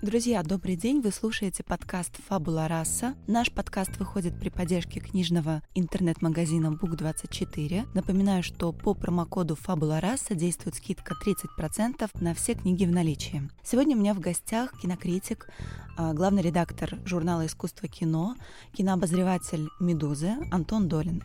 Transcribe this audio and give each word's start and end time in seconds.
Друзья, 0.00 0.44
добрый 0.44 0.76
день! 0.76 1.00
Вы 1.00 1.10
слушаете 1.10 1.64
подкаст 1.64 2.20
«Фабула 2.28 2.68
раса». 2.68 3.16
Наш 3.26 3.50
подкаст 3.50 3.96
выходит 3.96 4.38
при 4.38 4.48
поддержке 4.48 5.00
книжного 5.00 5.60
интернет-магазина 5.74 6.68
Book24. 6.80 7.88
Напоминаю, 7.94 8.44
что 8.44 8.72
по 8.72 8.94
промокоду 8.94 9.56
«Фабула 9.56 10.00
раса» 10.00 10.36
действует 10.36 10.76
скидка 10.76 11.14
30% 11.20 12.08
на 12.20 12.32
все 12.34 12.54
книги 12.54 12.84
в 12.84 12.92
наличии. 12.92 13.50
Сегодня 13.64 13.96
у 13.96 13.98
меня 13.98 14.14
в 14.14 14.20
гостях 14.20 14.78
кинокритик, 14.80 15.48
а, 15.96 16.12
главный 16.12 16.42
редактор 16.42 16.96
журнала 17.04 17.44
«Искусство 17.46 17.88
кино», 17.88 18.36
кинообозреватель 18.74 19.66
«Медузы» 19.80 20.36
Антон 20.52 20.86
Долин. 20.86 21.24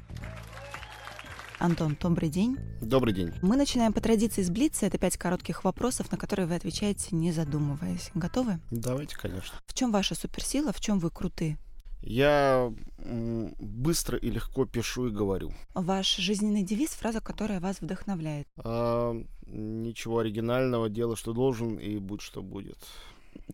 Антон, 1.59 1.97
добрый 1.99 2.29
день. 2.29 2.57
Добрый 2.81 3.13
день. 3.13 3.31
Мы 3.41 3.55
начинаем 3.55 3.93
по 3.93 4.01
традиции 4.01 4.41
с 4.41 4.49
Блица. 4.49 4.85
Это 4.85 4.97
пять 4.97 5.17
коротких 5.17 5.63
вопросов, 5.63 6.11
на 6.11 6.17
которые 6.17 6.47
вы 6.47 6.55
отвечаете, 6.55 7.15
не 7.15 7.31
задумываясь. 7.31 8.11
Готовы? 8.13 8.59
Давайте, 8.71 9.15
конечно. 9.15 9.57
В 9.65 9.73
чем 9.73 9.91
ваша 9.91 10.15
суперсила, 10.15 10.73
в 10.73 10.79
чем 10.79 10.99
вы 10.99 11.09
круты? 11.09 11.57
Я 12.01 12.73
быстро 13.59 14.17
и 14.17 14.29
легко 14.29 14.65
пишу 14.65 15.07
и 15.07 15.11
говорю. 15.11 15.53
Ваш 15.73 16.17
жизненный 16.17 16.63
девиз, 16.63 16.89
фраза, 16.89 17.21
которая 17.21 17.61
вас 17.61 17.79
вдохновляет? 17.79 18.47
А, 18.57 19.15
ничего 19.45 20.19
оригинального, 20.19 20.89
делай, 20.89 21.15
что 21.15 21.31
должен, 21.31 21.75
и 21.77 21.97
будь, 21.99 22.21
что 22.21 22.41
будет. 22.41 22.77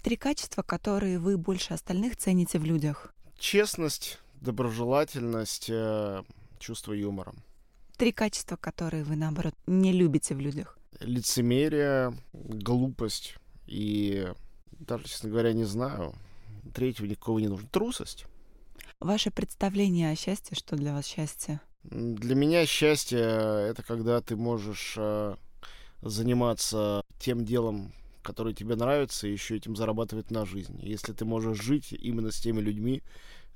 Три 0.02 0.16
качества, 0.16 0.64
которые 0.64 1.20
вы 1.20 1.38
больше 1.38 1.74
остальных 1.74 2.18
цените 2.18 2.58
в 2.58 2.66
людях? 2.66 3.14
Честность, 3.38 4.20
доброжелательность, 4.42 5.70
э, 5.70 6.24
чувство 6.58 6.94
юмора. 6.94 7.34
Три 8.00 8.14
качества, 8.14 8.56
которые 8.56 9.04
вы, 9.04 9.18
наоборот, 9.18 9.54
не 9.68 9.92
любите 9.92 10.34
в 10.34 10.40
людях. 10.40 10.80
Лицемерие, 11.02 12.18
глупость 12.32 13.36
и 13.68 14.26
даже, 14.72 15.04
честно 15.04 15.30
говоря, 15.30 15.52
не 15.52 15.66
знаю. 15.66 16.16
Третьего 16.74 17.08
никого 17.08 17.42
не 17.42 17.50
нужно. 17.50 17.68
Трусость. 17.68 18.26
Ваше 19.02 19.32
представление 19.32 20.12
о 20.12 20.16
счастье, 20.16 20.56
что 20.56 20.78
для 20.78 20.94
вас 20.94 21.08
счастье? 21.08 21.60
Для 21.84 22.36
меня 22.36 22.66
счастье— 22.66 23.20
это 23.20 23.84
когда 23.86 24.22
ты 24.22 24.38
можешь 24.38 24.94
э, 24.96 25.36
заниматься 26.02 27.02
тем 27.20 27.44
делом, 27.44 27.92
которое 28.24 28.54
тебе 28.56 28.78
нравится, 28.78 29.28
и 29.28 29.34
еще 29.34 29.58
этим 29.58 29.76
зарабатывать 29.76 30.32
на 30.32 30.46
жизнь. 30.46 30.80
Если 30.82 31.12
ты 31.12 31.26
можешь 31.26 31.62
жить 31.62 31.92
именно 31.92 32.32
с 32.32 32.40
теми 32.40 32.62
людьми, 32.62 33.04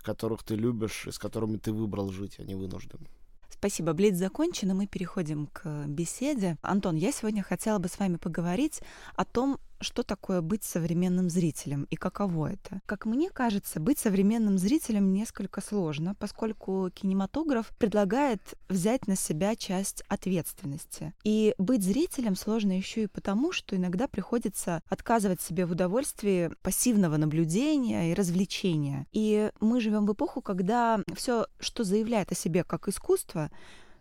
которых 0.02 0.44
ты 0.44 0.56
любишь 0.56 1.08
и 1.08 1.12
с 1.12 1.18
которыми 1.18 1.56
ты 1.56 1.72
выбрал 1.72 2.12
жить, 2.12 2.40
а 2.40 2.44
не 2.44 2.56
вынужден. 2.56 3.08
Спасибо. 3.54 3.94
Блиц 3.94 4.16
закончен, 4.16 4.72
и 4.72 4.74
мы 4.74 4.88
переходим 4.88 5.48
к 5.48 5.86
беседе. 5.88 6.58
Антон, 6.62 6.96
я 6.96 7.12
сегодня 7.12 7.44
хотела 7.44 7.78
бы 7.78 7.88
с 7.88 8.00
вами 8.00 8.18
поговорить 8.18 8.82
о 9.16 9.26
том, 9.26 9.60
что 9.84 10.04
такое 10.04 10.42
быть 10.42 10.64
современным 10.64 11.30
зрителем 11.30 11.88
и 11.90 11.96
каково 11.96 12.54
это. 12.54 12.82
Как 12.86 13.06
мне 13.06 13.30
кажется, 13.30 13.80
быть 13.80 14.00
современным 14.00 14.58
зрителем 14.58 15.14
несколько 15.14 15.62
сложно, 15.62 16.16
поскольку 16.16 16.90
кинематограф 16.94 17.70
предлагает 17.78 18.42
взять 18.70 19.08
на 19.08 19.16
себя 19.16 19.56
часть 19.56 20.04
ответственности. 20.08 21.14
И 21.24 21.54
быть 21.58 21.84
зрителем 21.84 22.36
сложно 22.36 22.76
еще 22.76 23.04
и 23.04 23.08
потому, 23.08 23.52
что 23.52 23.76
иногда 23.76 24.08
приходится 24.08 24.82
отказывать 24.88 25.42
себе 25.42 25.66
в 25.66 25.72
удовольствии 25.72 26.52
пассивного 26.62 27.18
наблюдения 27.18 28.12
и 28.12 28.14
развлечения. 28.14 29.08
И 29.12 29.52
мы 29.60 29.82
живем 29.82 30.06
в 30.06 30.14
эпоху, 30.14 30.42
когда 30.42 31.02
все, 31.16 31.48
что 31.60 31.84
заявляет 31.84 32.32
о 32.32 32.36
себе 32.36 32.64
как 32.64 32.88
искусство, 32.88 33.52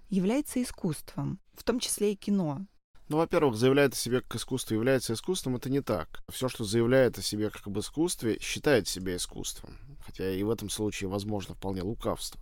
является 0.08 0.62
искусством, 0.62 1.40
в 1.54 1.64
том 1.64 1.80
числе 1.80 2.12
и 2.12 2.16
кино. 2.16 2.66
Ну, 3.12 3.18
во-первых, 3.18 3.56
заявляет 3.56 3.92
о 3.92 3.96
себе 3.96 4.22
как 4.22 4.36
искусство 4.36 4.72
является 4.72 5.12
искусством, 5.12 5.56
это 5.56 5.68
не 5.68 5.82
так. 5.82 6.24
Все, 6.30 6.48
что 6.48 6.64
заявляет 6.64 7.18
о 7.18 7.22
себе 7.22 7.50
как 7.50 7.66
об 7.66 7.78
искусстве, 7.78 8.38
считает 8.40 8.88
себя 8.88 9.16
искусством. 9.16 9.76
Хотя 10.00 10.30
и 10.30 10.42
в 10.42 10.48
этом 10.48 10.70
случае, 10.70 11.10
возможно, 11.10 11.54
вполне 11.54 11.82
лукавство. 11.82 12.40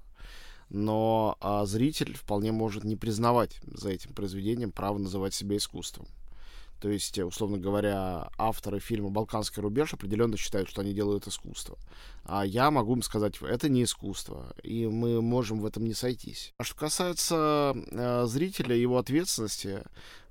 Но 0.69 1.36
а 1.41 1.66
зритель 1.66 2.14
вполне 2.14 2.53
может 2.53 2.84
не 2.84 2.94
признавать 2.94 3.60
за 3.64 3.91
этим 3.91 4.14
произведением 4.14 4.70
право 4.70 4.98
называть 4.98 5.34
себя 5.34 5.56
искусством. 5.56 6.06
То 6.80 6.88
есть, 6.88 7.18
условно 7.18 7.58
говоря, 7.58 8.30
авторы 8.38 8.80
фильма 8.80 9.10
«Балканский 9.10 9.60
рубеж» 9.60 9.92
определенно 9.92 10.38
считают, 10.38 10.68
что 10.68 10.80
они 10.80 10.94
делают 10.94 11.26
искусство. 11.26 11.76
А 12.24 12.44
я 12.44 12.70
могу 12.70 12.94
им 12.94 13.02
сказать, 13.02 13.34
это 13.42 13.68
не 13.68 13.84
искусство, 13.84 14.54
и 14.62 14.86
мы 14.86 15.20
можем 15.20 15.60
в 15.60 15.66
этом 15.66 15.84
не 15.84 15.92
сойтись. 15.92 16.54
А 16.56 16.64
что 16.64 16.76
касается 16.76 17.74
э, 17.90 18.24
зрителя 18.26 18.74
и 18.74 18.80
его 18.80 18.96
ответственности, 18.96 19.82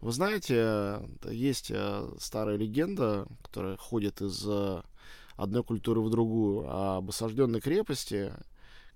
вы 0.02 0.12
знаете, 0.12 1.02
есть 1.30 1.70
э, 1.70 2.10
старая 2.20 2.58
легенда, 2.58 3.28
которая 3.44 3.78
ходит 3.78 4.22
из 4.22 4.44
э, 4.48 4.82
одной 5.36 5.64
культуры 5.64 6.02
в 6.02 6.10
другую, 6.10 6.68
об 6.68 7.10
осажденной 7.10 7.62
крепости, 7.62 8.34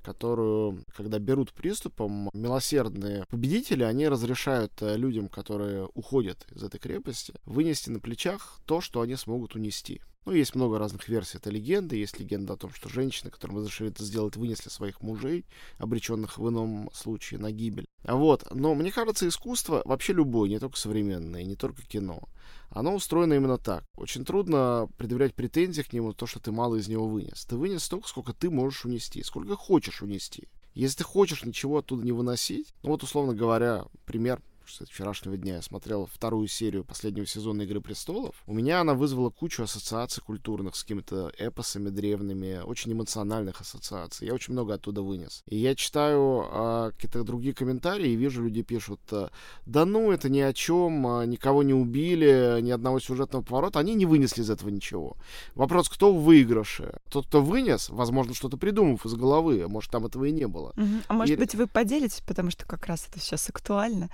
которую, 0.04 0.84
когда 0.96 1.18
берут 1.20 1.54
приступом, 1.54 2.30
милосердные 2.34 3.26
победители, 3.30 3.84
они 3.84 4.08
разрешают 4.08 4.74
э, 4.82 4.98
людям, 4.98 5.30
которые 5.30 5.90
уходят 5.94 6.46
из 6.54 6.64
этой 6.64 6.80
крепости, 6.80 7.34
вынести 7.46 7.90
на 7.90 8.00
плечах 8.00 8.60
то, 8.66 8.82
что 8.82 9.02
они 9.02 9.16
смогут 9.16 9.56
унести. 9.56 10.02
Ну, 10.26 10.32
есть 10.32 10.56
много 10.56 10.80
разных 10.80 11.10
версий 11.10 11.38
этой 11.38 11.52
легенды. 11.52 11.98
Есть 11.98 12.20
легенда 12.20 12.54
о 12.54 12.58
том, 12.58 12.74
что 12.74 12.90
женщины, 12.90 13.30
которым 13.30 13.58
разрешили 13.58 13.90
это 13.90 14.04
сделать, 14.04 14.38
вынесли 14.38 14.70
своих 14.70 15.02
мужей, 15.02 15.46
обреченных 15.78 16.38
в 16.38 16.48
ином 16.48 16.90
случае 16.94 17.40
на 17.40 17.52
гибель. 17.52 17.86
Вот. 18.04 18.46
Но 18.52 18.74
мне 18.76 18.92
кажется, 18.92 19.28
искусство, 19.28 19.82
вообще 19.86 20.14
любое, 20.14 20.50
не 20.50 20.60
только 20.60 20.78
современное, 20.78 21.44
не 21.44 21.56
только 21.56 21.82
кино, 21.84 22.22
оно 22.70 22.96
устроено 22.96 23.34
именно 23.34 23.58
так. 23.58 23.84
Очень 23.96 24.26
трудно 24.26 24.90
предъявлять 24.98 25.36
претензии 25.36 25.82
к 25.82 25.94
нему, 25.94 26.14
то, 26.14 26.26
что 26.26 26.40
ты 26.40 26.52
мало 26.52 26.76
из 26.76 26.88
него 26.88 27.08
вынес. 27.08 27.46
Ты 27.46 27.56
вынес 27.56 27.84
столько, 27.84 28.08
сколько 28.08 28.34
ты 28.34 28.50
можешь 28.50 28.86
унести, 28.86 29.24
сколько 29.24 29.56
хочешь 29.56 30.02
унести. 30.02 30.48
Если 30.74 31.00
ты 31.00 31.04
хочешь 31.04 31.44
ничего 31.44 31.80
оттуда 31.80 32.04
не 32.04 32.12
выносить, 32.12 32.74
ну 32.82 32.90
вот, 32.90 33.04
условно 33.04 33.36
говоря, 33.36 33.86
пример 34.06 34.42
с 34.68 34.80
вчерашнего 34.86 35.38
дня 35.38 35.56
я 35.56 35.62
смотрел 35.62 36.06
вторую 36.06 36.48
серию 36.48 36.84
последнего 36.84 37.26
сезона 37.26 37.64
«Игры 37.64 37.82
престолов», 37.82 38.36
у 38.48 38.54
меня 38.54 38.82
она 38.82 38.94
вызвала 38.94 39.30
кучу 39.30 39.64
ассоциаций 39.64 40.24
культурных 40.24 40.76
с 40.76 40.84
какими-то 40.84 41.32
эпосами 41.38 41.90
древними, 41.90 42.62
очень 42.64 42.94
эмоциональных 42.94 43.62
ассоциаций. 43.62 44.28
Я 44.28 44.34
очень 44.34 44.54
много 44.54 44.74
оттуда 44.74 45.02
вынес. 45.02 45.44
И 45.46 45.58
я 45.58 45.76
читаю 45.76 46.48
а, 46.52 46.92
какие-то 46.92 47.24
другие 47.24 47.54
комментарии 47.54 48.10
и 48.10 48.16
вижу, 48.16 48.44
люди 48.44 48.64
пишут, 48.64 49.02
«А, 49.12 49.30
да 49.66 49.86
ну, 49.86 50.12
это 50.12 50.30
ни 50.30 50.40
о 50.40 50.54
чем, 50.54 51.06
а, 51.08 51.26
никого 51.26 51.64
не 51.64 51.74
убили, 51.74 52.60
ни 52.62 52.72
одного 52.72 53.00
сюжетного 53.00 53.44
поворота. 53.44 53.80
Они 53.80 53.94
не 53.94 54.06
вынесли 54.06 54.42
из 54.42 54.50
этого 54.50 54.70
ничего. 54.70 55.16
Вопрос, 55.56 55.90
кто 55.90 56.14
в 56.14 56.24
выигрыше? 56.24 57.00
Тот, 57.10 57.28
кто 57.28 57.42
вынес, 57.42 57.90
возможно, 57.90 58.34
что-то 58.34 58.58
придумав 58.58 59.06
из 59.06 59.14
головы, 59.14 59.68
может, 59.68 59.92
там 59.92 60.06
этого 60.06 60.26
и 60.26 60.32
не 60.32 60.48
было. 60.48 60.70
Угу. 60.78 60.88
А 61.08 61.14
может 61.14 61.36
и... 61.36 61.40
быть, 61.40 61.56
вы 61.56 61.68
поделитесь, 61.68 62.22
потому 62.26 62.52
что 62.52 62.66
как 62.66 62.86
раз 62.88 63.08
это 63.10 63.20
сейчас 63.20 63.50
актуально. 63.50 64.10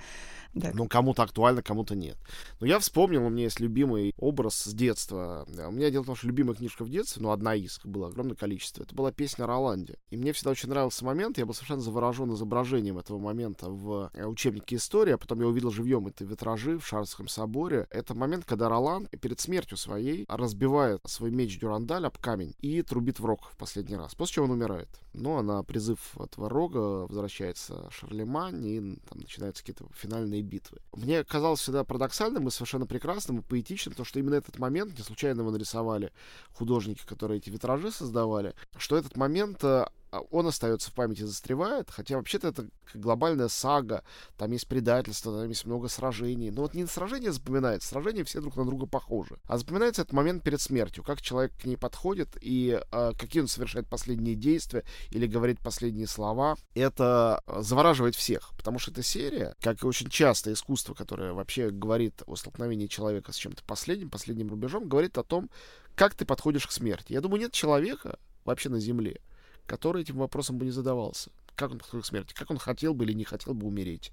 Да. 0.54 0.70
Ну, 0.74 0.88
кому-то 0.88 1.22
актуально, 1.22 1.62
кому-то 1.62 1.94
нет. 1.94 2.16
Но 2.60 2.66
я 2.66 2.78
вспомнил, 2.78 3.24
у 3.24 3.28
меня 3.28 3.44
есть 3.44 3.60
любимый 3.60 4.12
образ 4.18 4.56
с 4.56 4.74
детства. 4.74 5.46
У 5.48 5.70
меня 5.70 5.90
дело 5.90 6.02
в 6.02 6.06
том, 6.06 6.16
что 6.16 6.26
любимая 6.26 6.56
книжка 6.56 6.84
в 6.84 6.90
детстве, 6.90 7.22
ну, 7.22 7.30
одна 7.30 7.54
из, 7.54 7.80
было 7.84 8.08
огромное 8.08 8.36
количество, 8.36 8.82
это 8.82 8.94
была 8.94 9.12
песня 9.12 9.46
Роланде. 9.46 9.98
И 10.10 10.16
мне 10.16 10.32
всегда 10.32 10.50
очень 10.50 10.68
нравился 10.68 11.04
момент, 11.04 11.38
я 11.38 11.46
был 11.46 11.54
совершенно 11.54 11.80
заворожен 11.82 12.32
изображением 12.34 12.98
этого 12.98 13.18
момента 13.18 13.70
в 13.70 14.10
э, 14.12 14.24
учебнике 14.24 14.76
истории, 14.76 15.12
а 15.12 15.18
потом 15.18 15.40
я 15.40 15.46
увидел 15.46 15.70
живьем 15.70 16.06
это 16.06 16.24
витражи 16.24 16.78
в 16.78 16.86
Шарском 16.86 17.28
соборе. 17.28 17.86
Это 17.90 18.14
момент, 18.14 18.44
когда 18.44 18.68
Ролан 18.68 19.06
перед 19.20 19.40
смертью 19.40 19.76
своей 19.76 20.24
разбивает 20.28 21.00
свой 21.06 21.30
меч 21.30 21.58
Дюрандаль 21.58 22.06
об 22.06 22.18
камень 22.18 22.54
и 22.58 22.82
трубит 22.82 23.20
в 23.20 23.24
рог 23.24 23.50
в 23.52 23.56
последний 23.56 23.96
раз, 23.96 24.14
после 24.14 24.34
чего 24.34 24.46
он 24.46 24.52
умирает. 24.52 24.88
Ну, 25.12 25.38
а 25.38 25.42
на 25.42 25.62
призыв 25.62 26.16
этого 26.20 26.48
рога 26.48 27.06
возвращается 27.06 27.88
Шарлемань, 27.90 28.66
и 28.66 28.80
там 29.08 29.18
начинаются 29.18 29.62
какие-то 29.62 29.86
финальные 29.94 30.39
финальные 30.40 30.42
битвы. 30.42 30.78
Мне 30.92 31.24
казалось 31.24 31.60
всегда 31.60 31.84
парадоксальным 31.84 32.48
и 32.48 32.50
совершенно 32.50 32.86
прекрасным 32.86 33.38
и 33.38 33.42
поэтичным, 33.42 33.94
то, 33.94 34.04
что 34.04 34.18
именно 34.18 34.34
этот 34.34 34.58
момент, 34.58 34.96
не 34.98 35.04
случайно 35.04 35.40
его 35.40 35.50
нарисовали 35.50 36.12
художники, 36.52 37.02
которые 37.06 37.38
эти 37.38 37.50
витражи 37.50 37.90
создавали, 37.90 38.54
что 38.76 38.96
этот 38.96 39.16
момент 39.16 39.62
э, 39.64 39.86
он 40.30 40.46
остается 40.46 40.90
в 40.90 40.94
памяти, 40.94 41.22
застревает, 41.22 41.90
хотя 41.90 42.16
вообще-то 42.16 42.48
это 42.48 42.66
глобальная 42.94 43.48
сага, 43.48 44.02
там 44.36 44.50
есть 44.52 44.66
предательство, 44.66 45.38
там 45.38 45.48
есть 45.48 45.64
много 45.66 45.88
сражений. 45.88 46.50
Но 46.50 46.62
вот 46.62 46.74
не 46.74 46.86
сражение 46.86 47.32
запоминается, 47.32 47.88
сражения 47.88 48.24
все 48.24 48.40
друг 48.40 48.56
на 48.56 48.64
друга 48.64 48.86
похожи. 48.86 49.38
А 49.44 49.58
запоминается 49.58 50.02
этот 50.02 50.12
момент 50.12 50.42
перед 50.42 50.60
смертью, 50.60 51.04
как 51.04 51.22
человек 51.22 51.52
к 51.60 51.64
ней 51.64 51.76
подходит 51.76 52.28
и 52.40 52.80
э, 52.90 53.12
какие 53.18 53.42
он 53.42 53.48
совершает 53.48 53.88
последние 53.88 54.34
действия 54.34 54.84
или 55.10 55.26
говорит 55.26 55.60
последние 55.60 56.06
слова. 56.06 56.56
Это 56.74 57.42
завораживает 57.46 58.14
всех, 58.14 58.52
потому 58.56 58.78
что 58.78 58.90
эта 58.90 59.02
серия, 59.02 59.54
как 59.60 59.82
и 59.82 59.86
очень 59.86 60.08
часто 60.08 60.52
искусство, 60.52 60.94
которое 60.94 61.32
вообще 61.32 61.70
говорит 61.70 62.22
о 62.26 62.36
столкновении 62.36 62.86
человека 62.86 63.32
с 63.32 63.36
чем-то 63.36 63.62
последним, 63.64 64.10
последним 64.10 64.48
рубежом, 64.48 64.88
говорит 64.88 65.18
о 65.18 65.22
том, 65.22 65.50
как 65.94 66.14
ты 66.14 66.24
подходишь 66.24 66.66
к 66.66 66.72
смерти. 66.72 67.12
Я 67.12 67.20
думаю, 67.20 67.40
нет 67.40 67.52
человека 67.52 68.18
вообще 68.44 68.68
на 68.68 68.80
Земле, 68.80 69.20
который 69.70 70.02
этим 70.02 70.16
вопросом 70.16 70.58
бы 70.58 70.64
не 70.64 70.72
задавался. 70.72 71.30
Как 71.54 71.70
он 71.70 71.78
подходит 71.78 72.04
к 72.04 72.08
смерти? 72.08 72.34
Как 72.34 72.50
он 72.50 72.58
хотел 72.58 72.92
бы 72.92 73.04
или 73.04 73.12
не 73.12 73.22
хотел 73.22 73.54
бы 73.54 73.68
умереть? 73.68 74.10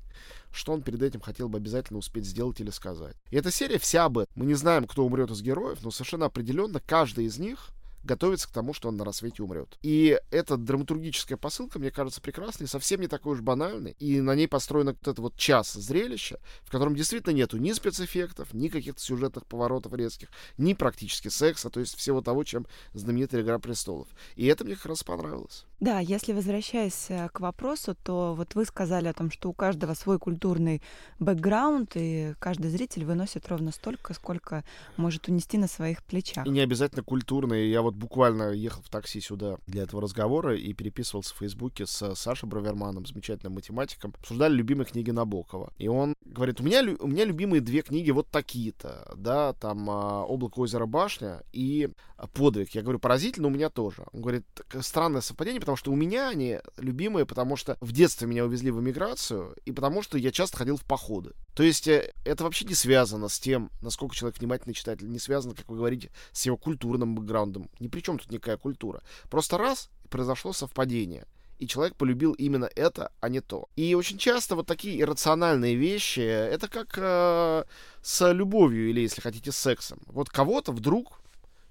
Что 0.52 0.72
он 0.72 0.84
перед 0.84 1.02
этим 1.02 1.20
хотел 1.20 1.50
бы 1.50 1.58
обязательно 1.58 1.98
успеть 1.98 2.26
сделать 2.26 2.62
или 2.62 2.70
сказать? 2.70 3.16
И 3.32 3.38
эта 3.38 3.50
серия 3.50 3.80
вся 3.80 4.06
об 4.06 4.20
этом. 4.20 4.32
Мы 4.36 4.46
не 4.46 4.54
знаем, 4.54 4.86
кто 4.86 5.04
умрет 5.04 5.32
из 5.32 5.42
героев, 5.42 5.80
но 5.82 5.90
совершенно 5.90 6.28
определенно 6.28 6.80
каждый 6.80 7.26
из 7.26 7.40
них 7.40 7.70
готовится 8.08 8.48
к 8.48 8.52
тому, 8.52 8.74
что 8.74 8.88
он 8.88 8.98
на 8.98 9.06
рассвете 9.06 9.44
умрет. 9.44 9.78
И 9.84 10.20
эта 10.32 10.58
драматургическая 10.58 11.38
посылка, 11.38 11.78
мне 11.78 11.92
кажется, 11.92 12.20
прекрасной, 12.22 12.68
совсем 12.68 13.02
не 13.02 13.08
такой 13.08 13.34
уж 13.34 13.42
банальной. 13.42 13.96
И 14.00 14.20
на 14.20 14.34
ней 14.34 14.48
построено 14.48 14.94
вот 14.94 15.08
это 15.08 15.22
вот 15.22 15.36
час 15.36 15.74
зрелища, 15.74 16.40
в 16.64 16.72
котором 16.72 16.96
действительно 16.96 17.34
нету 17.34 17.58
ни 17.58 17.72
спецэффектов, 17.72 18.54
ни 18.54 18.70
каких-то 18.70 19.00
сюжетных 19.00 19.46
поворотов 19.46 19.94
резких, 19.94 20.30
ни 20.58 20.74
практически 20.74 21.28
секса, 21.28 21.70
то 21.70 21.80
есть 21.80 21.96
всего 21.96 22.22
того, 22.22 22.44
чем 22.44 22.66
знаменитая 22.94 23.42
«Игра 23.42 23.60
престолов». 23.60 24.08
И 24.36 24.48
это 24.48 24.66
мне 24.66 24.76
как 24.76 24.88
раз 24.88 25.04
понравилось. 25.04 25.67
Да, 25.80 26.00
если 26.00 26.34
возвращаясь 26.34 27.06
э, 27.10 27.30
к 27.32 27.40
вопросу, 27.40 27.96
то 28.04 28.34
вот 28.34 28.56
вы 28.56 28.66
сказали 28.66 29.08
о 29.08 29.14
том, 29.14 29.30
что 29.30 29.50
у 29.50 29.54
каждого 29.54 29.94
свой 29.94 30.18
культурный 30.18 30.82
бэкграунд, 31.20 31.92
и 31.94 32.34
каждый 32.40 32.72
зритель 32.72 33.06
выносит 33.06 33.48
ровно 33.48 33.72
столько, 33.72 34.16
сколько 34.16 34.64
может 34.96 35.28
унести 35.28 35.60
на 35.60 35.68
своих 35.68 36.04
плечах. 36.04 36.48
И 36.48 36.50
не 36.50 36.62
обязательно 36.62 37.04
культурный. 37.04 37.70
Я 37.70 37.84
вот 37.84 37.94
буквально 37.94 38.54
ехал 38.54 38.82
в 38.82 38.90
такси 38.90 39.22
сюда 39.22 39.58
для 39.68 39.84
этого 39.84 40.02
разговора 40.02 40.56
и 40.58 40.74
переписывался 40.74 41.36
в 41.36 41.38
Фейсбуке 41.38 41.86
с 41.86 42.16
Сашей 42.16 42.50
Браверманом, 42.50 43.06
замечательным 43.06 43.54
математиком. 43.54 44.16
Обсуждали 44.18 44.56
любимые 44.56 44.88
книги 44.88 45.12
Набокова. 45.12 45.74
И 45.78 45.88
он 45.88 46.16
говорит, 46.26 46.60
у 46.60 46.64
меня, 46.64 46.82
у 47.00 47.08
меня 47.08 47.24
любимые 47.24 47.62
две 47.62 47.84
книги 47.84 48.10
вот 48.10 48.30
такие-то, 48.30 49.14
да, 49.16 49.54
там 49.54 49.88
а, 49.90 50.24
«Облако, 50.24 50.60
озеро, 50.60 50.88
башня» 50.88 51.44
и 51.54 51.90
«Подвиг». 52.34 52.72
Я 52.72 52.82
говорю, 52.82 52.98
поразительно, 52.98 53.48
у 53.48 53.52
меня 53.52 53.70
тоже. 53.70 54.06
Он 54.12 54.22
говорит, 54.22 54.46
странное 54.82 55.22
совпадение, 55.22 55.62
потому 55.68 55.76
что 55.76 55.92
у 55.92 55.98
меня 55.98 56.30
они 56.30 56.60
любимые, 56.78 57.26
потому 57.26 57.58
что 57.58 57.76
в 57.82 57.92
детстве 57.92 58.26
меня 58.26 58.46
увезли 58.46 58.72
в 58.72 58.80
эмиграцию, 58.80 59.54
и 59.66 59.74
потому 59.74 60.02
что 60.02 60.18
я 60.18 60.32
часто 60.32 60.56
ходил 60.56 60.78
в 60.78 60.86
походы. 60.86 61.34
То 61.56 61.64
есть 61.64 61.90
э, 61.90 62.14
это 62.24 62.46
вообще 62.46 62.64
не 62.64 62.74
связано 62.74 63.28
с 63.28 63.38
тем, 63.38 63.70
насколько 63.82 64.16
человек 64.16 64.40
внимательный 64.40 64.74
читатель, 64.74 65.10
не 65.10 65.20
связано, 65.20 65.56
как 65.56 65.68
вы 65.68 65.76
говорите, 65.76 66.10
с 66.32 66.46
его 66.46 66.56
культурным 66.56 67.16
бэкграундом. 67.16 67.70
Ни 67.82 67.90
при 67.90 68.00
чем 68.00 68.18
тут 68.18 68.32
никакая 68.32 68.56
культура. 68.56 69.04
Просто 69.30 69.58
раз, 69.58 69.90
произошло 70.10 70.54
совпадение 70.54 71.28
и 71.60 71.68
человек 71.68 71.98
полюбил 71.98 72.32
именно 72.32 72.70
это, 72.76 73.12
а 73.20 73.28
не 73.28 73.42
то. 73.42 73.68
И 73.76 73.94
очень 73.94 74.18
часто 74.18 74.56
вот 74.56 74.68
такие 74.68 75.02
иррациональные 75.02 75.76
вещи, 75.76 76.22
это 76.22 76.70
как 76.70 76.94
э, 76.98 77.64
с 78.02 78.32
любовью 78.32 78.90
или, 78.90 79.02
если 79.02 79.20
хотите, 79.20 79.52
сексом. 79.52 80.00
Вот 80.06 80.30
кого-то 80.30 80.72
вдруг 80.72 81.20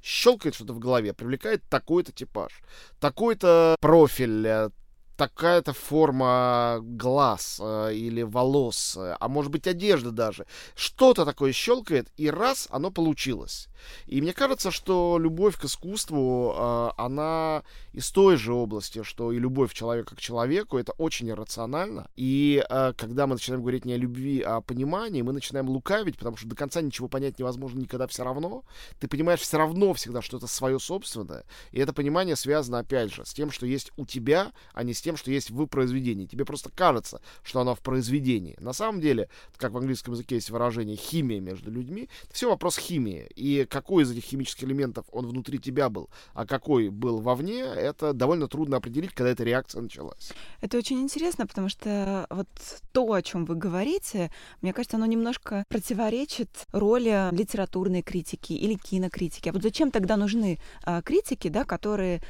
щелкает 0.02 0.54
что-то 0.54 0.72
в 0.72 0.78
голове, 0.78 1.12
привлекает 1.12 1.62
такой-то 1.68 2.12
типаж, 2.12 2.62
такой-то 3.00 3.76
профиль, 3.80 4.46
э, 4.46 4.70
такая-то 5.16 5.72
форма 5.72 6.78
глаз 6.80 7.60
э, 7.62 7.94
или 7.94 8.22
волос, 8.22 8.96
э, 8.96 9.16
а 9.18 9.28
может 9.28 9.50
быть 9.50 9.66
одежда 9.66 10.10
даже. 10.10 10.46
Что-то 10.74 11.24
такое 11.24 11.52
щелкает, 11.52 12.08
и 12.16 12.30
раз, 12.30 12.68
оно 12.70 12.90
получилось. 12.90 13.68
И 14.06 14.20
мне 14.20 14.32
кажется, 14.32 14.70
что 14.70 15.18
любовь 15.18 15.56
к 15.56 15.64
искусству, 15.64 16.54
э, 16.54 16.90
она 16.96 17.62
из 17.92 18.10
той 18.10 18.36
же 18.36 18.52
области, 18.52 19.02
что 19.02 19.32
и 19.32 19.38
любовь 19.38 19.72
человека 19.72 20.16
к 20.16 20.20
человеку, 20.20 20.78
это 20.78 20.92
очень 20.92 21.30
иррационально. 21.30 22.08
И 22.16 22.64
э, 22.68 22.92
когда 22.96 23.26
мы 23.26 23.34
начинаем 23.34 23.62
говорить 23.62 23.84
не 23.84 23.94
о 23.94 23.98
любви, 23.98 24.42
а 24.42 24.56
о 24.56 24.60
понимании, 24.60 25.22
мы 25.22 25.32
начинаем 25.32 25.68
лукавить, 25.68 26.18
потому 26.18 26.36
что 26.36 26.48
до 26.48 26.56
конца 26.56 26.80
ничего 26.80 27.08
понять 27.08 27.38
невозможно 27.38 27.80
никогда 27.80 28.06
все 28.06 28.24
равно. 28.24 28.64
Ты 29.00 29.08
понимаешь 29.08 29.40
все 29.40 29.58
равно 29.58 29.94
всегда 29.94 30.22
что-то 30.22 30.46
свое 30.46 30.78
собственное. 30.78 31.44
И 31.72 31.80
это 31.80 31.92
понимание 31.92 32.36
связано, 32.36 32.78
опять 32.78 33.12
же, 33.12 33.24
с 33.24 33.32
тем, 33.32 33.50
что 33.50 33.66
есть 33.66 33.92
у 33.96 34.04
тебя, 34.04 34.52
а 34.74 34.82
не 34.82 34.92
с 34.92 35.00
тем, 35.06 35.16
что 35.16 35.30
есть 35.30 35.50
в 35.50 35.66
произведении. 35.66 36.26
Тебе 36.26 36.44
просто 36.44 36.68
кажется, 36.68 37.20
что 37.44 37.60
оно 37.60 37.76
в 37.76 37.80
произведении. 37.80 38.56
На 38.58 38.72
самом 38.72 39.00
деле, 39.00 39.28
как 39.56 39.70
в 39.70 39.78
английском 39.78 40.14
языке 40.14 40.34
есть 40.34 40.50
выражение 40.50 40.96
«химия 40.96 41.38
между 41.38 41.70
людьми», 41.70 42.08
это 42.24 42.34
все 42.34 42.50
вопрос 42.50 42.76
химии. 42.76 43.28
И 43.36 43.66
какой 43.70 44.02
из 44.02 44.10
этих 44.10 44.24
химических 44.24 44.64
элементов 44.64 45.06
он 45.12 45.28
внутри 45.28 45.60
тебя 45.60 45.88
был, 45.88 46.10
а 46.34 46.44
какой 46.44 46.88
был 46.88 47.20
вовне, 47.20 47.60
это 47.60 48.12
довольно 48.14 48.48
трудно 48.48 48.78
определить, 48.78 49.12
когда 49.14 49.30
эта 49.30 49.44
реакция 49.44 49.80
началась. 49.80 50.32
Это 50.60 50.76
очень 50.76 51.00
интересно, 51.00 51.46
потому 51.46 51.68
что 51.68 52.26
вот 52.28 52.48
то, 52.90 53.12
о 53.12 53.22
чем 53.22 53.44
вы 53.44 53.54
говорите, 53.54 54.32
мне 54.60 54.72
кажется, 54.72 54.96
оно 54.96 55.06
немножко 55.06 55.64
противоречит 55.68 56.50
роли 56.72 57.28
литературной 57.30 58.02
критики 58.02 58.54
или 58.54 58.74
кинокритики. 58.74 59.50
А 59.50 59.52
вот 59.52 59.62
зачем 59.62 59.92
тогда 59.92 60.16
нужны 60.16 60.58
а, 60.82 61.00
критики, 61.00 61.46
да, 61.46 61.64
которые 61.64 62.20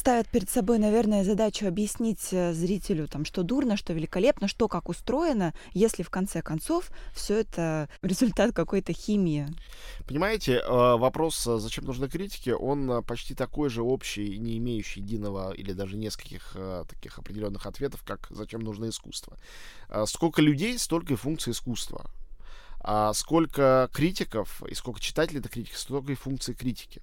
ставят 0.00 0.28
перед 0.28 0.48
собой, 0.48 0.78
наверное, 0.78 1.24
задачу 1.24 1.66
объяснить 1.68 2.32
э, 2.32 2.54
зрителю, 2.54 3.06
там, 3.06 3.26
что 3.26 3.42
дурно, 3.42 3.76
что 3.76 3.92
великолепно, 3.92 4.48
что 4.48 4.66
как 4.66 4.88
устроено, 4.88 5.52
если 5.74 6.02
в 6.02 6.08
конце 6.08 6.40
концов 6.40 6.90
все 7.12 7.40
это 7.40 7.86
результат 8.02 8.54
какой-то 8.54 8.94
химии. 8.94 9.46
Понимаете, 10.06 10.54
э, 10.54 10.66
вопрос, 10.66 11.46
э, 11.46 11.58
зачем 11.58 11.84
нужны 11.84 12.08
критики, 12.08 12.48
он 12.48 13.04
почти 13.04 13.34
такой 13.34 13.68
же 13.68 13.82
общий, 13.82 14.38
не 14.38 14.56
имеющий 14.56 15.00
единого 15.00 15.52
или 15.52 15.72
даже 15.72 15.98
нескольких 15.98 16.56
таких 16.88 17.18
определенных 17.18 17.66
ответов, 17.66 18.02
как 18.02 18.26
зачем 18.30 18.60
нужно 18.60 18.88
искусство. 18.88 19.36
Сколько 20.06 20.40
людей, 20.40 20.78
столько 20.78 21.12
и 21.12 21.16
функций 21.16 21.52
искусства. 21.52 22.10
А 22.80 23.12
сколько 23.12 23.90
критиков 23.92 24.62
и 24.66 24.74
сколько 24.74 25.00
читателей 25.00 25.40
это 25.40 25.50
критики, 25.50 25.74
столько 25.74 26.12
и 26.12 26.14
функций 26.14 26.54
критики. 26.54 27.02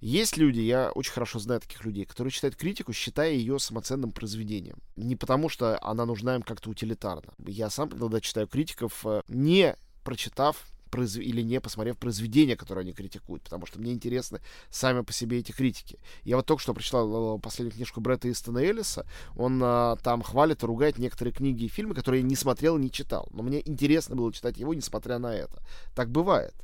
Есть 0.00 0.38
люди, 0.38 0.60
я 0.60 0.90
очень 0.92 1.12
хорошо 1.12 1.38
знаю 1.38 1.60
таких 1.60 1.84
людей, 1.84 2.06
которые 2.06 2.32
читают 2.32 2.56
критику, 2.56 2.92
считая 2.92 3.32
ее 3.32 3.58
самоценным 3.58 4.12
произведением. 4.12 4.78
Не 4.96 5.14
потому, 5.14 5.48
что 5.48 5.78
она 5.82 6.06
нужна 6.06 6.36
им 6.36 6.42
как-то 6.42 6.70
утилитарно. 6.70 7.34
Я 7.46 7.68
сам 7.68 7.90
иногда 7.90 8.20
читаю 8.20 8.48
критиков, 8.48 9.04
э, 9.04 9.20
не 9.28 9.76
прочитав 10.02 10.66
произ... 10.90 11.16
или 11.16 11.42
не 11.42 11.60
посмотрев 11.60 11.98
произведения, 11.98 12.56
которые 12.56 12.82
они 12.82 12.92
критикуют, 12.92 13.42
потому 13.42 13.66
что 13.66 13.78
мне 13.78 13.92
интересны 13.92 14.40
сами 14.70 15.02
по 15.02 15.12
себе 15.12 15.38
эти 15.38 15.52
критики. 15.52 15.98
Я 16.24 16.36
вот 16.36 16.46
только 16.46 16.62
что 16.62 16.74
прочитал 16.74 17.36
э, 17.36 17.40
последнюю 17.40 17.74
книжку 17.74 18.00
Бретта 18.00 18.30
Истона 18.30 18.58
Эллиса, 18.58 19.06
он 19.36 19.60
а, 19.62 19.96
там 19.96 20.22
хвалит 20.22 20.62
и 20.62 20.66
ругает 20.66 20.98
некоторые 20.98 21.32
книги 21.32 21.64
и 21.64 21.68
фильмы, 21.68 21.94
которые 21.94 22.22
я 22.22 22.26
не 22.26 22.36
смотрел 22.36 22.76
и 22.76 22.80
не 22.80 22.90
читал, 22.90 23.28
но 23.32 23.42
мне 23.42 23.60
интересно 23.66 24.16
было 24.16 24.32
читать 24.32 24.58
его, 24.58 24.74
несмотря 24.74 25.18
на 25.18 25.34
это. 25.34 25.62
Так 25.94 26.10
бывает. 26.10 26.54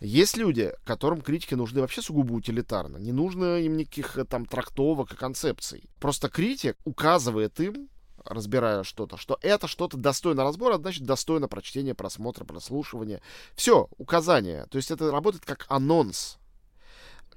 Есть 0.00 0.36
люди, 0.36 0.72
которым 0.84 1.20
критики 1.20 1.54
нужны 1.54 1.80
вообще 1.80 2.02
сугубо 2.02 2.32
утилитарно. 2.32 2.98
Не 2.98 3.12
нужно 3.12 3.58
им 3.58 3.76
никаких 3.76 4.16
э, 4.16 4.24
там 4.24 4.46
трактовок 4.46 5.12
и 5.12 5.16
концепций. 5.16 5.90
Просто 5.98 6.28
критик 6.28 6.76
указывает 6.84 7.58
им, 7.58 7.88
разбирая 8.24 8.84
что-то, 8.84 9.16
что 9.16 9.38
это 9.42 9.66
что-то 9.66 9.96
достойно 9.96 10.44
разбора, 10.44 10.74
а 10.74 10.78
значит 10.78 11.04
достойно 11.04 11.48
прочтения, 11.48 11.94
просмотра, 11.94 12.44
прослушивания. 12.44 13.20
Все, 13.54 13.88
указание. 13.98 14.66
То 14.70 14.76
есть 14.76 14.90
это 14.90 15.10
работает 15.10 15.44
как 15.44 15.66
анонс. 15.68 16.37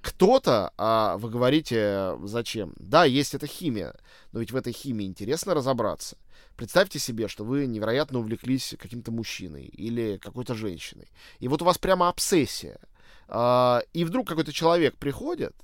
Кто-то, 0.01 0.73
а 0.77 1.17
вы 1.17 1.29
говорите, 1.29 2.17
зачем? 2.23 2.73
Да, 2.77 3.05
есть 3.05 3.35
эта 3.35 3.45
химия, 3.45 3.93
но 4.31 4.39
ведь 4.39 4.51
в 4.51 4.55
этой 4.55 4.73
химии 4.73 5.05
интересно 5.05 5.53
разобраться. 5.53 6.17
Представьте 6.55 6.97
себе, 6.97 7.27
что 7.27 7.43
вы 7.43 7.67
невероятно 7.67 8.19
увлеклись 8.19 8.75
каким-то 8.79 9.11
мужчиной 9.11 9.65
или 9.65 10.17
какой-то 10.17 10.55
женщиной. 10.55 11.07
И 11.39 11.47
вот 11.47 11.61
у 11.61 11.65
вас 11.65 11.77
прямо 11.77 12.09
обсессия. 12.09 12.79
А, 13.27 13.83
и 13.93 14.03
вдруг 14.03 14.27
какой-то 14.27 14.51
человек 14.51 14.97
приходит 14.97 15.55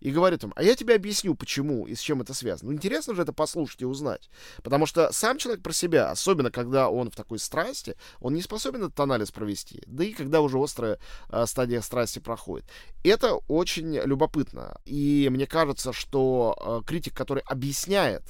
и 0.00 0.10
говорит 0.10 0.42
вам, 0.42 0.52
а 0.56 0.62
я 0.62 0.74
тебе 0.74 0.94
объясню, 0.94 1.34
почему 1.34 1.86
и 1.86 1.94
с 1.94 2.00
чем 2.00 2.20
это 2.22 2.34
связано. 2.34 2.70
Ну, 2.70 2.76
интересно 2.76 3.14
же 3.14 3.22
это 3.22 3.32
послушать 3.32 3.82
и 3.82 3.84
узнать. 3.84 4.30
Потому 4.62 4.86
что 4.86 5.12
сам 5.12 5.38
человек 5.38 5.62
про 5.62 5.72
себя, 5.72 6.10
особенно 6.10 6.50
когда 6.50 6.88
он 6.88 7.10
в 7.10 7.16
такой 7.16 7.38
страсти, 7.38 7.96
он 8.20 8.34
не 8.34 8.42
способен 8.42 8.84
этот 8.84 8.98
анализ 9.00 9.30
провести. 9.30 9.82
Да 9.86 10.04
и 10.04 10.12
когда 10.12 10.40
уже 10.40 10.58
острая 10.58 10.98
э, 11.28 11.46
стадия 11.46 11.80
страсти 11.80 12.18
проходит. 12.18 12.66
Это 13.04 13.34
очень 13.48 13.94
любопытно. 13.96 14.80
И 14.84 15.28
мне 15.30 15.46
кажется, 15.46 15.92
что 15.92 16.82
э, 16.82 16.86
критик, 16.86 17.14
который 17.14 17.42
объясняет, 17.46 18.22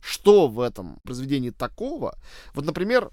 что 0.00 0.48
в 0.48 0.60
этом 0.60 1.00
произведении 1.02 1.50
такого? 1.50 2.16
Вот, 2.54 2.64
например, 2.64 3.10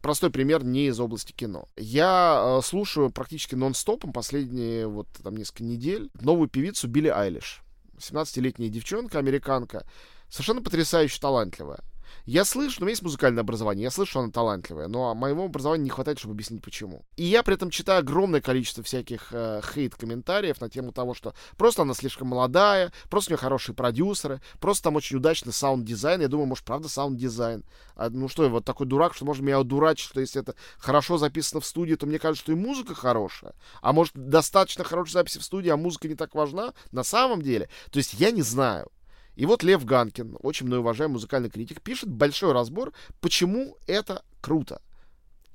простой 0.00 0.30
пример 0.30 0.64
не 0.64 0.86
из 0.86 0.98
области 1.00 1.32
кино. 1.32 1.68
Я 1.76 2.58
э, 2.58 2.62
слушаю 2.64 3.10
практически 3.10 3.54
нон-стопом 3.54 4.12
последние 4.12 4.86
вот 4.86 5.08
там 5.22 5.36
несколько 5.36 5.64
недель 5.64 6.10
новую 6.20 6.48
певицу 6.48 6.88
Билли 6.88 7.08
Айлиш. 7.08 7.62
17-летняя 7.98 8.68
девчонка, 8.68 9.18
американка, 9.18 9.86
совершенно 10.28 10.62
потрясающе 10.62 11.20
талантливая. 11.20 11.80
Я 12.24 12.44
слышу, 12.44 12.80
у 12.80 12.82
меня 12.82 12.90
есть 12.90 13.02
музыкальное 13.02 13.42
образование, 13.42 13.84
я 13.84 13.90
слышу, 13.90 14.10
что 14.10 14.20
она 14.20 14.30
талантливая, 14.30 14.88
но 14.88 15.14
моего 15.14 15.44
образования 15.44 15.84
не 15.84 15.90
хватает, 15.90 16.18
чтобы 16.18 16.34
объяснить 16.34 16.62
почему. 16.62 17.04
И 17.16 17.24
я 17.24 17.42
при 17.42 17.54
этом 17.54 17.70
читаю 17.70 18.00
огромное 18.00 18.40
количество 18.40 18.82
всяких 18.82 19.28
э, 19.32 19.60
хейт-комментариев 19.74 20.60
на 20.60 20.68
тему 20.68 20.92
того, 20.92 21.14
что 21.14 21.34
просто 21.56 21.82
она 21.82 21.94
слишком 21.94 22.28
молодая, 22.28 22.92
просто 23.08 23.30
у 23.30 23.32
нее 23.32 23.38
хорошие 23.38 23.74
продюсеры, 23.74 24.40
просто 24.60 24.84
там 24.84 24.96
очень 24.96 25.16
удачный 25.16 25.52
саунд-дизайн. 25.52 26.20
Я 26.20 26.28
думаю, 26.28 26.46
может, 26.46 26.64
правда 26.64 26.88
саунд-дизайн? 26.88 27.64
А, 27.96 28.10
ну 28.10 28.28
что, 28.28 28.44
я 28.44 28.50
вот 28.50 28.64
такой 28.64 28.86
дурак, 28.86 29.14
что 29.14 29.24
можно 29.24 29.44
меня 29.44 29.60
одурачить, 29.60 30.08
что 30.08 30.20
если 30.20 30.40
это 30.40 30.54
хорошо 30.78 31.18
записано 31.18 31.60
в 31.60 31.66
студии, 31.66 31.94
то 31.94 32.06
мне 32.06 32.18
кажется, 32.18 32.42
что 32.42 32.52
и 32.52 32.56
музыка 32.56 32.94
хорошая. 32.94 33.54
А 33.82 33.92
может, 33.92 34.12
достаточно 34.14 34.84
хорошей 34.84 35.12
записи 35.12 35.38
в 35.38 35.44
студии, 35.44 35.68
а 35.68 35.76
музыка 35.76 36.08
не 36.08 36.14
так 36.14 36.34
важна 36.34 36.74
на 36.92 37.04
самом 37.04 37.42
деле? 37.42 37.68
То 37.90 37.98
есть 37.98 38.14
я 38.14 38.30
не 38.30 38.42
знаю. 38.42 38.90
И 39.38 39.46
вот 39.46 39.62
Лев 39.62 39.84
Ганкин, 39.84 40.36
очень 40.40 40.66
мной 40.66 40.80
уважаемый 40.80 41.12
музыкальный 41.12 41.48
критик, 41.48 41.80
пишет 41.80 42.08
большой 42.10 42.50
разбор, 42.50 42.92
почему 43.20 43.76
это 43.86 44.24
круто. 44.40 44.82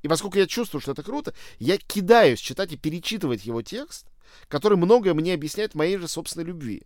И 0.04 0.08
поскольку 0.08 0.38
я 0.38 0.48
чувствую, 0.48 0.80
что 0.80 0.94
это 0.94 1.04
круто, 1.04 1.34
я 1.60 1.78
кидаюсь 1.78 2.40
читать 2.40 2.72
и 2.72 2.78
перечитывать 2.78 3.46
его 3.46 3.62
текст, 3.62 4.08
который 4.48 4.78
многое 4.78 5.14
мне 5.14 5.34
объясняет 5.34 5.76
моей 5.76 5.98
же 5.98 6.08
собственной 6.08 6.46
любви. 6.46 6.84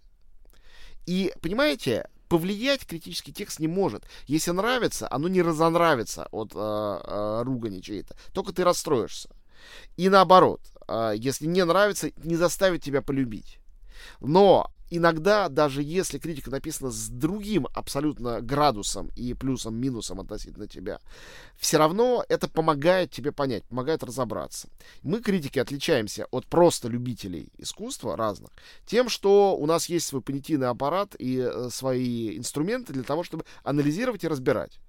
И, 1.06 1.32
понимаете, 1.40 2.10
повлиять 2.30 2.88
критический 2.88 3.32
текст 3.32 3.60
не 3.60 3.68
может. 3.68 4.04
Если 4.26 4.50
нравится, 4.50 5.08
оно 5.12 5.28
не 5.28 5.44
разонравится 5.44 6.28
от 6.32 6.54
э, 6.56 6.58
э, 6.58 7.44
ругани 7.44 7.80
чьей-то. 7.80 8.16
Только 8.34 8.54
ты 8.54 8.64
расстроишься. 8.64 9.30
И 9.98 10.10
наоборот, 10.10 10.62
э, 10.88 11.14
если 11.16 11.46
не 11.46 11.64
нравится, 11.64 12.10
не 12.24 12.36
заставит 12.36 12.82
тебя 12.82 13.04
полюбить. 13.04 13.60
Но 14.20 14.72
иногда, 14.90 15.50
даже 15.50 15.84
если 15.84 16.18
критика 16.18 16.50
написана 16.50 16.92
с 16.92 17.10
другим 17.10 17.68
абсолютно 17.74 18.42
градусом 18.42 19.10
и 19.16 19.34
плюсом, 19.34 19.76
минусом 19.76 20.20
относительно 20.20 20.68
тебя, 20.68 21.00
все 21.58 21.78
равно 21.78 22.24
это 22.30 22.48
помогает 22.48 23.12
тебе 23.12 23.32
понять, 23.32 23.64
помогает 23.66 24.04
разобраться. 24.04 24.70
Мы, 25.04 25.22
критики, 25.22 25.60
отличаемся 25.60 26.28
от 26.32 26.46
просто 26.48 26.88
любителей 26.88 27.50
искусства 27.58 28.16
разных 28.16 28.52
тем, 28.86 29.10
что 29.10 29.56
у 29.58 29.66
нас 29.66 29.90
есть 29.90 30.08
свой 30.08 30.22
понятийный 30.22 30.68
аппарат 30.68 31.16
и 31.18 31.38
э, 31.38 31.70
свои 31.72 32.38
инструменты 32.38 32.94
для 32.94 33.04
того, 33.04 33.24
чтобы 33.24 33.46
анализировать 33.64 34.24
и 34.24 34.28
разбирать. 34.28 34.80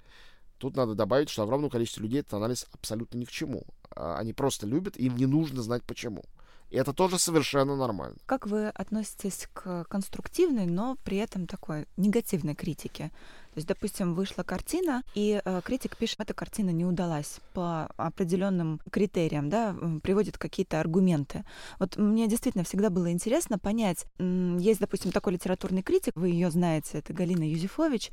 Тут 0.59 0.77
надо 0.77 0.95
добавить, 0.95 1.29
что 1.29 1.45
огромное 1.45 1.71
количество 1.71 2.03
людей 2.03 2.21
этот 2.21 2.35
анализ 2.35 2.67
абсолютно 2.73 3.19
ни 3.19 3.25
к 3.25 3.31
чему. 3.31 3.63
А, 3.91 4.19
они 4.19 4.33
просто 4.33 4.67
любят, 4.67 4.97
им 4.97 5.17
не 5.17 5.27
нужно 5.27 5.63
знать 5.63 5.85
почему. 5.85 6.25
И 6.71 6.77
это 6.77 6.93
тоже 6.93 7.19
совершенно 7.19 7.77
нормально. 7.77 8.17
Как 8.27 8.47
вы 8.47 8.69
относитесь 8.69 9.49
к 9.53 9.85
конструктивной, 9.85 10.67
но 10.67 10.97
при 11.05 11.17
этом 11.17 11.47
такой 11.47 11.87
негативной 11.97 12.55
критике? 12.55 13.11
То 13.55 13.59
есть, 13.59 13.67
допустим, 13.67 14.15
вышла 14.15 14.43
картина, 14.43 15.03
и 15.15 15.41
э, 15.43 15.61
критик 15.65 15.97
пишет, 15.97 16.21
эта 16.21 16.35
картина 16.35 16.71
не 16.71 16.85
удалась 16.85 17.41
по 17.55 17.87
определенным 17.97 18.81
критериям, 18.91 19.49
да, 19.49 19.75
приводит 20.03 20.39
какие-то 20.39 20.79
аргументы. 20.79 21.45
Вот 21.81 21.97
мне 21.97 22.29
действительно 22.29 22.65
всегда 22.65 22.91
было 22.91 23.11
интересно 23.11 23.59
понять, 23.59 24.05
есть, 24.19 24.81
допустим, 24.81 25.11
такой 25.11 25.33
литературный 25.33 25.83
критик, 25.83 26.13
вы 26.15 26.29
ее 26.29 26.51
знаете, 26.51 26.99
это 26.99 27.13
Галина 27.13 27.51
Юзефович, 27.51 28.13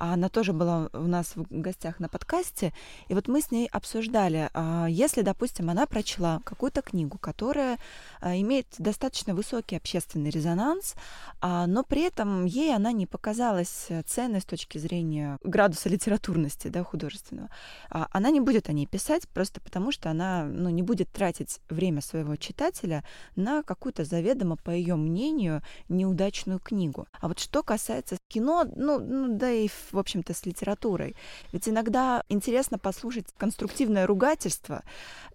а 0.00 0.14
она 0.14 0.30
тоже 0.30 0.54
была 0.54 0.88
у 0.94 1.06
нас 1.06 1.36
в 1.36 1.46
гостях 1.50 2.00
на 2.00 2.08
подкасте, 2.08 2.72
и 3.08 3.14
вот 3.14 3.28
мы 3.28 3.42
с 3.42 3.50
ней 3.50 3.68
обсуждали, 3.70 4.48
а, 4.54 4.86
если, 4.88 5.20
допустим, 5.20 5.68
она 5.68 5.86
прочла 5.86 6.40
какую-то 6.44 6.80
книгу, 6.80 7.18
которая 7.18 7.78
а, 8.20 8.34
имеет 8.36 8.66
достаточно 8.78 9.34
высокий 9.34 9.76
общественный 9.76 10.30
резонанс, 10.30 10.94
а, 11.42 11.66
но 11.66 11.84
при 11.84 12.02
этом 12.02 12.46
ей 12.46 12.74
она 12.74 12.92
не 12.92 13.06
показалась 13.06 13.88
ценной 14.06 14.40
с 14.40 14.46
точки 14.46 14.78
зрения 14.78 15.38
градуса 15.44 15.90
литературности, 15.90 16.68
да, 16.68 16.82
художественного, 16.82 17.50
она 17.90 18.30
не 18.30 18.40
будет 18.40 18.70
о 18.70 18.72
ней 18.72 18.86
писать 18.86 19.28
просто 19.28 19.60
потому, 19.60 19.92
что 19.92 20.10
она 20.10 20.44
ну, 20.44 20.70
не 20.70 20.82
будет 20.82 21.10
тратить 21.12 21.60
время 21.68 22.00
своего 22.00 22.36
читателя 22.36 23.04
на 23.36 23.62
какую-то 23.62 24.04
заведомо, 24.04 24.56
по 24.56 24.70
ее 24.70 24.96
мнению, 24.96 25.62
неудачную 25.90 26.58
книгу. 26.58 27.06
А 27.20 27.28
вот 27.28 27.38
что 27.38 27.62
касается 27.62 28.16
кино, 28.28 28.64
ну, 28.74 28.98
ну 28.98 29.36
да 29.36 29.50
и 29.50 29.68
в 29.92 29.98
общем-то, 29.98 30.34
с 30.34 30.46
литературой. 30.46 31.14
Ведь 31.52 31.68
иногда 31.68 32.22
интересно 32.28 32.78
послушать 32.78 33.26
конструктивное 33.38 34.06
ругательство, 34.06 34.82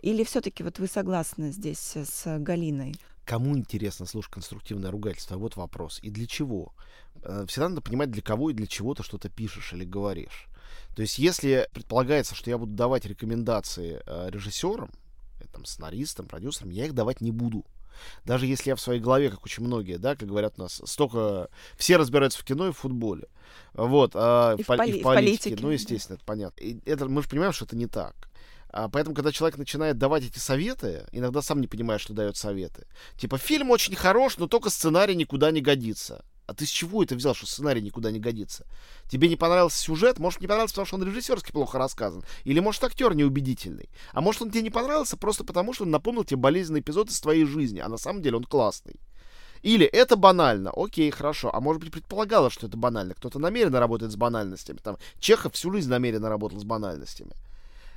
или 0.01 0.23
все-таки 0.23 0.63
вот 0.63 0.79
вы 0.79 0.87
согласны 0.87 1.51
здесь 1.51 1.95
с 1.95 2.39
Галиной? 2.39 2.95
Кому 3.25 3.57
интересно 3.57 4.05
слушать 4.05 4.31
конструктивное 4.31 4.91
ругательство? 4.91 5.37
Вот 5.37 5.55
вопрос. 5.55 5.99
И 6.03 6.11
для 6.11 6.27
чего? 6.27 6.73
Э, 7.23 7.45
всегда 7.47 7.69
надо 7.69 7.81
понимать, 7.81 8.11
для 8.11 8.21
кого 8.21 8.51
и 8.51 8.53
для 8.53 8.67
чего 8.67 8.93
ты 8.93 9.01
что-то 9.01 9.29
пишешь 9.29 9.73
или 9.73 9.83
говоришь. 9.83 10.47
То 10.95 11.01
есть, 11.01 11.17
если 11.17 11.67
предполагается, 11.73 12.35
что 12.35 12.49
я 12.49 12.57
буду 12.57 12.73
давать 12.73 13.05
рекомендации 13.05 14.01
э, 14.05 14.29
режиссерам, 14.29 14.91
э, 15.41 15.45
там, 15.51 15.65
сценаристам, 15.65 16.27
продюсерам, 16.27 16.69
я 16.69 16.85
их 16.85 16.93
давать 16.93 17.19
не 17.19 17.31
буду. 17.31 17.65
Даже 18.23 18.45
если 18.45 18.69
я 18.69 18.75
в 18.75 18.81
своей 18.81 18.99
голове, 18.99 19.29
как 19.29 19.43
очень 19.45 19.63
многие, 19.63 19.97
да, 19.97 20.15
как 20.15 20.27
говорят 20.27 20.55
у 20.57 20.61
нас, 20.63 20.81
столько... 20.85 21.49
Все 21.77 21.97
разбираются 21.97 22.39
в 22.39 22.43
кино 22.43 22.67
и 22.67 22.71
в 22.71 22.77
футболе. 22.77 23.27
Вот. 23.73 24.11
А, 24.15 24.55
и, 24.55 24.63
в, 24.63 24.67
поли- 24.67 24.97
и 24.97 24.99
в 24.99 25.03
политике. 25.03 25.43
политике. 25.49 25.57
Ну, 25.61 25.69
естественно, 25.69 26.15
это 26.15 26.25
понятно. 26.25 26.61
И 26.61 26.79
это, 26.85 27.07
мы 27.07 27.21
же 27.21 27.29
понимаем, 27.29 27.53
что 27.53 27.65
это 27.65 27.75
не 27.75 27.87
так. 27.87 28.15
А 28.69 28.89
поэтому, 28.89 29.15
когда 29.15 29.31
человек 29.31 29.57
начинает 29.57 29.97
давать 29.97 30.25
эти 30.25 30.37
советы, 30.37 31.05
иногда 31.13 31.41
сам 31.41 31.61
не 31.61 31.67
понимает, 31.67 32.01
что 32.01 32.13
дает 32.13 32.35
советы. 32.35 32.87
Типа, 33.17 33.37
фильм 33.37 33.71
очень 33.71 33.95
хорош, 33.95 34.37
но 34.37 34.47
только 34.47 34.69
сценарий 34.69 35.15
никуда 35.15 35.51
не 35.51 35.61
годится. 35.61 36.25
А 36.47 36.53
ты 36.53 36.65
с 36.65 36.69
чего 36.69 37.01
это 37.01 37.15
взял, 37.15 37.33
что 37.33 37.47
сценарий 37.47 37.81
никуда 37.81 38.11
не 38.11 38.19
годится? 38.19 38.65
Тебе 39.09 39.29
не 39.29 39.35
понравился 39.35 39.77
сюжет? 39.77 40.19
Может, 40.19 40.41
не 40.41 40.47
понравился, 40.47 40.73
потому 40.73 40.85
что 40.85 40.95
он 40.97 41.03
режиссерски 41.03 41.51
плохо 41.51 41.77
рассказан? 41.79 42.23
Или, 42.43 42.59
может, 42.59 42.83
актер 42.83 43.15
неубедительный? 43.15 43.89
А 44.13 44.21
может, 44.21 44.43
он 44.43 44.51
тебе 44.51 44.61
не 44.61 44.69
понравился 44.69 45.17
просто 45.17 45.43
потому, 45.43 45.73
что 45.73 45.85
он 45.85 45.91
напомнил 45.91 46.23
тебе 46.23 46.37
болезненный 46.37 46.81
эпизод 46.81 47.09
из 47.09 47.19
твоей 47.19 47.45
жизни, 47.45 47.79
а 47.79 47.89
на 47.89 47.97
самом 47.97 48.21
деле 48.21 48.37
он 48.37 48.43
классный? 48.43 48.99
Или 49.63 49.87
это 49.87 50.15
банально, 50.15 50.71
окей, 50.75 51.09
хорошо, 51.09 51.49
а 51.51 51.59
может 51.59 51.81
быть 51.81 51.91
предполагалось, 51.91 52.53
что 52.53 52.67
это 52.67 52.77
банально, 52.77 53.15
кто-то 53.15 53.39
намеренно 53.39 53.79
работает 53.79 54.11
с 54.11 54.15
банальностями, 54.15 54.77
там, 54.77 54.97
Чехов 55.19 55.53
всю 55.53 55.71
жизнь 55.71 55.89
намеренно 55.89 56.29
работал 56.29 56.59
с 56.59 56.63
банальностями. 56.63 57.31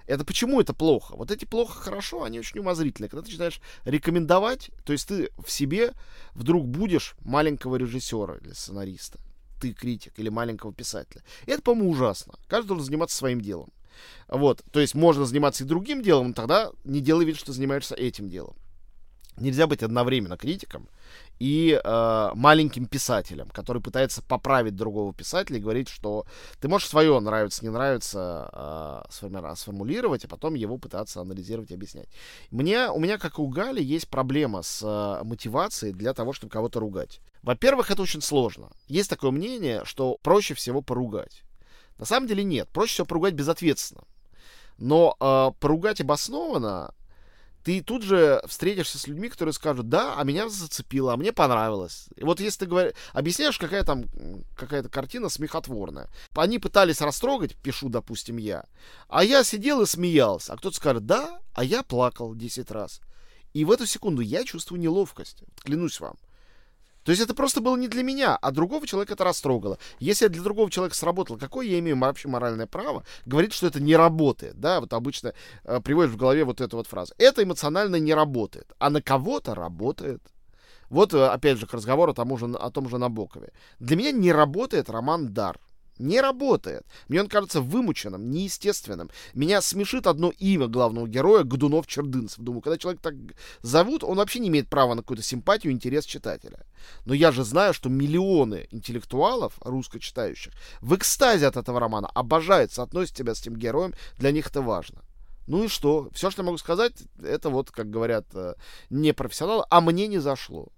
Это 0.08 0.24
почему 0.24 0.58
это 0.58 0.72
плохо? 0.72 1.14
Вот 1.16 1.30
эти 1.30 1.44
плохо, 1.44 1.78
хорошо, 1.78 2.24
они 2.24 2.38
очень 2.38 2.60
умозрительные. 2.60 3.10
Когда 3.10 3.22
ты 3.22 3.28
начинаешь 3.28 3.60
рекомендовать, 3.84 4.70
то 4.86 4.94
есть 4.94 5.06
ты 5.06 5.30
в 5.36 5.50
себе 5.50 5.92
вдруг 6.34 6.66
будешь 6.66 7.14
маленького 7.20 7.76
режиссера 7.76 8.38
или 8.38 8.54
сценариста, 8.54 9.18
ты 9.60 9.74
критик 9.74 10.18
или 10.18 10.30
маленького 10.30 10.72
писателя. 10.72 11.22
И 11.44 11.50
это, 11.50 11.60
по-моему, 11.60 11.90
ужасно. 11.90 12.34
Каждый 12.48 12.68
должен 12.68 12.86
заниматься 12.86 13.16
своим 13.18 13.42
делом. 13.42 13.70
Вот, 14.28 14.64
то 14.72 14.80
есть 14.80 14.94
можно 14.94 15.26
заниматься 15.26 15.64
и 15.64 15.66
другим 15.66 16.02
делом, 16.02 16.32
тогда 16.32 16.70
не 16.84 17.00
делай 17.00 17.26
вид, 17.26 17.36
что 17.36 17.52
занимаешься 17.52 17.94
этим 17.94 18.30
делом. 18.30 18.56
Нельзя 19.40 19.66
быть 19.66 19.82
одновременно 19.82 20.36
критиком 20.36 20.88
и 21.38 21.80
э, 21.82 22.30
маленьким 22.34 22.86
писателем, 22.86 23.48
который 23.50 23.80
пытается 23.80 24.22
поправить 24.22 24.74
другого 24.74 25.14
писателя 25.14 25.58
и 25.58 25.60
говорить, 25.60 25.88
что 25.88 26.26
ты 26.60 26.68
можешь 26.68 26.88
свое 26.88 27.18
нравится, 27.20 27.64
не 27.64 27.70
нравится 27.70 29.06
э, 29.10 29.54
сформулировать, 29.54 30.24
а 30.24 30.28
потом 30.28 30.54
его 30.54 30.78
пытаться 30.78 31.20
анализировать 31.20 31.70
и 31.70 31.74
объяснять. 31.74 32.08
Мне, 32.50 32.90
у 32.90 32.98
меня, 32.98 33.18
как 33.18 33.38
и 33.38 33.42
у 33.42 33.48
Гали, 33.48 33.82
есть 33.82 34.08
проблема 34.08 34.62
с 34.62 34.82
э, 34.82 35.24
мотивацией 35.24 35.92
для 35.92 36.12
того, 36.12 36.32
чтобы 36.32 36.50
кого-то 36.50 36.80
ругать. 36.80 37.20
Во-первых, 37.42 37.90
это 37.90 38.02
очень 38.02 38.22
сложно. 38.22 38.70
Есть 38.88 39.10
такое 39.10 39.30
мнение, 39.30 39.82
что 39.84 40.18
проще 40.22 40.54
всего 40.54 40.82
поругать. 40.82 41.42
На 41.98 42.04
самом 42.04 42.26
деле 42.26 42.42
нет. 42.42 42.68
Проще 42.68 42.94
всего 42.94 43.06
поругать 43.06 43.34
безответственно. 43.34 44.02
Но 44.78 45.16
э, 45.18 45.50
поругать 45.60 46.00
обоснованно 46.00 46.94
ты 47.68 47.82
тут 47.82 48.02
же 48.02 48.40
встретишься 48.46 48.98
с 48.98 49.06
людьми, 49.06 49.28
которые 49.28 49.52
скажут, 49.52 49.90
да, 49.90 50.14
а 50.16 50.24
меня 50.24 50.48
зацепило, 50.48 51.12
а 51.12 51.18
мне 51.18 51.34
понравилось. 51.34 52.06
И 52.16 52.24
вот 52.24 52.40
если 52.40 52.60
ты 52.60 52.66
говоришь, 52.66 52.94
объясняешь, 53.12 53.58
какая 53.58 53.84
там 53.84 54.06
какая-то 54.56 54.88
картина 54.88 55.28
смехотворная. 55.28 56.08
Они 56.34 56.58
пытались 56.58 57.02
растрогать, 57.02 57.56
пишу, 57.56 57.90
допустим, 57.90 58.38
я, 58.38 58.64
а 59.06 59.22
я 59.22 59.44
сидел 59.44 59.82
и 59.82 59.86
смеялся. 59.86 60.54
А 60.54 60.56
кто-то 60.56 60.76
скажет, 60.76 61.04
да, 61.04 61.40
а 61.52 61.62
я 61.62 61.82
плакал 61.82 62.34
10 62.34 62.70
раз. 62.70 63.02
И 63.52 63.66
в 63.66 63.70
эту 63.70 63.84
секунду 63.84 64.22
я 64.22 64.44
чувствую 64.44 64.80
неловкость, 64.80 65.42
клянусь 65.62 66.00
вам. 66.00 66.16
То 67.04 67.12
есть 67.12 67.22
это 67.22 67.34
просто 67.34 67.60
было 67.60 67.76
не 67.76 67.88
для 67.88 68.02
меня, 68.02 68.36
а 68.36 68.50
другого 68.50 68.86
человека 68.86 69.14
это 69.14 69.24
растрогало. 69.24 69.78
Если 69.98 70.28
для 70.28 70.42
другого 70.42 70.70
человека 70.70 70.96
сработало, 70.96 71.38
какое 71.38 71.66
я 71.66 71.78
имею 71.78 71.98
вообще 71.98 72.28
моральное 72.28 72.66
право 72.66 73.04
говорить, 73.24 73.52
что 73.52 73.66
это 73.66 73.80
не 73.80 73.96
работает? 73.96 74.60
Да, 74.60 74.80
вот 74.80 74.92
обычно 74.92 75.32
э, 75.64 75.80
приводишь 75.80 76.12
в 76.12 76.16
голове 76.16 76.44
вот 76.44 76.60
эту 76.60 76.76
вот 76.76 76.86
фразу. 76.86 77.14
Это 77.18 77.42
эмоционально 77.42 77.96
не 77.96 78.14
работает, 78.14 78.72
а 78.78 78.90
на 78.90 79.00
кого-то 79.00 79.54
работает. 79.54 80.22
Вот, 80.90 81.14
э, 81.14 81.26
опять 81.26 81.58
же, 81.58 81.66
к 81.66 81.74
разговору 81.74 82.14
том 82.14 82.36
же, 82.36 82.46
о 82.46 82.70
том 82.70 82.88
же 82.88 82.98
Набокове. 82.98 83.52
Для 83.78 83.96
меня 83.96 84.12
не 84.12 84.32
работает 84.32 84.90
роман 84.90 85.32
«Дар». 85.32 85.58
Не 85.98 86.20
работает. 86.20 86.86
Мне 87.08 87.20
он 87.20 87.28
кажется 87.28 87.60
вымученным, 87.60 88.30
неестественным. 88.30 89.10
Меня 89.34 89.60
смешит 89.60 90.06
одно 90.06 90.32
имя 90.38 90.68
главного 90.68 91.08
героя 91.08 91.42
Годунов-Чердынцев. 91.44 92.38
Думаю, 92.38 92.62
когда 92.62 92.78
человек 92.78 93.00
так 93.00 93.14
зовут, 93.62 94.04
он 94.04 94.18
вообще 94.18 94.38
не 94.38 94.48
имеет 94.48 94.68
права 94.68 94.94
на 94.94 95.02
какую-то 95.02 95.22
симпатию, 95.22 95.72
интерес 95.72 96.04
читателя. 96.04 96.64
Но 97.04 97.14
я 97.14 97.32
же 97.32 97.44
знаю, 97.44 97.74
что 97.74 97.88
миллионы 97.88 98.68
интеллектуалов, 98.70 99.54
русскочитающих, 99.60 100.52
в 100.80 100.94
экстазе 100.94 101.46
от 101.46 101.56
этого 101.56 101.80
романа 101.80 102.08
обожают, 102.14 102.72
соотносят 102.72 103.16
тебя 103.16 103.34
с 103.34 103.40
этим 103.40 103.56
героем, 103.56 103.94
для 104.18 104.30
них 104.30 104.48
это 104.48 104.62
важно. 104.62 105.02
Ну 105.48 105.64
и 105.64 105.68
что? 105.68 106.10
Все, 106.12 106.30
что 106.30 106.42
я 106.42 106.46
могу 106.46 106.58
сказать, 106.58 106.92
это 107.22 107.48
вот, 107.48 107.70
как 107.70 107.90
говорят 107.90 108.26
э, 108.34 108.54
не 108.90 109.14
профессионалы, 109.14 109.64
а 109.70 109.80
мне 109.80 110.06
не 110.06 110.18
зашло. 110.18 110.68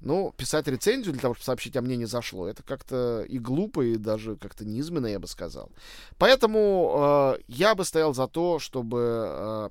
Ну, 0.00 0.32
писать 0.36 0.68
рецензию 0.68 1.12
для 1.12 1.22
того, 1.22 1.34
чтобы 1.34 1.44
сообщить, 1.44 1.76
а 1.76 1.82
мне 1.82 1.96
не 1.96 2.06
зашло, 2.06 2.46
это 2.46 2.62
как-то 2.62 3.24
и 3.28 3.38
глупо, 3.38 3.84
и 3.84 3.96
даже 3.96 4.36
как-то 4.36 4.64
низменно, 4.64 5.06
я 5.06 5.18
бы 5.18 5.26
сказал. 5.26 5.70
Поэтому 6.18 7.34
э, 7.38 7.42
я 7.48 7.74
бы 7.74 7.84
стоял 7.84 8.14
за 8.14 8.28
то, 8.28 8.60
чтобы 8.60 9.26
э, 9.28 9.68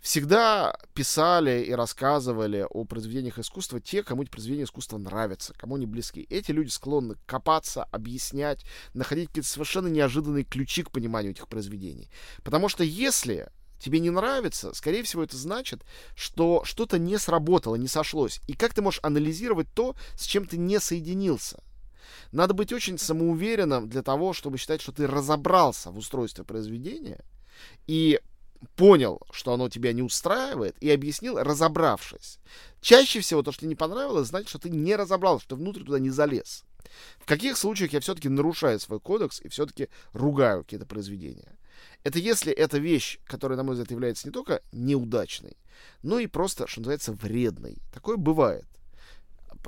всегда 0.00 0.76
писали 0.94 1.62
и 1.62 1.72
рассказывали 1.72 2.66
о 2.68 2.84
произведениях 2.84 3.38
искусства 3.38 3.80
те, 3.80 4.02
кому 4.02 4.22
эти 4.22 4.30
произведения 4.30 4.64
искусства 4.64 4.98
нравятся, 4.98 5.54
кому 5.54 5.76
они 5.76 5.86
близки. 5.86 6.26
Эти 6.30 6.50
люди 6.50 6.70
склонны 6.70 7.16
копаться, 7.26 7.84
объяснять, 7.84 8.64
находить 8.94 9.28
какие-то 9.28 9.48
совершенно 9.48 9.88
неожиданные 9.88 10.44
ключи 10.44 10.82
к 10.82 10.90
пониманию 10.90 11.32
этих 11.32 11.48
произведений. 11.48 12.10
Потому 12.42 12.68
что 12.68 12.84
если 12.84 13.50
тебе 13.78 14.00
не 14.00 14.10
нравится, 14.10 14.72
скорее 14.74 15.02
всего, 15.02 15.22
это 15.22 15.36
значит, 15.36 15.84
что 16.14 16.62
что-то 16.64 16.98
не 16.98 17.18
сработало, 17.18 17.76
не 17.76 17.88
сошлось. 17.88 18.40
И 18.46 18.54
как 18.54 18.74
ты 18.74 18.82
можешь 18.82 19.00
анализировать 19.02 19.68
то, 19.74 19.94
с 20.16 20.24
чем 20.24 20.46
ты 20.46 20.56
не 20.56 20.80
соединился? 20.80 21.62
Надо 22.32 22.54
быть 22.54 22.72
очень 22.72 22.98
самоуверенным 22.98 23.88
для 23.88 24.02
того, 24.02 24.32
чтобы 24.32 24.58
считать, 24.58 24.80
что 24.80 24.92
ты 24.92 25.06
разобрался 25.06 25.90
в 25.90 25.98
устройстве 25.98 26.44
произведения 26.44 27.24
и 27.86 28.20
понял, 28.76 29.20
что 29.30 29.52
оно 29.52 29.68
тебя 29.68 29.92
не 29.92 30.02
устраивает, 30.02 30.76
и 30.80 30.90
объяснил, 30.90 31.38
разобравшись. 31.38 32.38
Чаще 32.80 33.20
всего 33.20 33.42
то, 33.42 33.52
что 33.52 33.60
тебе 33.60 33.70
не 33.70 33.76
понравилось, 33.76 34.28
значит, 34.28 34.48
что 34.48 34.58
ты 34.58 34.70
не 34.70 34.96
разобрался, 34.96 35.44
что 35.44 35.56
внутрь 35.56 35.84
туда 35.84 35.98
не 35.98 36.10
залез. 36.10 36.64
В 37.18 37.26
каких 37.26 37.56
случаях 37.56 37.92
я 37.92 38.00
все-таки 38.00 38.28
нарушаю 38.28 38.80
свой 38.80 39.00
кодекс 39.00 39.40
и 39.40 39.48
все-таки 39.48 39.88
ругаю 40.12 40.64
какие-то 40.64 40.86
произведения? 40.86 41.57
Это 42.04 42.18
если 42.18 42.52
эта 42.52 42.78
вещь, 42.78 43.18
которая, 43.24 43.56
на 43.56 43.64
мой 43.64 43.74
взгляд, 43.74 43.90
является 43.90 44.26
не 44.28 44.32
только 44.32 44.62
неудачной, 44.72 45.56
но 46.02 46.18
и 46.18 46.26
просто, 46.26 46.66
что 46.66 46.80
называется, 46.80 47.12
вредной. 47.12 47.78
Такое 47.92 48.16
бывает 48.16 48.66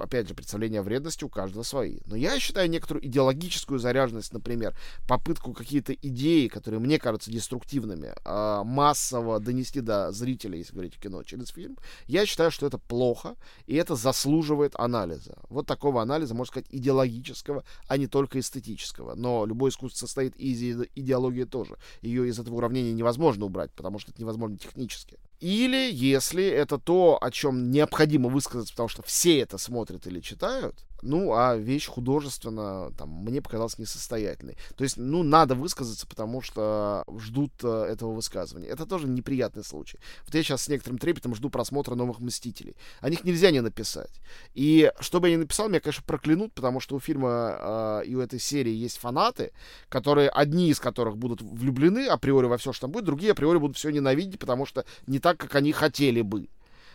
опять 0.01 0.29
же, 0.29 0.35
представления 0.35 0.81
о 0.81 0.83
вредности 0.83 1.25
у 1.25 1.29
каждого 1.29 1.63
свои. 1.63 1.99
Но 2.07 2.17
я 2.17 2.39
считаю 2.39 2.69
некоторую 2.71 3.07
идеологическую 3.07 3.79
заряженность, 3.79 4.33
например, 4.33 4.77
попытку 5.07 5.53
какие-то 5.53 5.93
идеи, 5.95 6.49
которые 6.49 6.81
мне 6.81 6.99
кажутся 6.99 7.31
деструктивными, 7.31 8.15
а, 8.25 8.65
массово 8.65 9.41
донести 9.41 9.81
до 9.81 10.13
зрителя, 10.13 10.59
если 10.59 10.73
говорить 10.73 10.97
о 10.97 11.01
кино, 11.01 11.23
через 11.23 11.49
фильм, 11.49 11.77
я 12.07 12.27
считаю, 12.27 12.51
что 12.51 12.67
это 12.67 12.79
плохо, 12.79 13.37
и 13.67 13.75
это 13.75 13.95
заслуживает 13.95 14.75
анализа. 14.77 15.39
Вот 15.49 15.67
такого 15.67 16.03
анализа, 16.03 16.35
можно 16.35 16.51
сказать, 16.53 16.69
идеологического, 16.71 17.65
а 17.87 17.97
не 17.97 18.07
только 18.07 18.39
эстетического. 18.41 19.15
Но 19.15 19.47
любое 19.47 19.71
искусство 19.71 19.99
состоит 19.99 20.37
из 20.37 20.61
идеологии 20.95 21.45
тоже. 21.45 21.77
Ее 22.03 22.29
из 22.29 22.39
этого 22.39 22.57
уравнения 22.57 22.93
невозможно 22.93 23.47
убрать, 23.47 23.73
потому 23.73 23.99
что 23.99 24.13
это 24.13 24.21
невозможно 24.21 24.57
технически. 24.57 25.19
Или 25.41 25.91
если 25.91 26.45
это 26.45 26.79
то, 26.79 27.19
о 27.21 27.31
чем 27.31 27.71
необходимо 27.71 28.29
высказаться, 28.29 28.75
потому 28.75 28.89
что 28.91 29.03
все 29.03 29.39
это 29.41 29.57
смотрят 29.57 30.07
или 30.07 30.21
читают, 30.21 30.77
ну, 31.03 31.33
а 31.35 31.57
вещь 31.57 31.87
художественно, 31.87 32.93
там, 32.97 33.09
мне 33.09 33.41
показалась 33.41 33.79
несостоятельной. 33.79 34.57
То 34.77 34.85
есть, 34.85 34.97
ну, 34.97 35.23
надо 35.23 35.55
высказаться, 35.55 36.07
потому 36.07 36.41
что 36.41 37.05
ждут 37.19 37.53
э, 37.63 37.87
этого 37.91 38.13
высказывания. 38.13 38.69
Это 38.69 38.87
тоже 38.87 39.07
неприятный 39.07 39.65
случай. 39.65 39.99
Вот 40.25 40.35
я 40.35 40.43
сейчас 40.43 40.65
с 40.65 40.69
некоторым 40.69 40.99
трепетом 40.99 41.35
жду 41.35 41.51
просмотра 41.51 41.95
новых 41.95 42.21
«Мстителей». 42.21 42.77
О 43.01 43.11
них 43.11 43.25
нельзя 43.25 43.51
не 43.51 43.61
написать. 43.61 44.21
И 44.55 44.93
что 45.01 45.21
бы 45.21 45.29
я 45.29 45.37
ни 45.37 45.41
написал, 45.41 45.69
меня, 45.69 45.81
конечно, 45.81 46.03
проклянут, 46.07 46.53
потому 46.53 46.81
что 46.81 46.97
у 46.97 47.01
фильма 47.01 48.01
э, 48.03 48.03
и 48.07 48.15
у 48.15 48.21
этой 48.21 48.39
серии 48.39 48.73
есть 48.73 48.99
фанаты, 48.99 49.53
которые, 49.89 50.29
одни 50.29 50.71
из 50.71 50.81
которых 50.81 51.17
будут 51.17 51.43
влюблены 51.43 52.07
априори 52.07 52.47
во 52.47 52.59
все, 52.59 52.73
что 52.73 52.83
там 52.83 52.93
будет, 52.93 53.05
другие 53.05 53.33
априори 53.33 53.59
будут 53.59 53.77
все 53.77 53.91
ненавидеть, 53.91 54.39
потому 54.39 54.67
что 54.67 54.85
не 55.07 55.19
так, 55.19 55.39
как 55.39 55.55
они 55.55 55.73
хотели 55.73 56.23
бы. 56.23 56.49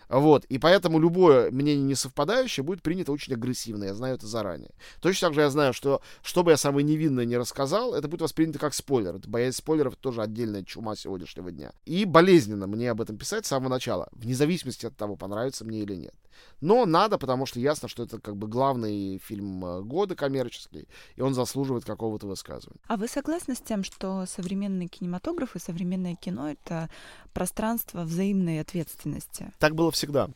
Вот, 0.09 0.45
и 0.45 0.57
поэтому 0.57 0.99
любое 0.99 1.51
мнение 1.51 1.83
не 1.83 1.95
совпадающее 1.95 2.63
будет 2.63 2.81
принято 2.81 3.11
очень 3.11 3.33
агрессивно, 3.33 3.85
я 3.85 3.93
знаю 3.93 4.15
это 4.15 4.27
заранее. 4.27 4.71
Точно 5.01 5.27
так 5.27 5.35
же 5.35 5.41
я 5.41 5.49
знаю, 5.49 5.73
что 5.73 6.01
что 6.21 6.43
бы 6.43 6.51
я 6.51 6.57
самое 6.57 6.85
невинное 6.85 7.25
не 7.25 7.37
рассказал, 7.37 7.93
это 7.93 8.07
будет 8.07 8.21
воспринято 8.21 8.59
как 8.59 8.73
спойлер. 8.73 9.15
Это 9.15 9.29
боязнь 9.29 9.57
спойлеров 9.57 9.93
это 9.93 10.01
тоже 10.01 10.21
отдельная 10.21 10.63
чума 10.63 10.95
сегодняшнего 10.95 11.51
дня. 11.51 11.71
И 11.85 12.05
болезненно 12.05 12.67
мне 12.67 12.91
об 12.91 13.01
этом 13.01 13.17
писать 13.17 13.45
с 13.45 13.49
самого 13.49 13.69
начала, 13.69 14.09
вне 14.11 14.35
зависимости 14.35 14.85
от 14.85 14.95
того, 14.95 15.15
понравится 15.15 15.65
мне 15.65 15.79
или 15.79 15.95
нет. 15.95 16.15
Но 16.61 16.85
надо, 16.85 17.17
потому 17.17 17.45
что 17.45 17.59
ясно, 17.59 17.87
что 17.87 18.03
это 18.03 18.19
как 18.19 18.35
бы 18.37 18.47
главный 18.47 19.19
фильм 19.19 19.63
э, 19.65 19.81
года 19.81 20.15
коммерческий, 20.15 20.87
и 21.15 21.21
он 21.21 21.33
заслуживает 21.33 21.85
какого-то 21.85 22.27
высказывания. 22.27 22.79
А 22.87 22.97
вы 22.97 23.07
согласны 23.07 23.55
с 23.55 23.61
тем, 23.61 23.83
что 23.83 24.25
современный 24.25 24.87
кинематограф 24.87 25.55
и 25.55 25.59
современное 25.59 26.15
кино— 26.15 26.51
это 26.51 26.89
пространство 27.33 28.03
взаимной 28.03 28.61
ответственности? 28.61 29.51
Так 29.59 29.75
было 29.75 29.91
всегда. 29.91 30.29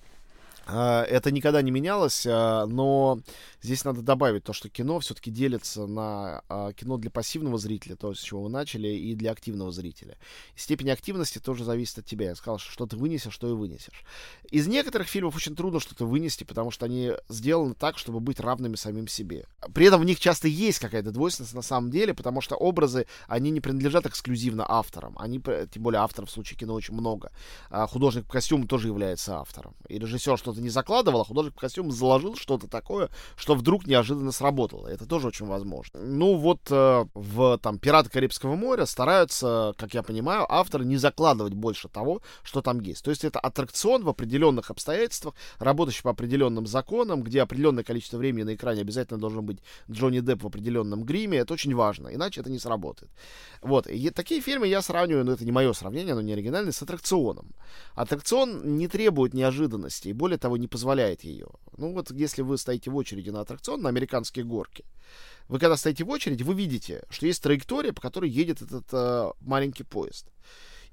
А, 0.72 1.04
это 1.04 1.32
никогда 1.32 1.62
не 1.62 1.72
менялось, 1.72 2.26
а, 2.28 2.66
но 2.68 3.20
здесь 3.62 3.84
надо 3.86 4.02
добавить 4.02 4.44
то, 4.44 4.54
что 4.54 4.70
кино 4.70 5.00
все-таки 5.00 5.32
делится 5.32 5.88
на 5.88 6.44
а, 6.48 6.74
кино 6.74 6.98
для 6.98 7.10
пассивного 7.10 7.58
зрителя, 7.58 7.96
то, 7.96 8.14
с 8.14 8.20
чего 8.20 8.44
вы 8.44 8.50
начали, 8.50 8.88
и 8.90 9.16
для 9.16 9.32
активного 9.32 9.72
зрителя. 9.72 10.18
степень 10.56 10.92
активности 10.92 11.40
тоже 11.40 11.64
зависит 11.64 12.00
от 12.00 12.06
тебя. 12.06 12.28
Я 12.28 12.36
сказал, 12.36 12.60
что 12.60 12.86
ты 12.86 12.98
вынесешь, 12.98 13.34
что 13.34 13.50
и 13.50 13.54
вынесешь. 13.54 14.04
Из 14.52 14.68
некоторых 14.68 15.08
фильмов 15.08 15.36
очень 15.36 15.56
трудно 15.56 15.80
что-то 15.80 16.06
вынести, 16.06 16.44
потому 16.44 16.72
что 16.72 16.86
они 16.86 17.14
сделаны 17.30 17.74
так, 17.74 17.98
чтобы 17.98 18.20
быть 18.20 18.40
равными 18.40 18.76
самим 18.76 19.08
себе. 19.08 19.46
При 19.74 19.88
этом 19.88 20.02
в 20.02 20.06
них 20.06 20.20
часто 20.20 20.48
есть 20.48 20.80
какая-то 20.80 21.12
двойственность 21.12 21.56
на 21.56 21.62
самом 21.62 21.90
деле, 21.90 22.14
потому 22.14 22.42
что 22.42 22.56
образы, 22.56 23.08
они 23.28 23.50
не 23.50 23.62
принадлежат 23.62 24.06
эксклюзивно 24.06 24.66
авторам. 24.68 25.16
Они, 25.18 25.40
тем 25.40 25.84
более 25.84 26.02
авторов 26.02 26.30
в 26.30 26.32
случае 26.32 26.60
кино 26.60 26.74
очень 26.76 26.94
много. 26.94 27.32
Художник 27.70 28.26
по 28.26 28.34
костюму 28.34 28.68
тоже 28.68 28.88
является 28.88 29.40
автором. 29.40 29.74
И 29.88 29.98
режиссер 29.98 30.38
что-то 30.38 30.59
что-то 30.60 30.64
не 30.64 30.70
закладывал, 30.70 31.22
а 31.22 31.26
художник 31.26 31.54
по 31.54 31.62
костюму 31.62 31.92
заложил 31.92 32.36
что-то 32.36 32.68
такое, 32.68 33.10
что 33.36 33.56
вдруг 33.56 33.88
неожиданно 33.88 34.32
сработало. 34.32 34.88
Это 34.88 35.06
тоже 35.06 35.28
очень 35.28 35.46
возможно. 35.46 36.00
Ну 36.02 36.36
вот 36.36 36.60
э, 36.70 37.06
в 37.14 37.58
там 37.60 37.80
«Пираты 37.80 38.10
Карибского 38.10 38.56
моря» 38.56 38.86
стараются, 38.86 39.74
как 39.78 39.94
я 39.94 40.04
понимаю, 40.04 40.46
авторы 40.50 40.86
не 40.86 40.98
закладывать 40.98 41.54
больше 41.54 41.88
того, 41.88 42.22
что 42.44 42.62
там 42.62 42.80
есть. 42.82 43.04
То 43.04 43.12
есть 43.12 43.24
это 43.24 43.40
аттракцион 43.40 44.04
в 44.04 44.10
определенных 44.10 44.72
обстоятельствах, 44.72 45.34
работающий 45.60 46.04
по 46.04 46.12
определенным 46.12 46.68
законам, 46.68 47.24
где 47.24 47.42
определенное 47.42 47.84
количество 47.84 48.18
времени 48.18 48.44
на 48.44 48.56
экране 48.56 48.82
обязательно 48.82 49.20
должен 49.20 49.46
быть 49.46 49.60
Джонни 49.90 50.20
Депп 50.20 50.44
в 50.44 50.48
определенном 50.48 51.04
гриме. 51.04 51.38
Это 51.40 51.54
очень 51.54 51.76
важно, 51.76 52.10
иначе 52.10 52.42
это 52.42 52.52
не 52.52 52.60
сработает. 52.60 53.12
Вот. 53.62 53.88
И 53.88 54.10
такие 54.10 54.42
фильмы 54.42 54.68
я 54.68 54.82
сравниваю, 54.82 55.26
но 55.26 55.34
это 55.34 55.46
не 55.46 55.52
мое 55.52 55.74
сравнение, 55.74 56.14
оно 56.14 56.22
не 56.22 56.34
оригинальное, 56.34 56.72
с 56.72 56.82
аттракционом. 56.82 57.54
Аттракцион 57.96 58.78
не 58.78 58.88
требует 58.88 59.34
неожиданности, 59.34 60.10
и 60.10 60.14
более 60.14 60.38
того, 60.40 60.58
не 60.58 60.68
позволяет 60.68 61.24
ее. 61.24 61.48
Ну 61.78 61.94
вот 61.94 62.12
если 62.12 62.42
вы 62.42 62.58
стоите 62.58 62.90
в 62.90 62.96
очереди 62.96 63.30
на 63.30 63.42
аттракцион, 63.42 63.82
на 63.82 63.90
американские 63.90 64.46
горки, 64.46 64.86
вы 65.48 65.60
когда 65.60 65.78
стоите 65.78 66.04
в 66.04 66.10
очереди, 66.10 66.44
вы 66.44 66.54
видите, 66.54 67.04
что 67.10 67.26
есть 67.26 67.42
траектория, 67.44 67.94
по 67.94 68.02
которой 68.02 68.30
едет 68.30 68.62
этот 68.62 68.86
э, 68.92 69.32
маленький 69.42 69.84
поезд. 69.84 70.28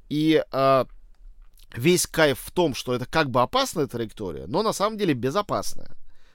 И 0.09 0.43
э, 0.51 0.85
весь 1.77 2.07
кайф 2.07 2.41
в 2.41 2.51
том, 2.51 2.75
что 2.75 2.95
это 2.95 3.07
как 3.07 3.31
бы 3.31 3.43
опасная 3.43 3.87
траектория, 3.87 4.47
но 4.47 4.63
на 4.63 4.73
самом 4.73 4.99
деле 4.99 5.15
безопасная. 5.15 5.91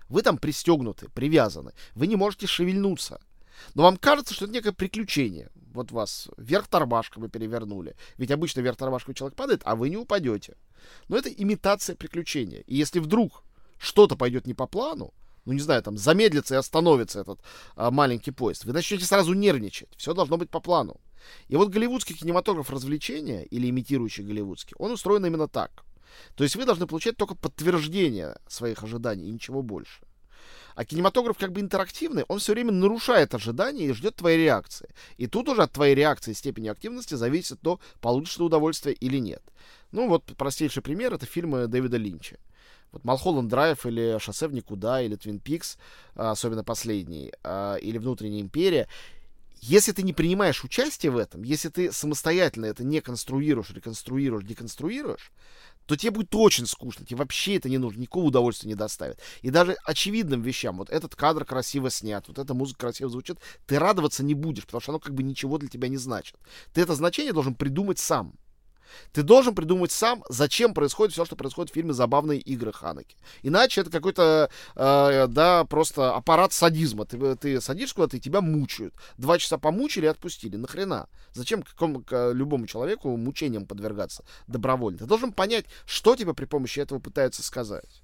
Вы 0.10 0.24
там 0.24 0.38
пристегнуты, 0.38 1.08
привязаны, 1.10 1.72
вы 1.96 2.08
не 2.08 2.16
можете 2.16 2.46
шевельнуться. 2.46 3.22
Но 3.76 3.84
вам 3.84 3.98
кажется, 3.98 4.34
что 4.34 4.46
это 4.46 4.54
некое 4.54 4.72
приключение. 4.72 5.50
Вот 5.74 5.92
вас 5.92 6.30
вверх 6.38 6.68
тормашками 6.68 7.28
перевернули. 7.28 7.96
Ведь 8.18 8.32
обычно 8.32 8.62
вверх 8.62 8.78
тормашками 8.78 9.16
человек 9.16 9.36
падает, 9.36 9.62
а 9.64 9.76
вы 9.76 9.90
не 9.90 9.98
упадете. 9.98 10.56
Но 11.08 11.18
это 11.18 11.30
имитация 11.30 11.96
приключения. 11.96 12.64
И 12.68 12.76
если 12.76 13.00
вдруг 13.00 13.44
что-то 13.78 14.16
пойдет 14.16 14.48
не 14.48 14.54
по 14.54 14.68
плану, 14.68 15.14
ну, 15.46 15.54
не 15.54 15.60
знаю, 15.60 15.82
там, 15.82 15.98
замедлится 15.98 16.56
и 16.56 16.58
остановится 16.58 17.22
этот 17.22 17.40
а, 17.76 17.90
маленький 17.90 18.32
поезд, 18.32 18.66
вы 18.66 18.74
начнете 18.74 19.06
сразу 19.06 19.34
нервничать. 19.34 19.90
Все 19.98 20.14
должно 20.14 20.38
быть 20.38 20.50
по 20.50 20.60
плану. 20.60 21.00
И 21.48 21.56
вот 21.56 21.70
голливудский 21.70 22.16
кинематограф 22.16 22.70
развлечения, 22.70 23.44
или 23.44 23.70
имитирующий 23.70 24.24
голливудский, 24.24 24.76
он 24.78 24.92
устроен 24.92 25.26
именно 25.26 25.48
так. 25.48 25.84
То 26.36 26.44
есть 26.44 26.56
вы 26.56 26.66
должны 26.66 26.88
получать 26.88 27.18
только 27.18 27.36
подтверждение 27.36 28.38
своих 28.48 28.84
ожиданий 28.84 29.28
и 29.28 29.32
ничего 29.32 29.62
больше. 29.62 30.02
А 30.76 30.86
кинематограф 30.86 31.38
как 31.38 31.52
бы 31.52 31.60
интерактивный, 31.60 32.24
он 32.28 32.40
все 32.40 32.54
время 32.54 32.72
нарушает 32.72 33.34
ожидания 33.36 33.86
и 33.86 33.94
ждет 33.94 34.16
твоей 34.16 34.38
реакции. 34.38 34.90
И 35.18 35.28
тут 35.28 35.50
уже 35.50 35.64
от 35.64 35.74
твоей 35.74 35.96
реакции 35.96 36.32
и 36.32 36.36
степени 36.36 36.70
активности 36.70 37.16
зависит 37.16 37.60
то, 37.62 37.80
получишь 38.00 38.38
ты 38.38 38.44
удовольствие 38.44 38.96
или 38.96 39.18
нет. 39.18 39.44
Ну 39.92 40.08
вот 40.08 40.26
простейший 40.38 40.82
пример— 40.82 41.14
это 41.16 41.26
фильмы 41.26 41.68
Дэвида 41.68 41.98
Линча. 41.98 42.38
Вот 42.92 43.04
Малхолланд 43.04 43.50
Драйв 43.50 43.86
или 43.86 44.18
Шоссе 44.20 44.48
в 44.48 44.54
никуда, 44.54 45.02
или 45.02 45.16
Твин 45.16 45.40
Пикс, 45.40 45.78
особенно 46.16 46.64
последний, 46.64 47.32
а, 47.44 47.76
или 47.76 47.98
Внутренняя 47.98 48.42
империя. 48.42 48.88
Если 49.62 49.92
ты 49.92 50.02
не 50.02 50.12
принимаешь 50.12 50.64
участие 50.64 51.12
в 51.12 51.18
этом, 51.18 51.44
если 51.44 51.70
ты 51.70 51.92
самостоятельно 51.92 52.66
это 52.66 52.84
не 52.84 53.00
конструируешь, 53.00 53.70
реконструируешь, 53.70 54.44
деконструируешь, 54.44 55.32
то 55.86 55.96
тебе 55.96 56.12
будет 56.12 56.34
очень 56.34 56.66
скучно, 56.66 57.06
тебе 57.06 57.18
вообще 57.18 57.58
это 57.58 57.70
не 57.70 57.78
нужно, 57.78 58.02
никакого 58.02 58.26
удовольствия 58.26 58.70
не 58.70 58.76
доставит. 58.76 59.20
И 59.42 59.52
даже 59.52 59.78
очевидным 59.86 60.42
вещам, 60.42 60.78
вот 60.78 60.90
этот 60.90 61.16
кадр 61.16 61.46
красиво 61.46 61.90
снят, 61.92 62.28
вот 62.28 62.40
эта 62.40 62.54
музыка 62.54 62.82
красиво 62.82 63.10
звучит, 63.10 63.38
ты 63.68 63.78
радоваться 63.78 64.24
не 64.24 64.34
будешь, 64.34 64.66
потому 64.66 64.82
что 64.82 64.94
оно 64.94 65.00
как 65.00 65.14
бы 65.14 65.22
ничего 65.22 65.58
для 65.60 65.70
тебя 65.70 65.88
не 65.90 65.98
значит. 65.98 66.38
Ты 66.74 66.82
это 66.82 66.96
значение 66.96 67.34
должен 67.34 67.54
придумать 67.54 68.00
сам. 68.00 68.34
Ты 69.12 69.24
должен 69.24 69.56
придумать 69.56 69.92
сам, 69.92 70.24
зачем 70.30 70.74
происходит 70.74 71.14
все, 71.14 71.26
что 71.26 71.36
происходит 71.36 71.72
в 71.72 71.74
фильме 71.74 71.94
«Забавные 71.94 72.40
игры 72.40 72.72
Ханаки». 72.72 73.16
Иначе 73.44 73.82
это 73.82 73.90
какой-то, 73.90 74.50
э, 74.76 75.28
да, 75.28 75.66
просто 75.66 76.16
аппарат 76.16 76.54
садизма. 76.54 77.06
Ты, 77.06 77.36
ты 77.36 77.62
садишься 77.62 77.96
куда-то, 77.96 78.18
и 78.18 78.20
тебя 78.20 78.42
мучают. 78.42 78.94
Два 79.18 79.38
часа 79.38 79.58
помучили 79.58 80.06
и 80.06 80.10
отпустили. 80.10 80.56
Нахрена? 80.56 81.08
Зачем 81.34 81.64
какому, 81.64 82.04
к 82.04 82.32
любому 82.32 82.68
человеку 82.68 83.16
мучениям 83.18 83.66
подвергаться 83.66 84.24
добровольно? 84.48 85.00
Ты 85.00 85.06
должен 85.06 85.34
понять, 85.34 85.66
что 85.86 86.16
тебе 86.16 86.34
при 86.34 86.46
помощи 86.46 86.80
этого 86.80 87.00
пытаются 87.00 87.44
сказать. 87.44 88.02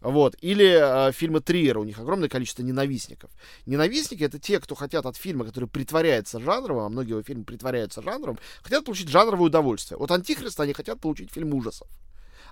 Вот. 0.00 0.36
Или 0.40 1.08
э, 1.08 1.12
фильмы 1.12 1.40
Триера, 1.40 1.80
у 1.80 1.84
них 1.84 1.98
огромное 1.98 2.28
количество 2.28 2.62
ненавистников. 2.62 3.30
Ненавистники— 3.66 4.22
это 4.24 4.38
те, 4.38 4.60
кто 4.60 4.74
хотят 4.74 5.06
от 5.06 5.16
фильма, 5.16 5.44
который 5.44 5.68
притворяется 5.68 6.40
жанровым, 6.40 6.84
а 6.84 6.88
многие 6.88 7.10
его 7.10 7.22
фильмы 7.22 7.44
притворяются 7.44 8.02
жанровым, 8.02 8.38
хотят 8.62 8.84
получить 8.84 9.08
жанровое 9.08 9.46
удовольствие. 9.46 9.98
Вот 9.98 10.10
Антихриста 10.10 10.62
они 10.62 10.72
хотят 10.72 11.00
получить 11.00 11.32
фильм 11.32 11.54
ужасов. 11.54 11.88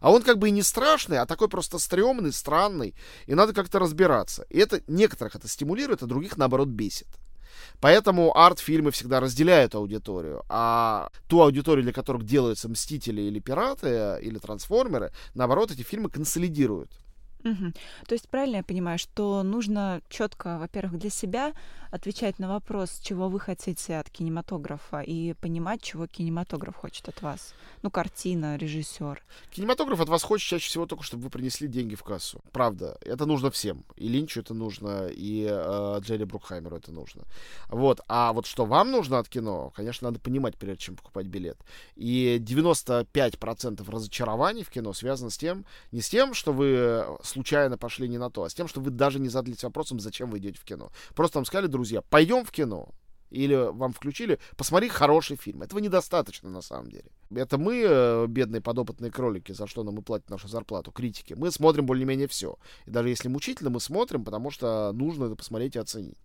А 0.00 0.10
он 0.10 0.22
как 0.22 0.38
бы 0.38 0.48
и 0.48 0.52
не 0.52 0.62
страшный, 0.62 1.18
а 1.18 1.26
такой 1.26 1.48
просто 1.48 1.78
стрёмный, 1.78 2.32
странный, 2.32 2.94
и 3.26 3.34
надо 3.34 3.52
как-то 3.52 3.78
разбираться. 3.78 4.44
И 4.50 4.58
это 4.58 4.82
некоторых 4.86 5.36
это 5.36 5.48
стимулирует, 5.48 6.02
а 6.02 6.06
других, 6.06 6.36
наоборот, 6.36 6.68
бесит. 6.68 7.08
Поэтому 7.80 8.36
арт-фильмы 8.36 8.90
всегда 8.90 9.20
разделяют 9.20 9.74
аудиторию, 9.74 10.44
а 10.48 11.08
ту 11.28 11.40
аудиторию, 11.40 11.84
для 11.84 11.92
которых 11.92 12.24
делаются 12.24 12.68
«Мстители» 12.68 13.22
или 13.22 13.38
«Пираты» 13.38 14.18
или 14.20 14.38
«Трансформеры», 14.38 15.12
наоборот, 15.34 15.70
эти 15.70 15.82
фильмы 15.82 16.10
консолидируют. 16.10 16.90
Угу. 17.46 17.72
То 18.06 18.14
есть 18.14 18.28
правильно 18.28 18.56
я 18.56 18.62
понимаю, 18.64 18.98
что 18.98 19.42
нужно 19.42 20.00
четко, 20.08 20.58
во-первых, 20.58 20.98
для 20.98 21.10
себя 21.10 21.52
отвечать 21.90 22.38
на 22.38 22.48
вопрос, 22.48 23.00
чего 23.02 23.28
вы 23.28 23.40
хотите 23.40 23.96
от 23.96 24.10
кинематографа, 24.10 25.00
и 25.00 25.34
понимать, 25.34 25.82
чего 25.82 26.06
кинематограф 26.06 26.76
хочет 26.76 27.08
от 27.08 27.22
вас. 27.22 27.54
Ну, 27.82 27.90
картина, 27.90 28.56
режиссер. 28.56 29.22
Кинематограф 29.50 30.00
от 30.00 30.08
вас 30.08 30.22
хочет 30.22 30.48
чаще 30.48 30.68
всего 30.68 30.86
только, 30.86 31.04
чтобы 31.04 31.24
вы 31.24 31.30
принесли 31.30 31.68
деньги 31.68 31.94
в 31.94 32.02
кассу. 32.02 32.40
Правда, 32.52 32.98
это 33.00 33.26
нужно 33.26 33.50
всем. 33.50 33.84
И 33.96 34.08
Линчу 34.08 34.40
это 34.40 34.54
нужно, 34.54 35.08
и 35.08 35.46
э, 35.48 35.98
Джерри 36.00 36.24
Брукхаймеру 36.24 36.76
это 36.76 36.92
нужно. 36.92 37.22
Вот. 37.68 38.00
А 38.08 38.32
вот 38.32 38.46
что 38.46 38.64
вам 38.64 38.90
нужно 38.90 39.18
от 39.18 39.28
кино, 39.28 39.72
конечно, 39.74 40.08
надо 40.08 40.20
понимать, 40.20 40.56
прежде 40.56 40.84
чем 40.84 40.96
покупать 40.96 41.26
билет. 41.26 41.58
И 41.94 42.42
95% 42.44 43.90
разочарований 43.90 44.64
в 44.64 44.70
кино 44.70 44.92
связано 44.92 45.30
с 45.30 45.38
тем, 45.38 45.64
не 45.92 46.00
с 46.00 46.08
тем, 46.08 46.34
что 46.34 46.52
вы 46.52 47.06
случайно 47.36 47.76
пошли 47.76 48.08
не 48.08 48.18
на 48.18 48.30
то, 48.30 48.44
а 48.44 48.48
с 48.48 48.54
тем, 48.54 48.66
что 48.66 48.80
вы 48.80 48.90
даже 48.90 49.18
не 49.18 49.28
задались 49.28 49.62
вопросом, 49.62 50.00
зачем 50.00 50.30
вы 50.30 50.38
идете 50.38 50.58
в 50.58 50.64
кино. 50.64 50.90
Просто 51.14 51.38
вам 51.38 51.44
сказали, 51.44 51.66
друзья, 51.66 52.00
пойдем 52.00 52.44
в 52.44 52.50
кино 52.50 52.88
или 53.30 53.54
вам 53.54 53.92
включили, 53.92 54.38
посмотри 54.56 54.88
хороший 54.88 55.36
фильм. 55.36 55.62
Этого 55.62 55.80
недостаточно 55.80 56.50
на 56.50 56.62
самом 56.62 56.90
деле. 56.90 57.10
Это 57.34 57.58
мы, 57.58 57.82
э, 57.84 58.26
бедные 58.28 58.60
подопытные 58.60 59.10
кролики, 59.10 59.52
за 59.52 59.66
что 59.66 59.82
нам 59.82 59.98
и 59.98 60.02
платят 60.02 60.30
нашу 60.30 60.46
зарплату, 60.48 60.92
критики. 60.92 61.34
Мы 61.34 61.50
смотрим 61.50 61.84
более-менее 61.86 62.28
все. 62.28 62.56
И 62.86 62.90
даже 62.90 63.08
если 63.08 63.28
мучительно, 63.28 63.70
мы 63.70 63.80
смотрим, 63.80 64.24
потому 64.24 64.50
что 64.50 64.92
нужно 64.92 65.24
это 65.24 65.34
посмотреть 65.34 65.74
и 65.74 65.80
оценить. 65.80 66.18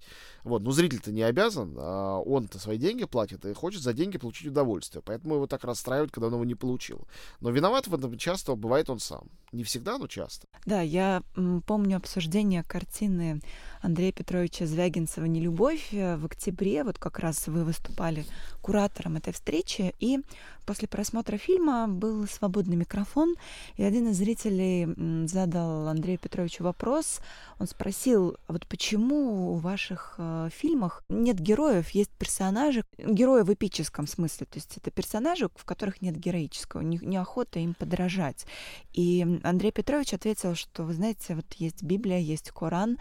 Вот, 0.44 0.62
но 0.62 0.72
зритель-то 0.72 1.12
не 1.12 1.24
обязан, 1.24 1.76
а 1.80 2.20
он-то 2.20 2.60
свои 2.60 2.78
деньги 2.78 3.06
платит 3.06 3.46
и 3.46 3.54
хочет 3.54 3.82
за 3.82 3.94
деньги 3.94 4.18
получить 4.18 4.48
удовольствие. 4.48 5.02
Поэтому 5.04 5.36
его 5.36 5.48
так 5.48 5.64
расстраивает, 5.64 6.12
когда 6.12 6.28
он 6.28 6.34
его 6.34 6.46
не 6.46 6.56
получил. 6.56 7.08
Но 7.40 7.50
виноват 7.50 7.88
в 7.88 7.96
этом 7.96 8.16
часто 8.18 8.56
бывает 8.56 8.90
он 8.90 9.00
сам. 9.00 9.24
Не 9.52 9.64
всегда, 9.64 9.98
но 9.98 10.08
часто. 10.08 10.48
Да, 10.66 10.82
я 10.82 11.24
помню 11.66 11.98
обсуждение 11.98 12.64
картины 12.64 13.42
Андрея 13.82 14.12
Петровича 14.12 14.66
Звягинцева 14.66 15.26
«Нелюбовь» 15.26 15.90
э, 15.92 16.16
в 16.16 16.26
октябре. 16.26 16.84
Вот 16.84 17.00
как 17.00 17.20
раз 17.20 17.48
вы 17.48 17.64
выступали 17.64 18.26
куратором 18.62 19.18
этой 19.18 19.34
встречи. 19.34 19.96
И 20.00 20.20
после 20.66 20.88
просмотра 20.88 21.38
фильма 21.38 21.88
был 21.88 22.28
свободный 22.28 22.76
микрофон, 22.76 23.36
и 23.78 23.84
один 23.84 24.10
из 24.10 24.18
зрителей 24.18 25.28
задал 25.28 25.88
Андрею 25.88 26.20
Петровичу 26.20 26.64
вопрос. 26.64 27.20
Он 27.60 27.68
спросил, 27.68 28.38
а 28.48 28.54
вот 28.54 28.68
почему 28.68 29.56
в 29.56 29.62
ваших 29.62 30.16
э, 30.18 30.50
фильмах 30.52 31.04
нет 31.10 31.40
героев, 31.40 31.90
есть 31.92 32.12
персонажи, 32.12 32.84
герои 32.98 33.44
в 33.44 33.54
эпическом 33.54 34.08
смысле, 34.08 34.46
то 34.46 34.58
есть 34.58 34.78
это 34.78 34.92
персонажи, 34.92 35.50
в 35.56 35.66
которых 35.66 36.02
нет 36.02 36.16
героического, 36.16 36.82
не, 36.82 36.98
неохота 36.98 37.60
им 37.60 37.74
подражать. 37.74 38.46
И 38.94 39.40
Андрей 39.44 39.72
Петрович 39.72 40.14
ответил, 40.14 40.56
что, 40.56 40.84
вы 40.84 40.94
знаете, 40.94 41.36
вот 41.36 41.46
есть 41.54 41.84
Библия, 41.84 42.20
есть 42.20 42.52
Коран, 42.52 42.98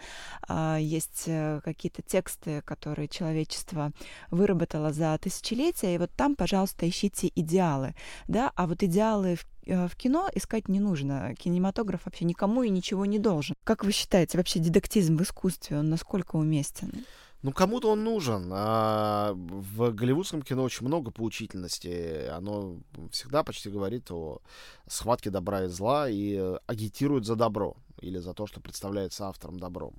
э, 0.47 0.77
есть 0.79 1.23
э, 1.27 1.61
какие-то 1.63 2.01
тексты, 2.01 2.61
которые 2.61 3.07
человечество 3.07 3.91
выработало 4.29 4.91
за 4.91 5.17
тысячелетия, 5.17 5.95
и 5.95 5.97
вот 5.97 6.11
там, 6.15 6.35
пожалуйста, 6.35 6.87
ищите 6.87 7.27
идеалы, 7.51 7.93
да, 8.27 8.51
а 8.55 8.67
вот 8.67 8.83
идеалы 8.83 9.35
в 9.35 9.45
э, 9.65 9.87
в 9.87 9.95
кино 9.95 10.29
искать 10.33 10.67
не 10.69 10.79
нужно. 10.79 11.35
Кинематограф 11.35 12.05
вообще 12.05 12.25
никому 12.25 12.63
и 12.63 12.69
ничего 12.69 13.05
не 13.05 13.19
должен. 13.19 13.55
Как 13.63 13.83
вы 13.83 13.91
считаете, 13.91 14.37
вообще 14.37 14.59
дидактизм 14.59 15.17
в 15.17 15.21
искусстве, 15.21 15.79
он 15.79 15.89
насколько 15.89 16.35
уместен? 16.37 16.91
Ну, 17.43 17.51
кому-то 17.51 17.91
он 17.91 18.03
нужен. 18.03 18.51
А 18.53 19.33
в 19.33 19.91
голливудском 19.91 20.43
кино 20.43 20.63
очень 20.63 20.85
много 20.85 21.11
поучительности. 21.11 22.27
Оно 22.29 22.77
всегда 23.11 23.43
почти 23.43 23.69
говорит 23.69 24.11
о 24.11 24.41
схватке 24.87 25.31
добра 25.31 25.63
и 25.65 25.67
зла 25.67 26.07
и 26.09 26.39
агитирует 26.67 27.25
за 27.25 27.35
добро 27.35 27.75
или 27.99 28.19
за 28.19 28.33
то, 28.33 28.45
что 28.45 28.61
представляется 28.61 29.27
автором 29.27 29.59
добром. 29.59 29.95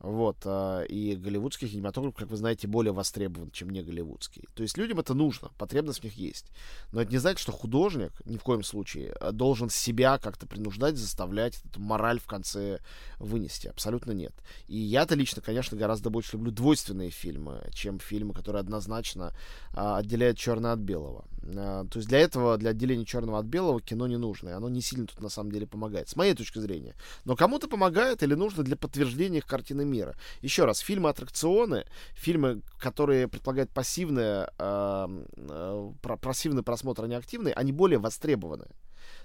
Вот, 0.00 0.36
а, 0.44 0.82
и 0.82 1.16
голливудский 1.16 1.68
кинематограф, 1.68 2.14
как 2.14 2.28
вы 2.28 2.36
знаете, 2.36 2.68
более 2.68 2.92
востребован, 2.92 3.50
чем 3.50 3.70
не 3.70 3.82
голливудский. 3.82 4.44
То 4.54 4.62
есть 4.62 4.76
людям 4.76 5.00
это 5.00 5.14
нужно, 5.14 5.50
потребность 5.56 6.00
в 6.00 6.04
них 6.04 6.14
есть. 6.14 6.46
Но 6.92 7.00
это 7.00 7.10
не 7.10 7.18
значит, 7.18 7.40
что 7.40 7.52
художник 7.52 8.12
ни 8.26 8.36
в 8.36 8.42
коем 8.42 8.62
случае 8.62 9.12
а, 9.12 9.32
должен 9.32 9.70
себя 9.70 10.18
как-то 10.18 10.46
принуждать, 10.46 10.96
заставлять 10.96 11.60
эту 11.64 11.80
мораль 11.80 12.20
в 12.20 12.26
конце 12.26 12.80
вынести. 13.18 13.68
Абсолютно 13.68 14.12
нет. 14.12 14.34
И 14.68 14.76
я-то 14.76 15.14
лично, 15.14 15.40
конечно, 15.40 15.78
гораздо 15.78 16.10
больше 16.10 16.36
люблю 16.36 16.52
двойственные 16.52 17.10
фильмы, 17.10 17.68
чем 17.72 17.98
фильмы, 17.98 18.34
которые 18.34 18.60
однозначно 18.60 19.32
а, 19.72 19.96
отделяют 19.96 20.36
черное 20.36 20.72
от 20.72 20.80
белого. 20.80 21.24
То 21.46 21.88
есть 21.94 22.08
для 22.08 22.18
этого, 22.18 22.58
для 22.58 22.70
отделения 22.70 23.04
черного 23.04 23.38
от 23.38 23.46
белого 23.46 23.80
кино 23.80 24.06
не 24.08 24.18
нужно. 24.18 24.48
И 24.48 24.52
оно 24.52 24.68
не 24.68 24.80
сильно 24.80 25.06
тут 25.06 25.20
на 25.20 25.28
самом 25.28 25.52
деле 25.52 25.66
помогает, 25.66 26.08
с 26.08 26.16
моей 26.16 26.34
точки 26.34 26.58
зрения. 26.58 26.96
Но 27.24 27.36
кому-то 27.36 27.68
помогает 27.68 28.22
или 28.22 28.34
нужно 28.34 28.64
для 28.64 28.76
подтверждения 28.76 29.38
их 29.38 29.46
картины 29.46 29.85
мира. 29.86 30.14
Еще 30.42 30.64
раз, 30.64 30.78
фильмы-аттракционы, 30.78 31.86
фильмы, 32.14 32.62
которые 32.78 33.28
предполагают 33.28 33.70
пассивное, 33.70 34.50
э, 34.58 35.24
э, 35.36 35.92
пассивный 36.20 36.62
просмотр, 36.62 37.04
а 37.04 37.08
не 37.08 37.14
активный, 37.14 37.52
они 37.52 37.72
более 37.72 37.98
востребованы. 37.98 38.66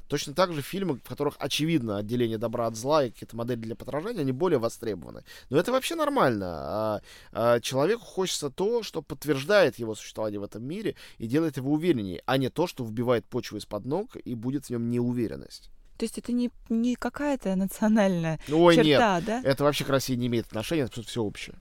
Точно 0.07 0.33
так 0.33 0.51
же 0.51 0.61
фильмы, 0.61 0.95
в 0.95 1.07
которых 1.07 1.35
очевидно 1.39 1.97
отделение 1.97 2.37
добра 2.37 2.67
от 2.67 2.75
зла 2.75 3.05
и 3.05 3.11
какие-то 3.11 3.37
модели 3.37 3.59
для 3.59 3.75
подражания, 3.77 4.21
они 4.21 4.33
более 4.33 4.59
востребованы. 4.59 5.23
Но 5.49 5.57
это 5.57 5.71
вообще 5.71 5.95
нормально. 5.95 6.47
А, 6.49 7.01
а 7.31 7.59
человеку 7.61 8.03
хочется 8.03 8.49
то, 8.49 8.83
что 8.83 9.01
подтверждает 9.01 9.79
его 9.79 9.95
существование 9.95 10.41
в 10.41 10.43
этом 10.43 10.65
мире 10.65 10.95
и 11.17 11.27
делает 11.27 11.55
его 11.55 11.71
увереннее, 11.71 12.21
а 12.25 12.37
не 12.37 12.49
то, 12.49 12.67
что 12.67 12.83
вбивает 12.83 13.25
почву 13.25 13.57
из-под 13.57 13.85
ног 13.85 14.17
и 14.17 14.35
будет 14.35 14.65
в 14.65 14.69
нем 14.69 14.89
неуверенность. 14.89 15.69
То 16.01 16.05
есть 16.05 16.17
это 16.17 16.31
не, 16.31 16.49
не 16.67 16.95
какая-то 16.95 17.55
национальная 17.55 18.39
Ой, 18.51 18.73
черта, 18.73 19.17
нет. 19.17 19.25
да? 19.25 19.41
Это 19.43 19.63
вообще 19.63 19.85
к 19.85 19.89
России 19.89 20.15
не 20.15 20.25
имеет 20.25 20.47
отношения, 20.47 20.81
это 20.81 21.03
все 21.03 21.21
общее. 21.21 21.53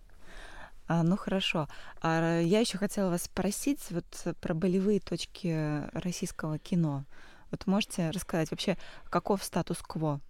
А, 0.88 1.03
ну 1.03 1.18
хорошо. 1.18 1.68
А 2.00 2.40
я 2.40 2.61
еще 2.61 2.79
хотела 2.79 3.11
вас 3.11 3.24
спросить 3.24 3.81
вот 3.90 4.07
про 4.40 4.55
болевые 4.55 4.98
точки 5.00 5.83
российского 5.92 6.59
кино. 6.59 7.05
Вот 7.50 7.66
можете 7.66 8.09
рассказать 8.09 8.50
вообще, 8.50 8.79
каков 9.11 9.44
статус-кво? 9.44 10.20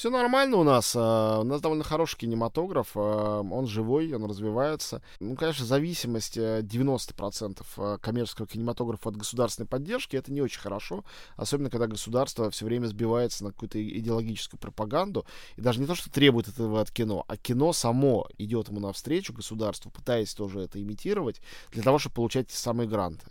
Все 0.00 0.08
нормально 0.08 0.56
у 0.56 0.62
нас. 0.62 0.94
А, 0.96 1.40
у 1.40 1.44
нас 1.44 1.60
довольно 1.60 1.84
хороший 1.84 2.16
кинематограф. 2.16 2.92
А, 2.94 3.40
он 3.42 3.66
живой, 3.66 4.12
он 4.14 4.24
развивается. 4.24 5.02
Ну, 5.18 5.36
конечно, 5.36 5.66
зависимость 5.66 6.38
90% 6.38 7.62
э, 7.76 7.98
коммерческого 8.00 8.46
кинематографа 8.46 9.10
от 9.10 9.16
государственной 9.16 9.66
поддержки 9.66 10.16
это 10.16 10.32
не 10.32 10.40
очень 10.40 10.60
хорошо. 10.60 11.04
Особенно, 11.36 11.68
когда 11.68 11.86
государство 11.86 12.50
все 12.50 12.64
время 12.64 12.86
сбивается 12.86 13.44
на 13.44 13.52
какую-то 13.52 13.78
идеологическую 13.82 14.58
пропаганду. 14.58 15.26
И 15.56 15.60
даже 15.60 15.80
не 15.80 15.86
то, 15.86 15.94
что 15.94 16.10
требует 16.10 16.48
этого 16.48 16.80
от 16.80 16.90
кино, 16.90 17.24
а 17.28 17.36
кино 17.36 17.74
само 17.74 18.26
идет 18.38 18.68
ему 18.68 18.80
навстречу, 18.80 19.34
государству, 19.34 19.90
пытаясь 19.90 20.32
тоже 20.32 20.60
это 20.60 20.80
имитировать, 20.80 21.42
для 21.72 21.82
того, 21.82 21.98
чтобы 21.98 22.14
получать 22.14 22.48
те 22.48 22.56
самые 22.56 22.88
гранты. 22.88 23.26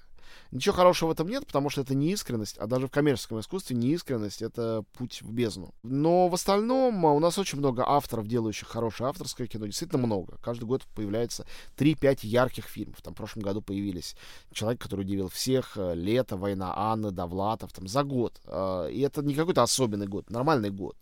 Ничего 0.51 0.75
хорошего 0.75 1.09
в 1.09 1.11
этом 1.11 1.27
нет, 1.27 1.45
потому 1.45 1.69
что 1.69 1.81
это 1.81 1.95
не 1.95 2.11
искренность, 2.11 2.57
а 2.57 2.67
даже 2.67 2.87
в 2.87 2.91
коммерческом 2.91 3.39
искусстве 3.39 3.75
неискренность— 3.75 4.41
это 4.41 4.83
путь 4.97 5.21
в 5.21 5.31
бездну. 5.31 5.73
Но 5.83 6.27
в 6.27 6.33
остальном 6.33 7.05
а, 7.05 7.13
у 7.13 7.19
нас 7.19 7.37
очень 7.37 7.59
много 7.59 7.83
авторов, 7.85 8.27
делающих 8.27 8.67
хорошее 8.67 9.09
авторское 9.09 9.47
кино, 9.47 9.65
действительно 9.65 10.05
много. 10.05 10.37
Каждый 10.41 10.65
год 10.65 10.83
появляется 10.95 11.45
3-5 11.77 12.19
ярких 12.23 12.65
фильмов. 12.65 13.01
Там 13.01 13.13
в 13.13 13.17
прошлом 13.17 13.43
году 13.43 13.61
появились 13.61 14.15
«Человек, 14.51 14.81
который 14.81 15.01
удивил 15.01 15.29
всех», 15.29 15.73
э, 15.77 15.93
«Лето», 15.95 16.37
«Война 16.37 16.73
Анны», 16.75 17.11
«Довлатов», 17.11 17.71
там 17.73 17.87
за 17.87 18.03
год. 18.03 18.39
А, 18.45 18.87
и 18.87 18.99
это 19.01 19.21
не 19.21 19.35
какой-то 19.35 19.63
особенный 19.63 20.07
год, 20.07 20.29
нормальный 20.29 20.71
год. 20.71 20.95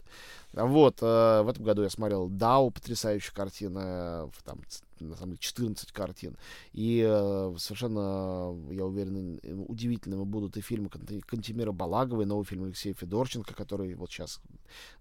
Вот, 0.58 0.98
э, 1.02 1.42
в 1.44 1.50
этом 1.50 1.64
году 1.64 1.84
я 1.84 1.90
смотрел 1.90 2.28
«Дау», 2.30 2.72
потрясающая 2.72 3.34
картина, 3.34 4.30
там 4.44 4.60
на 5.00 5.16
самом 5.16 5.32
деле 5.32 5.40
14 5.40 5.92
картин. 5.92 6.38
И 6.74 7.06
э, 7.08 7.54
совершенно, 7.58 8.56
я 8.72 8.86
уверен, 8.86 9.40
удивительными 9.68 10.24
будут 10.24 10.58
и 10.58 10.62
фильмы 10.62 10.90
Кантемира 10.90 11.72
Балагова, 11.72 12.22
и 12.22 12.26
новый 12.26 12.46
фильм 12.46 12.66
Алексея 12.66 12.94
Федорченко, 12.94 13.54
которые 13.54 13.96
вот 13.96 14.12
сейчас 14.12 14.40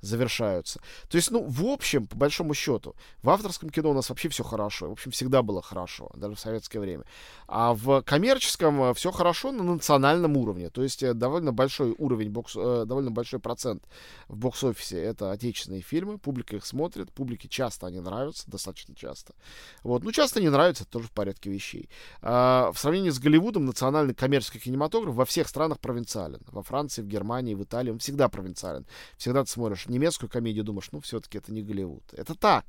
завершаются. 0.01 0.81
То 1.09 1.17
есть, 1.17 1.31
ну, 1.31 1.45
в 1.47 1.65
общем, 1.65 2.07
по 2.07 2.17
большому 2.17 2.55
счету, 2.55 2.95
в 3.23 3.31
авторском 3.31 3.71
кино 3.71 3.91
у 3.91 3.95
нас 3.95 4.09
вообще 4.09 4.29
все 4.29 4.45
хорошо. 4.45 4.89
В 4.89 4.93
общем, 4.93 5.11
всегда 5.11 5.43
было 5.43 5.63
хорошо, 5.63 6.11
даже 6.15 6.35
в 6.35 6.41
советское 6.41 6.81
время. 6.81 7.05
А 7.47 7.75
в 7.75 8.03
коммерческом 8.03 8.83
э, 8.83 8.95
все 8.95 9.11
хорошо 9.11 9.53
на 9.53 9.63
национальном 9.63 10.37
уровне. 10.37 10.71
То 10.71 10.83
есть, 10.83 11.03
э, 11.03 11.15
довольно 11.15 11.53
большой 11.53 11.95
уровень, 11.99 12.31
бокс, 12.31 12.55
э, 12.57 12.85
довольно 12.87 13.11
большой 13.11 13.41
процент 13.41 13.83
в 14.29 14.37
бокс-офисе 14.37 15.01
это 15.01 15.31
отечественные 15.47 15.83
фильмы. 15.83 16.19
Публика 16.19 16.57
их 16.57 16.67
смотрит, 16.67 17.13
публике 17.13 17.49
часто 17.49 17.87
они 17.87 18.01
нравятся, 18.01 18.51
достаточно 18.51 18.95
часто. 18.95 19.35
Вот. 19.83 20.03
Ну, 20.03 20.13
часто 20.13 20.41
не 20.41 20.49
нравится, 20.49 20.85
это 20.85 20.93
тоже 20.93 21.09
в 21.09 21.13
порядке 21.13 21.51
вещей. 21.51 21.89
А, 22.23 22.73
в 22.73 22.79
сравнении 22.79 23.11
с 23.11 23.19
Голливудом, 23.19 23.65
национальный 23.65 24.15
коммерческий 24.15 24.59
кинематограф 24.59 25.15
во 25.15 25.25
всех 25.25 25.49
странах 25.49 25.81
провинциален. 25.81 26.41
Во 26.49 26.63
Франции, 26.63 27.03
в 27.03 27.07
Германии, 27.07 27.55
в 27.55 27.63
Италии 27.63 27.91
он 27.91 27.99
всегда 27.99 28.29
провинциален. 28.29 28.87
Всегда 29.17 29.45
ты 29.45 29.51
смотришь 29.51 29.87
немецкую 29.89 30.31
комедию, 30.31 30.65
думаешь, 30.65 30.89
ну, 30.93 31.01
все-таки 31.01 31.39
это 31.39 31.53
не 31.53 31.63
Голливуд. 31.63 32.05
Это 32.13 32.35
так. 32.35 32.65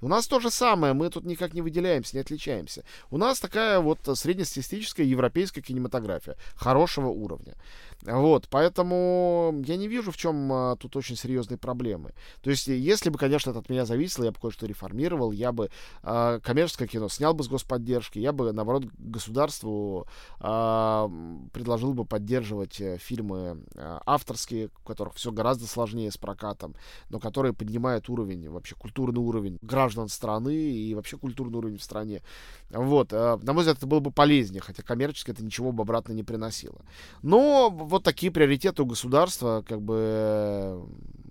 У 0.00 0.08
нас 0.08 0.26
то 0.26 0.40
же 0.40 0.50
самое, 0.50 0.92
мы 0.92 1.10
тут 1.10 1.24
никак 1.24 1.54
не 1.54 1.62
выделяемся, 1.62 2.16
не 2.16 2.20
отличаемся. 2.20 2.84
У 3.10 3.16
нас 3.16 3.40
такая 3.40 3.80
вот 3.80 3.98
среднестатистическая 4.14 5.04
европейская 5.04 5.62
кинематография 5.62 6.36
хорошего 6.56 7.08
уровня. 7.08 7.54
Вот, 8.02 8.48
поэтому 8.50 9.62
я 9.64 9.76
не 9.76 9.88
вижу, 9.88 10.12
в 10.12 10.16
чем 10.16 10.52
а, 10.52 10.76
тут 10.76 10.94
очень 10.96 11.16
серьезные 11.16 11.56
проблемы. 11.56 12.12
То 12.42 12.50
есть, 12.50 12.66
если 12.66 13.08
бы, 13.08 13.18
конечно, 13.18 13.50
это 13.50 13.60
от 13.60 13.70
меня 13.70 13.86
зависело, 13.86 14.24
я 14.24 14.32
бы 14.32 14.38
кое-что 14.38 14.66
реформировал, 14.66 15.32
я 15.32 15.52
бы 15.52 15.70
а, 16.02 16.38
коммерческое 16.40 16.86
кино 16.86 17.08
снял 17.08 17.32
бы 17.32 17.44
с 17.44 17.48
господдержки, 17.48 18.18
я 18.18 18.32
бы, 18.32 18.52
наоборот, 18.52 18.84
государству 18.98 20.06
а, 20.38 21.10
предложил 21.52 21.94
бы 21.94 22.04
поддерживать 22.04 22.80
э, 22.80 22.98
фильмы 22.98 23.64
а, 23.74 24.02
авторские, 24.04 24.68
у 24.84 24.86
которых 24.86 25.14
все 25.14 25.32
гораздо 25.32 25.66
сложнее 25.66 26.10
с 26.10 26.18
прокатом, 26.18 26.74
но 27.08 27.18
которые 27.18 27.54
поднимают 27.54 28.10
уровень, 28.10 28.50
вообще 28.50 28.74
культурный 28.74 29.20
уровень 29.20 29.58
граждан 29.64 30.08
страны 30.08 30.54
и 30.54 30.94
вообще 30.94 31.16
культурный 31.16 31.58
уровень 31.58 31.78
в 31.78 31.82
стране. 31.82 32.22
Вот, 32.70 33.12
а, 33.12 33.38
на 33.42 33.52
мой 33.52 33.62
взгляд, 33.62 33.78
это 33.78 33.86
было 33.86 34.00
бы 34.00 34.10
полезнее, 34.10 34.60
хотя 34.60 34.82
коммерчески 34.82 35.30
это 35.30 35.44
ничего 35.44 35.72
бы 35.72 35.82
обратно 35.82 36.12
не 36.12 36.22
приносило. 36.22 36.80
Но 37.22 37.70
вот 37.70 38.04
такие 38.04 38.32
приоритеты 38.32 38.82
у 38.82 38.86
государства, 38.86 39.64
как 39.66 39.80
бы 39.82 40.86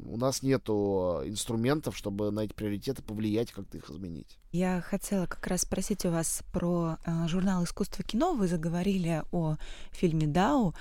у 0.05 0.17
нас 0.17 0.43
нету 0.43 1.21
инструментов, 1.25 1.97
чтобы 1.97 2.31
на 2.31 2.41
эти 2.41 2.53
приоритеты 2.53 3.01
повлиять, 3.01 3.51
как-то 3.51 3.77
их 3.77 3.89
изменить. 3.89 4.37
Я 4.51 4.81
хотела 4.81 5.25
как 5.25 5.45
раз 5.47 5.61
спросить 5.61 6.05
у 6.05 6.09
вас 6.09 6.43
про 6.51 6.97
э, 7.05 7.27
журнал 7.27 7.63
искусства 7.63 8.03
кино. 8.03 8.33
Вы 8.33 8.47
заговорили 8.47 9.23
о 9.31 9.55
фильме 9.91 10.27
Дау, 10.27 10.75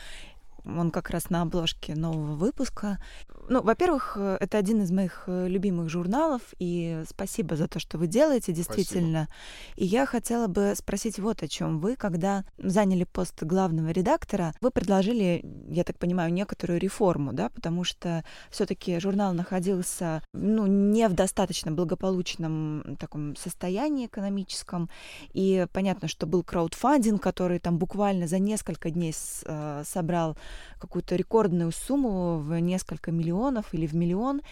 он 0.64 0.90
как 0.90 1.10
раз 1.10 1.30
на 1.30 1.42
обложке 1.42 1.94
нового 1.94 2.34
выпуска. 2.34 3.02
Ну, 3.48 3.60
во-первых, 3.60 4.16
э, 4.16 4.36
это 4.40 4.58
один 4.58 4.82
из 4.82 4.92
моих 4.92 5.24
э, 5.26 5.48
любимых 5.48 5.88
журналов, 5.88 6.42
и 6.58 7.02
спасибо 7.08 7.56
за 7.56 7.66
то, 7.66 7.80
что 7.80 7.98
вы 7.98 8.06
делаете, 8.06 8.52
действительно. 8.52 9.24
Спасибо. 9.24 9.82
И 9.82 9.84
я 9.84 10.06
хотела 10.06 10.46
бы 10.46 10.74
спросить 10.76 11.18
вот 11.18 11.42
о 11.42 11.48
чем. 11.48 11.80
Вы, 11.80 11.96
когда 11.96 12.44
заняли 12.58 13.04
пост 13.04 13.42
главного 13.42 13.90
редактора, 13.90 14.54
вы 14.60 14.70
предложили, 14.70 15.44
я 15.68 15.82
так 15.82 15.98
понимаю, 15.98 16.32
некоторую 16.32 16.78
реформу, 16.78 17.32
да, 17.32 17.48
потому 17.48 17.82
что 17.84 18.24
все-таки 18.50 19.00
журнал 19.00 19.34
находился, 19.34 20.22
ну, 20.32 20.66
не 20.66 21.08
в 21.08 21.14
достаточно 21.14 21.72
благополучном 21.72 22.96
таком 22.98 23.34
состоянии 23.34 24.06
экономическом, 24.06 24.88
и 25.32 25.66
понятно, 25.72 26.06
что 26.06 26.26
был 26.26 26.44
краудфандинг, 26.44 27.20
который 27.20 27.58
там 27.58 27.78
буквально 27.78 28.28
за 28.28 28.38
несколько 28.38 28.90
дней 28.90 29.14
э, 29.44 29.82
собрал 29.84 30.36
какую-то 30.78 31.16
рекордную 31.16 31.72
сумму 31.72 32.38
в 32.38 32.58
несколько 32.60 33.10
миллионов 33.10 33.32
или 33.72 33.86
в 33.86 33.94
миллион. 33.94 34.42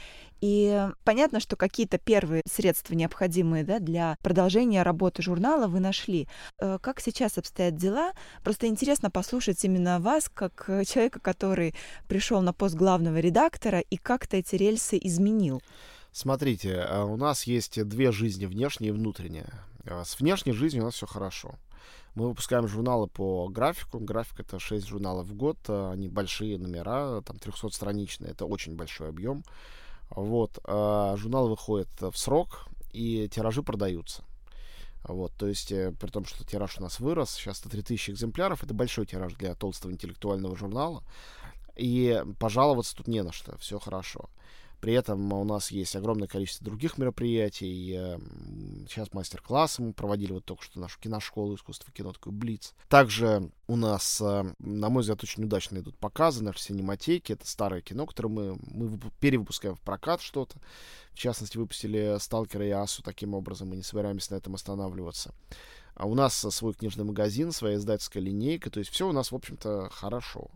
И 0.40 0.88
понятно, 1.04 1.38
что 1.38 1.56
какие-то 1.56 1.98
первые 1.98 2.42
средства 2.46 2.94
необходимые 2.94 3.62
да, 3.62 3.78
для 3.78 4.16
продолжения 4.22 4.82
работы 4.82 5.22
журнала 5.22 5.66
вы 5.66 5.80
нашли. 5.80 6.28
Э, 6.58 6.78
как 6.80 7.00
сейчас 7.00 7.36
обстоят 7.38 7.76
дела? 7.76 8.12
Просто 8.42 8.66
интересно 8.66 9.10
послушать 9.10 9.64
именно 9.64 10.00
вас, 10.00 10.30
как 10.32 10.64
человека, 10.86 11.20
который 11.20 11.74
пришел 12.08 12.40
на 12.40 12.52
пост 12.52 12.74
главного 12.74 13.18
редактора 13.18 13.80
и 13.80 13.96
как-то 13.96 14.38
эти 14.38 14.56
рельсы 14.56 14.98
изменил. 15.00 15.62
Смотрите, 16.12 16.70
э, 16.70 17.02
у 17.02 17.16
нас 17.16 17.44
есть 17.44 17.82
две 17.86 18.10
жизни, 18.12 18.46
внешняя 18.46 18.88
и 18.88 18.92
внутренняя. 18.92 19.52
Э, 19.84 20.02
с 20.04 20.18
внешней 20.18 20.52
жизнью 20.52 20.82
у 20.82 20.86
нас 20.86 20.94
все 20.94 21.06
хорошо. 21.06 21.54
Мы 22.14 22.28
выпускаем 22.28 22.66
журналы 22.66 23.06
по 23.06 23.48
графику. 23.48 23.98
График— 23.98 24.40
это 24.40 24.58
6 24.58 24.86
журналов 24.86 25.26
в 25.26 25.34
год. 25.34 25.58
Э, 25.68 25.90
они 25.92 26.08
большие 26.08 26.58
номера, 26.58 27.20
там 27.22 27.36
300-страничные. 27.36 28.30
Это 28.30 28.46
очень 28.46 28.76
большой 28.76 29.08
объем. 29.08 29.44
Вот. 30.10 30.58
А 30.64 31.16
журнал 31.16 31.48
выходит 31.48 31.88
в 32.00 32.16
срок, 32.16 32.66
и 32.92 33.28
тиражи 33.28 33.62
продаются. 33.62 34.24
Вот, 35.02 35.32
то 35.38 35.46
есть, 35.46 35.72
э, 35.72 35.92
при 35.98 36.10
том, 36.10 36.24
что 36.26 36.44
тираж 36.44 36.78
у 36.78 36.82
нас 36.82 37.00
вырос, 37.00 37.30
сейчас 37.30 37.60
это 37.60 37.70
3000 37.70 38.10
экземпляров, 38.10 38.62
это 38.62 38.74
большой 38.74 39.06
тираж 39.06 39.34
для 39.34 39.54
толстого 39.54 39.92
интеллектуального 39.92 40.56
журнала, 40.56 41.02
и 41.74 42.22
пожаловаться 42.38 42.94
тут 42.96 43.08
не 43.08 43.22
на 43.22 43.32
что, 43.32 43.56
все 43.58 43.78
хорошо. 43.78 44.28
При 44.80 44.94
этом 44.94 45.32
у 45.32 45.44
нас 45.44 45.70
есть 45.70 45.94
огромное 45.94 46.26
количество 46.26 46.64
других 46.64 46.96
мероприятий. 46.96 48.18
Сейчас 48.88 49.12
мастер-классы 49.12 49.82
мы 49.82 49.92
проводили 49.92 50.32
вот 50.32 50.44
только 50.44 50.64
что 50.64 50.80
нашу 50.80 50.98
киношколу 51.00 51.54
искусства 51.54 51.92
кино, 51.92 52.12
такой 52.12 52.32
Блиц. 52.32 52.74
Также 52.88 53.50
у 53.66 53.76
нас, 53.76 54.20
э, 54.20 54.54
на 54.58 54.88
мой 54.88 55.02
взгляд, 55.02 55.22
очень 55.22 55.44
удачно 55.44 55.78
идут 55.78 55.96
показы 55.98 56.42
наши 56.42 56.60
синематеки. 56.60 57.32
Это 57.32 57.46
старое 57.46 57.82
кино, 57.82 58.06
которое 58.06 58.28
мы, 58.28 58.58
мы 58.62 58.98
перевыпускаем 59.20 59.76
в 59.76 59.80
прокат 59.80 60.22
что-то. 60.22 60.58
В 61.12 61.18
частности, 61.18 61.58
выпустили 61.58 62.16
«Сталкера» 62.18 62.66
и 62.66 62.70
«Асу» 62.70 63.02
таким 63.02 63.34
образом. 63.34 63.68
Мы 63.68 63.76
не 63.76 63.82
собираемся 63.82 64.32
на 64.32 64.38
этом 64.38 64.54
останавливаться. 64.54 65.34
А 65.94 66.06
у 66.06 66.14
нас 66.14 66.34
свой 66.34 66.72
книжный 66.72 67.04
магазин, 67.04 67.52
своя 67.52 67.76
издательская 67.76 68.22
линейка. 68.22 68.70
То 68.70 68.78
есть 68.78 68.90
все 68.90 69.06
у 69.06 69.12
нас, 69.12 69.32
в 69.32 69.36
общем-то, 69.36 69.90
хорошо. 69.90 70.50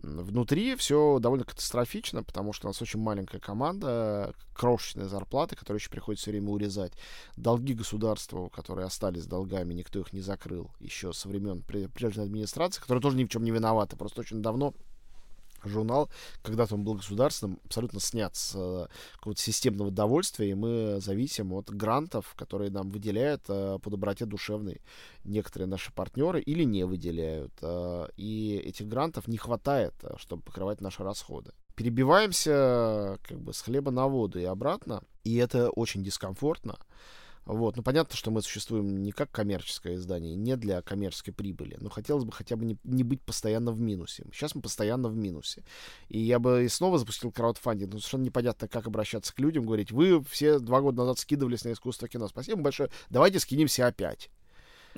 Внутри 0.00 0.76
все 0.76 1.18
довольно 1.18 1.44
катастрофично, 1.44 2.22
потому 2.22 2.52
что 2.52 2.66
у 2.66 2.70
нас 2.70 2.80
очень 2.80 3.00
маленькая 3.00 3.40
команда, 3.40 4.32
крошечные 4.54 5.08
зарплаты, 5.08 5.56
которые 5.56 5.80
еще 5.80 5.90
приходится 5.90 6.30
время 6.30 6.50
урезать. 6.50 6.92
Долги 7.36 7.74
государства, 7.74 8.48
которые 8.48 8.86
остались 8.86 9.26
долгами, 9.26 9.74
никто 9.74 9.98
их 9.98 10.12
не 10.12 10.20
закрыл 10.20 10.70
еще 10.78 11.12
со 11.12 11.28
времен 11.28 11.62
прежней 11.62 12.22
администрации, 12.22 12.80
которые 12.80 13.02
тоже 13.02 13.16
ни 13.16 13.24
в 13.24 13.28
чем 13.28 13.42
не 13.42 13.50
виноваты. 13.50 13.96
Просто 13.96 14.20
очень 14.20 14.40
давно 14.40 14.72
журнал, 15.64 16.10
когда-то 16.42 16.74
он 16.74 16.84
был 16.84 16.94
государственным, 16.94 17.58
абсолютно 17.64 18.00
снят 18.00 18.34
с 18.36 18.52
э, 18.54 18.86
какого-то 19.14 19.40
системного 19.40 19.90
довольствия, 19.90 20.50
и 20.50 20.54
мы 20.54 21.00
зависим 21.00 21.52
от 21.52 21.70
грантов, 21.70 22.34
которые 22.36 22.70
нам 22.70 22.90
выделяют 22.90 23.42
э, 23.48 23.78
по 23.82 23.90
доброте 23.90 24.24
душевной 24.26 24.80
некоторые 25.24 25.68
наши 25.68 25.92
партнеры 25.92 26.40
или 26.40 26.64
не 26.64 26.84
выделяют. 26.84 27.52
Э, 27.62 28.08
и 28.16 28.62
этих 28.64 28.88
грантов 28.88 29.28
не 29.28 29.36
хватает, 29.36 29.94
чтобы 30.16 30.42
покрывать 30.42 30.80
наши 30.80 31.02
расходы. 31.02 31.52
Перебиваемся 31.74 33.18
как 33.22 33.38
бы 33.40 33.52
с 33.52 33.60
хлеба 33.62 33.90
на 33.90 34.08
воду 34.08 34.40
и 34.40 34.44
обратно, 34.44 35.02
и 35.22 35.36
это 35.36 35.70
очень 35.70 36.02
дискомфортно. 36.02 36.76
Вот. 37.48 37.78
Ну, 37.78 37.82
понятно, 37.82 38.14
что 38.14 38.30
мы 38.30 38.42
существуем 38.42 39.02
не 39.02 39.10
как 39.10 39.30
коммерческое 39.30 39.94
издание, 39.94 40.36
не 40.36 40.54
для 40.56 40.82
коммерческой 40.82 41.32
прибыли, 41.32 41.78
но 41.80 41.88
хотелось 41.88 42.24
бы 42.24 42.30
хотя 42.30 42.56
бы 42.56 42.66
не, 42.66 42.76
не 42.84 43.04
быть 43.04 43.22
постоянно 43.22 43.72
в 43.72 43.80
минусе. 43.80 44.26
Сейчас 44.34 44.54
мы 44.54 44.60
постоянно 44.60 45.08
в 45.08 45.16
минусе. 45.16 45.64
И 46.08 46.18
я 46.18 46.38
бы 46.38 46.66
и 46.66 46.68
снова 46.68 46.98
запустил 46.98 47.32
краудфандинг, 47.32 47.94
но 47.94 48.00
совершенно 48.00 48.24
непонятно, 48.24 48.68
как 48.68 48.86
обращаться 48.86 49.34
к 49.34 49.38
людям, 49.38 49.64
говорить, 49.64 49.90
вы 49.90 50.22
все 50.24 50.58
два 50.58 50.82
года 50.82 50.98
назад 50.98 51.20
скидывались 51.20 51.64
на 51.64 51.72
искусство 51.72 52.06
кино, 52.06 52.28
спасибо 52.28 52.60
большое, 52.60 52.90
давайте 53.08 53.40
скинемся 53.40 53.86
опять. 53.86 54.28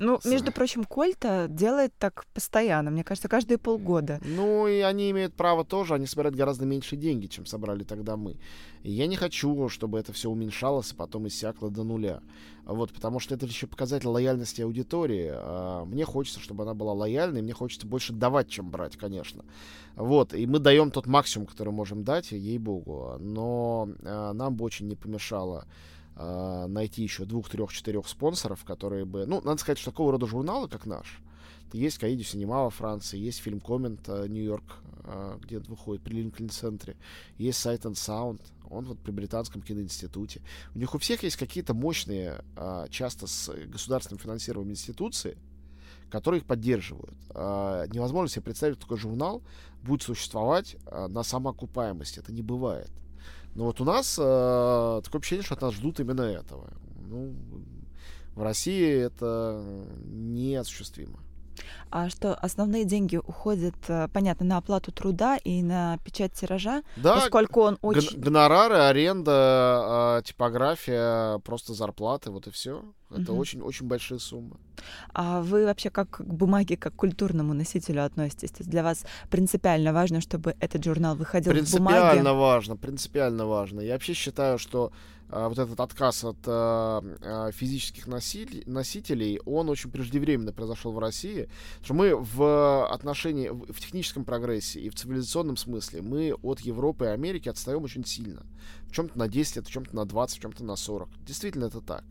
Ну, 0.01 0.19
между 0.25 0.51
прочим, 0.51 0.83
Кольта 0.83 1.47
делает 1.47 1.93
так 1.99 2.25
постоянно, 2.33 2.89
мне 2.89 3.03
кажется, 3.03 3.29
каждые 3.29 3.59
полгода. 3.59 4.19
Ну, 4.25 4.67
и 4.67 4.79
они 4.79 5.11
имеют 5.11 5.35
право 5.35 5.63
тоже, 5.63 5.93
они 5.93 6.07
собирают 6.07 6.35
гораздо 6.35 6.65
меньше 6.65 6.95
деньги, 6.95 7.27
чем 7.27 7.45
собрали 7.45 7.83
тогда 7.83 8.17
мы. 8.17 8.37
И 8.81 8.91
я 8.91 9.05
не 9.05 9.15
хочу, 9.15 9.69
чтобы 9.69 9.99
это 9.99 10.11
все 10.11 10.29
уменьшалось, 10.29 10.91
а 10.93 10.95
потом 10.95 11.27
иссякло 11.27 11.69
до 11.69 11.83
нуля. 11.83 12.21
Вот, 12.65 12.91
потому 12.91 13.19
что 13.19 13.35
это 13.35 13.45
еще 13.45 13.67
показатель 13.67 14.07
лояльности 14.07 14.63
аудитории. 14.63 15.29
А, 15.31 15.85
мне 15.85 16.03
хочется, 16.03 16.39
чтобы 16.39 16.63
она 16.63 16.73
была 16.73 16.93
лояльной, 16.93 17.43
мне 17.43 17.53
хочется 17.53 17.85
больше 17.85 18.11
давать, 18.11 18.49
чем 18.49 18.71
брать, 18.71 18.97
конечно. 18.97 19.45
Вот, 19.95 20.33
и 20.33 20.47
мы 20.47 20.57
даем 20.57 20.89
тот 20.89 21.05
максимум, 21.05 21.45
который 21.45 21.73
можем 21.73 22.03
дать, 22.03 22.31
ей-богу. 22.31 23.17
Но 23.19 23.87
а, 24.03 24.33
нам 24.33 24.55
бы 24.55 24.65
очень 24.65 24.87
не 24.87 24.95
помешало 24.95 25.67
а, 26.15 26.67
найти 26.67 27.03
еще 27.03 27.25
двух, 27.25 27.49
трех, 27.49 27.71
четырех 27.71 28.07
спонсоров, 28.07 28.63
которые 28.63 29.05
бы... 29.05 29.25
Ну, 29.25 29.41
надо 29.41 29.59
сказать, 29.59 29.79
что 29.79 29.91
такого 29.91 30.11
рода 30.11 30.27
журналы, 30.27 30.67
как 30.67 30.85
наш, 30.85 31.21
есть 31.73 31.97
Каиди 31.97 32.23
Синема 32.23 32.63
во 32.63 32.69
Франции, 32.69 33.17
есть 33.17 33.39
фильм 33.39 33.59
Коммент 33.59 34.07
Нью-Йорк, 34.07 34.63
где 35.41 35.59
выходит 35.59 36.03
при 36.03 36.15
Линкольн-центре, 36.15 36.97
есть 37.37 37.59
сайт 37.59 37.85
and 37.85 37.93
Sound, 37.93 38.41
он 38.71 38.85
вот 38.85 38.99
при 38.99 39.11
Британском 39.11 39.61
киноинституте. 39.61 40.41
У 40.73 40.79
них 40.79 40.95
у 40.95 40.97
всех 40.97 41.23
есть 41.23 41.35
какие-то 41.35 41.73
мощные, 41.73 42.43
а, 42.55 42.87
часто 42.87 43.27
с 43.27 43.53
государственным 43.67 44.19
финансированием 44.19 44.71
институции, 44.71 45.37
которые 46.09 46.41
их 46.41 46.47
поддерживают. 46.47 47.15
А, 47.29 47.85
невозможно 47.87 48.29
себе 48.29 48.43
представить, 48.43 48.75
что 48.75 48.83
такой 48.83 48.97
журнал 48.97 49.43
будет 49.83 50.03
существовать 50.03 50.77
на 50.85 51.23
самоокупаемости. 51.23 52.19
Это 52.19 52.31
не 52.31 52.41
бывает. 52.41 52.91
Но 53.55 53.65
вот 53.65 53.81
у 53.81 53.85
нас 53.85 54.15
такое 54.15 55.19
ощущение, 55.19 55.43
что 55.43 55.55
от 55.55 55.61
нас 55.61 55.73
ждут 55.73 55.99
именно 55.99 56.21
этого. 56.21 56.71
Ну, 57.07 57.33
в 58.35 58.43
России 58.43 59.01
это 59.01 59.61
неосуществимо. 60.05 61.19
А 61.89 62.09
что 62.09 62.33
основные 62.35 62.85
деньги 62.85 63.17
уходят, 63.17 63.75
э, 63.87 64.07
понятно, 64.13 64.45
на 64.45 64.57
оплату 64.57 64.91
труда 64.91 65.37
и 65.37 65.61
на 65.61 65.97
печать 66.05 66.33
тиража, 66.33 66.83
да, 66.95 67.15
поскольку 67.15 67.61
он 67.61 67.77
очень... 67.81 68.19
Гонорары, 68.19 68.75
аренда, 68.75 69.31
а, 69.33 70.21
типография, 70.23 71.39
просто 71.39 71.73
зарплаты, 71.73 72.31
вот 72.31 72.47
и 72.47 72.51
все. 72.51 72.83
Это 73.13 73.33
очень-очень 73.33 73.85
угу. 73.85 73.89
большие 73.89 74.19
суммы. 74.19 74.55
А 75.13 75.41
вы 75.41 75.65
вообще 75.65 75.89
как 75.89 76.09
к 76.09 76.21
бумаге, 76.21 76.77
как 76.77 76.93
к 76.93 76.95
культурному 76.95 77.53
носителю 77.53 78.05
относитесь? 78.05 78.51
То 78.51 78.59
есть 78.59 78.69
для 78.69 78.83
вас 78.83 79.05
принципиально 79.29 79.91
важно, 79.91 80.21
чтобы 80.21 80.55
этот 80.59 80.83
журнал 80.83 81.15
выходил 81.15 81.51
в 81.51 81.55
бумаге? 81.55 81.97
Принципиально 81.97 82.33
важно, 82.33 82.77
принципиально 82.77 83.45
важно. 83.45 83.81
Я 83.81 83.93
вообще 83.93 84.13
считаю, 84.13 84.57
что 84.57 84.93
вот 85.31 85.57
этот 85.57 85.79
отказ 85.79 86.23
от 86.25 86.37
а, 86.45 87.01
а, 87.21 87.51
физических 87.51 88.05
носителей, 88.05 88.63
носителей, 88.65 89.39
он 89.45 89.69
очень 89.69 89.89
преждевременно 89.89 90.51
произошел 90.51 90.91
в 90.91 90.99
России, 90.99 91.49
что 91.81 91.93
мы 91.93 92.15
в 92.15 92.85
отношении, 92.87 93.49
в 93.49 93.79
техническом 93.79 94.25
прогрессе 94.25 94.81
и 94.81 94.89
в 94.89 94.95
цивилизационном 94.95 95.55
смысле 95.55 96.01
мы 96.01 96.33
от 96.43 96.59
Европы 96.59 97.05
и 97.05 97.09
Америки 97.09 97.47
отстаем 97.47 97.83
очень 97.83 98.05
сильно. 98.05 98.45
В 98.83 98.91
чем-то 98.91 99.17
на 99.17 99.29
10 99.29 99.55
лет, 99.55 99.67
в 99.67 99.71
чем-то 99.71 99.95
на 99.95 100.05
20, 100.05 100.37
в 100.37 100.41
чем-то 100.41 100.63
на 100.65 100.75
40. 100.75 101.09
Действительно 101.25 101.65
это 101.65 101.79
так. 101.79 102.03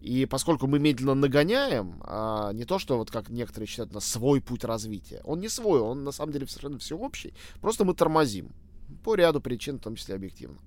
И 0.00 0.26
поскольку 0.26 0.66
мы 0.66 0.78
медленно 0.78 1.14
нагоняем, 1.14 2.00
а 2.02 2.52
не 2.52 2.64
то, 2.64 2.78
что 2.78 2.96
вот 2.96 3.10
как 3.10 3.28
некоторые 3.28 3.68
считают, 3.68 3.92
на 3.92 4.00
свой 4.00 4.40
путь 4.40 4.64
развития, 4.64 5.20
он 5.24 5.40
не 5.40 5.48
свой, 5.48 5.80
он 5.80 6.04
на 6.04 6.12
самом 6.12 6.32
деле 6.32 6.46
совершенно 6.46 6.78
всеобщий, 6.78 7.34
просто 7.60 7.84
мы 7.84 7.94
тормозим 7.94 8.52
по 9.02 9.14
ряду 9.14 9.40
причин, 9.40 9.78
в 9.78 9.82
том 9.82 9.96
числе 9.96 10.14
объективно 10.14 10.58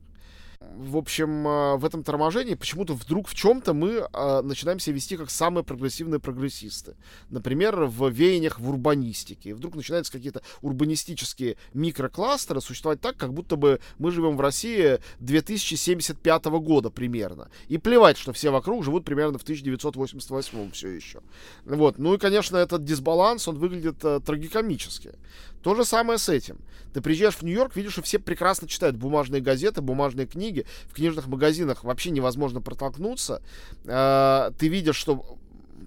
в 0.59 0.97
общем, 0.97 1.47
а, 1.47 1.77
в 1.77 1.85
этом 1.85 2.03
торможении 2.03 2.55
почему-то 2.55 2.93
вдруг 2.93 3.27
в 3.27 3.35
чем-то 3.35 3.73
мы 3.73 4.07
а, 4.11 4.41
начинаем 4.41 4.79
себя 4.79 4.95
вести 4.95 5.15
как 5.15 5.29
самые 5.29 5.63
прогрессивные 5.63 6.19
прогрессисты. 6.19 6.95
Например, 7.29 7.85
в 7.85 8.09
веяниях 8.09 8.59
в 8.59 8.67
урбанистике. 8.67 9.51
И 9.51 9.53
вдруг 9.53 9.75
начинаются 9.75 10.11
какие-то 10.11 10.41
урбанистические 10.61 11.57
микрокластеры 11.73 12.61
существовать 12.61 13.01
так, 13.01 13.17
как 13.17 13.33
будто 13.33 13.55
бы 13.55 13.79
мы 13.99 14.11
живем 14.11 14.35
в 14.35 14.41
России 14.41 14.99
2075 15.19 16.45
года 16.45 16.89
примерно. 16.89 17.49
И 17.67 17.77
плевать, 17.77 18.17
что 18.17 18.33
все 18.33 18.49
вокруг 18.49 18.83
живут 18.83 19.05
примерно 19.05 19.37
в 19.37 19.43
1988 19.43 20.71
все 20.71 20.89
еще. 20.89 21.21
Вот. 21.65 21.99
Ну 21.99 22.15
и, 22.15 22.17
конечно, 22.17 22.57
этот 22.57 22.83
дисбаланс, 22.83 23.47
он 23.47 23.57
выглядит 23.57 24.03
э, 24.03 24.19
трагикомически. 24.25 25.13
То 25.61 25.75
же 25.75 25.85
самое 25.85 26.19
с 26.19 26.29
этим. 26.29 26.59
Ты 26.93 27.01
приезжаешь 27.01 27.35
в 27.35 27.43
Нью-Йорк, 27.43 27.75
видишь, 27.75 27.93
что 27.93 28.01
все 28.01 28.19
прекрасно 28.19 28.67
читают 28.67 28.95
бумажные 28.95 29.41
газеты, 29.41 29.81
бумажные 29.81 30.27
книги. 30.27 30.65
В 30.85 30.93
книжных 30.93 31.27
магазинах 31.27 31.83
вообще 31.83 32.11
невозможно 32.11 32.61
протолкнуться. 32.61 33.41
Э, 33.85 34.51
ты 34.57 34.67
видишь, 34.67 34.95
что 34.95 35.37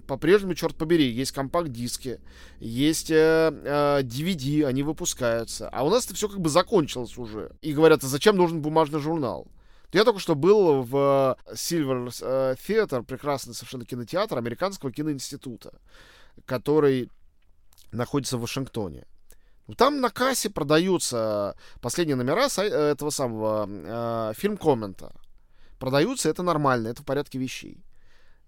по-прежнему, 0.07 0.55
черт 0.55 0.75
побери, 0.75 1.09
есть 1.09 1.31
компакт-диски, 1.31 2.19
есть 2.59 3.11
э, 3.11 3.15
э, 3.15 4.01
DVD, 4.03 4.65
они 4.65 4.83
выпускаются. 4.83 5.69
А 5.69 5.85
у 5.85 5.89
нас 5.89 6.05
это 6.05 6.15
все 6.15 6.27
как 6.27 6.39
бы 6.39 6.49
закончилось 6.49 7.17
уже. 7.17 7.51
И 7.61 7.73
говорят, 7.73 8.03
а 8.03 8.07
зачем 8.07 8.35
нужен 8.35 8.61
бумажный 8.61 8.99
журнал? 8.99 9.47
Я 9.93 10.03
только 10.05 10.19
что 10.19 10.35
был 10.35 10.83
в 10.83 11.37
Silver 11.53 12.13
э, 12.21 12.55
Theater, 12.55 13.03
прекрасный 13.03 13.53
совершенно 13.53 13.85
кинотеатр 13.85 14.37
американского 14.37 14.91
киноинститута, 14.91 15.73
который 16.45 17.09
находится 17.91 18.37
в 18.37 18.41
Вашингтоне. 18.41 19.05
Ну, 19.71 19.75
там 19.75 20.01
на 20.01 20.09
кассе 20.09 20.49
продаются 20.49 21.55
последние 21.79 22.17
номера 22.17 22.47
этого 22.57 23.09
самого 23.09 23.69
э, 23.69 24.33
фильм 24.35 24.57
коммента. 24.57 25.13
Продаются, 25.79 26.29
это 26.29 26.43
нормально, 26.43 26.89
это 26.89 27.03
в 27.03 27.05
порядке 27.05 27.39
вещей. 27.39 27.77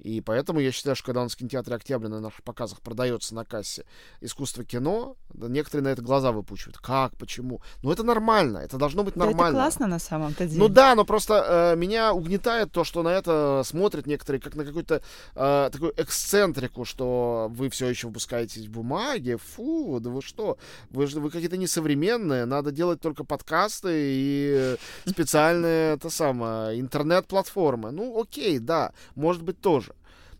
И 0.03 0.19
поэтому 0.19 0.59
я 0.59 0.71
считаю, 0.71 0.95
что 0.95 1.05
когда 1.07 1.23
нас 1.23 1.33
в 1.33 1.37
кинотеатре 1.37 1.75
Октября 1.75 2.09
на 2.09 2.19
наших 2.19 2.43
показах 2.43 2.81
продается 2.81 3.33
на 3.33 3.45
кассе 3.45 3.85
искусство 4.19 4.65
кино, 4.65 5.15
да, 5.33 5.47
некоторые 5.47 5.85
на 5.85 5.87
это 5.87 6.01
глаза 6.01 6.33
выпучивают. 6.33 6.77
Как? 6.77 7.15
Почему? 7.17 7.61
Ну, 7.81 7.91
это 7.91 8.03
нормально, 8.03 8.57
это 8.57 8.77
должно 8.77 9.03
быть 9.03 9.15
нормально. 9.15 9.43
Да, 9.43 9.47
это 9.47 9.55
классно 9.55 9.87
на 9.87 9.99
самом-то 9.99 10.45
деле. 10.45 10.59
Ну 10.59 10.67
да, 10.67 10.93
но 10.95 11.05
просто 11.05 11.73
э, 11.73 11.75
меня 11.77 12.13
угнетает 12.13 12.71
то, 12.73 12.83
что 12.83 13.01
на 13.01 13.09
это 13.09 13.61
смотрят 13.63 14.05
некоторые 14.05 14.41
как 14.41 14.55
на 14.55 14.65
какую-то 14.65 15.01
э, 15.35 15.69
такую 15.71 15.93
эксцентрику, 15.95 16.83
что 16.83 17.47
вы 17.49 17.69
все 17.69 17.87
еще 17.87 18.07
выпускаетесь 18.07 18.67
в 18.67 18.71
бумаге. 18.71 19.37
Фу, 19.37 19.99
да 20.01 20.09
вы 20.09 20.21
что? 20.21 20.57
Вы, 20.89 21.05
вы 21.05 21.31
какие-то 21.31 21.55
несовременные, 21.55 22.43
надо 22.43 22.71
делать 22.71 22.99
только 22.99 23.23
подкасты 23.23 23.89
и 23.93 24.75
специальные, 25.05 25.93
это 25.95 26.09
самое, 26.09 26.79
интернет-платформы. 26.79 27.91
Ну, 27.91 28.21
окей, 28.21 28.59
да, 28.59 28.91
может 29.15 29.43
быть 29.43 29.61
тоже. 29.61 29.92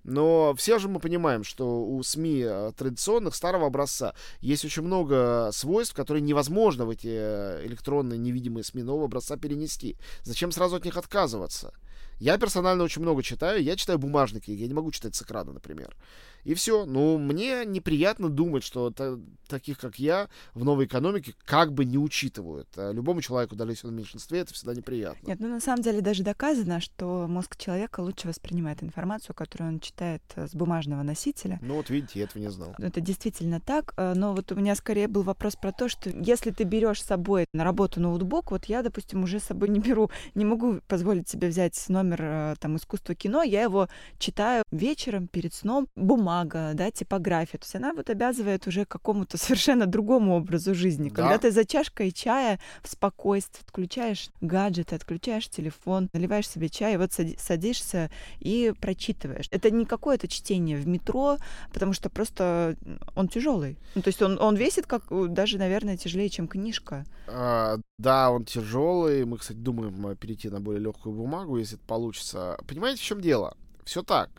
Но 0.04 0.54
все 0.56 0.80
же 0.80 0.90
мы 0.90 1.00
понимаем, 1.00 1.44
что 1.44 1.84
у 1.84 2.04
СМИ 2.04 2.44
э, 2.46 2.72
традиционных 2.78 3.36
старого 3.36 3.68
образца 3.68 4.14
есть 4.42 4.66
очень 4.66 4.84
много 4.84 5.50
свойств, 5.54 5.96
которые 5.96 6.22
невозможно 6.22 6.86
в 6.86 6.90
эти 6.90 7.08
э, 7.10 7.66
электронные 7.66 8.18
невидимые 8.18 8.64
СМИ 8.64 8.84
нового 8.84 9.06
образца 9.06 9.38
перенести. 9.38 9.98
Зачем 10.24 10.52
сразу 10.52 10.76
от 10.76 10.86
них 10.86 10.98
отказываться? 10.98 11.74
Я 12.20 12.38
персонально 12.38 12.84
очень 12.84 13.02
много 13.02 13.24
читаю. 13.24 13.64
Я 13.64 13.76
читаю 13.76 14.00
бумажные 14.00 14.42
книги, 14.42 14.62
я 14.62 14.68
не 14.68 14.74
могу 14.74 14.92
читать 14.92 15.16
с 15.16 15.22
экрана, 15.22 15.54
например. 15.54 15.96
И 16.44 16.54
все. 16.54 16.86
Ну, 16.86 17.18
мне 17.18 17.66
неприятно 17.66 18.30
думать, 18.30 18.64
что 18.64 18.92
та, 18.92 19.18
таких, 19.48 19.78
как 19.78 20.00
я, 20.00 20.30
в 20.54 20.64
новой 20.64 20.86
экономике 20.86 21.34
как 21.46 21.74
бы 21.74 21.86
не 21.86 21.98
учитывают. 21.98 22.68
А 22.76 22.92
любому 22.92 23.22
человеку, 23.22 23.56
даже 23.56 23.72
если 23.72 23.88
он 23.88 23.94
в 23.94 23.98
меньшинстве, 23.98 24.40
это 24.40 24.54
всегда 24.54 24.74
неприятно. 24.74 25.28
Нет, 25.28 25.40
ну 25.40 25.48
на 25.48 25.60
самом 25.60 25.82
деле 25.82 26.02
даже 26.02 26.24
доказано, 26.24 26.82
что 26.82 27.28
мозг 27.28 27.58
человека 27.58 28.02
лучше 28.02 28.28
воспринимает 28.28 28.84
информацию, 28.84 29.36
которую 29.36 29.74
он 29.74 29.80
читает 29.80 30.22
э, 30.36 30.48
с 30.48 30.54
бумажного 30.54 31.04
носителя. 31.04 31.60
Ну 31.62 31.76
вот 31.76 31.90
видите, 31.90 32.20
я 32.20 32.26
этого 32.26 32.42
не 32.42 32.50
знал. 32.50 32.76
Это 32.78 33.00
действительно 33.02 33.60
так. 33.60 33.94
Э, 33.98 34.14
но 34.16 34.34
вот 34.34 34.52
у 34.52 34.56
меня 34.56 34.76
скорее 34.76 35.08
был 35.08 35.24
вопрос 35.24 35.56
про 35.56 35.72
то, 35.72 35.88
что 35.88 36.10
если 36.10 36.52
ты 36.52 36.64
берешь 36.64 37.02
с 37.02 37.06
собой 37.06 37.46
на 37.54 37.64
работу 37.64 38.02
ноутбук, 38.02 38.52
вот 38.52 38.66
я, 38.66 38.82
допустим, 38.82 39.24
уже 39.24 39.40
с 39.40 39.44
собой 39.44 39.70
не 39.70 39.80
беру, 39.80 40.10
не 40.36 40.46
могу 40.46 40.80
позволить 40.88 41.30
себе 41.30 41.48
взять 41.48 41.82
номер 41.90 42.20
э, 42.22 42.56
там 42.60 42.76
искусства 42.76 43.16
кино, 43.16 43.44
я 43.44 43.62
его 43.62 43.88
читаю 44.18 44.64
вечером 44.72 45.28
перед 45.28 45.54
сном, 45.54 45.88
бумагой 45.96 46.33
бумага, 46.34 46.74
да, 46.74 46.92
типография. 46.92 47.58
То 47.58 47.66
есть 47.66 47.76
она 47.76 47.94
вот 47.94 48.10
обязывает 48.10 48.68
уже 48.68 48.86
к 48.86 48.90
какому-то 48.90 49.38
совершенно 49.44 49.86
другому 49.86 50.36
образу 50.36 50.74
жизни. 50.74 51.10
Да. 51.10 51.16
Когда 51.16 51.38
ты 51.38 51.52
за 51.52 51.66
чашкой 51.66 52.12
чая 52.12 52.60
в 52.82 52.90
спокойствии 52.90 53.62
отключаешь 53.64 54.30
гаджеты, 54.42 54.96
отключаешь 54.96 55.50
телефон, 55.50 56.10
наливаешь 56.14 56.50
себе 56.50 56.70
чай, 56.70 56.98
вот 56.98 57.12
садишься 57.38 58.10
и 58.40 58.74
прочитываешь. 58.80 59.48
Это 59.52 59.72
не 59.72 59.86
какое-то 59.86 60.28
чтение 60.28 60.78
в 60.78 60.88
метро, 60.88 61.38
потому 61.72 61.94
что 61.94 62.10
просто 62.10 62.76
он 63.16 63.28
тяжелый. 63.28 63.78
Ну, 63.96 64.02
то 64.02 64.08
есть 64.10 64.22
он, 64.22 64.40
он 64.42 64.56
весит 64.56 64.88
как 64.88 65.04
даже, 65.34 65.58
наверное, 65.58 65.98
тяжелее, 65.98 66.30
чем 66.30 66.48
книжка. 66.48 67.06
А, 67.28 67.78
да, 67.98 68.32
он 68.32 68.46
тяжелый. 68.46 69.26
Мы, 69.26 69.38
кстати, 69.38 69.58
думаем 69.58 70.16
перейти 70.18 70.50
на 70.50 70.60
более 70.60 70.82
легкую 70.82 71.16
бумагу, 71.16 71.58
если 71.58 71.78
это 71.78 71.86
получится. 71.86 72.58
Понимаете, 72.68 73.02
в 73.02 73.06
чем 73.06 73.22
дело? 73.22 73.56
Все 73.86 74.02
так. 74.02 74.30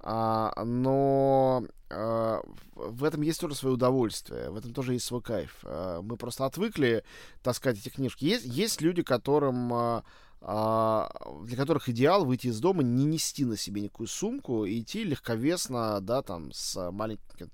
А, 0.00 0.64
но 0.64 1.64
а, 1.90 2.40
в 2.74 3.04
этом 3.04 3.22
есть 3.22 3.40
тоже 3.40 3.54
свое 3.54 3.74
удовольствие, 3.74 4.50
в 4.50 4.56
этом 4.56 4.72
тоже 4.72 4.94
есть 4.94 5.06
свой 5.06 5.22
кайф. 5.22 5.58
А, 5.64 6.00
мы 6.02 6.16
просто 6.16 6.46
отвыкли 6.46 7.04
таскать 7.42 7.78
эти 7.78 7.88
книжки. 7.88 8.24
Есть, 8.24 8.44
есть 8.44 8.80
люди, 8.80 9.02
которым 9.02 9.72
а, 9.72 10.04
а, 10.40 11.10
для 11.42 11.56
которых 11.56 11.88
идеал 11.88 12.24
выйти 12.24 12.46
из 12.46 12.60
дома, 12.60 12.82
не 12.82 13.04
нести 13.04 13.44
на 13.44 13.56
себе 13.56 13.82
никакую 13.82 14.06
сумку, 14.06 14.64
и 14.64 14.80
идти 14.80 15.02
легковесно, 15.02 16.00
да, 16.00 16.22
там, 16.22 16.52
с 16.52 16.90
маленьким 16.92 17.50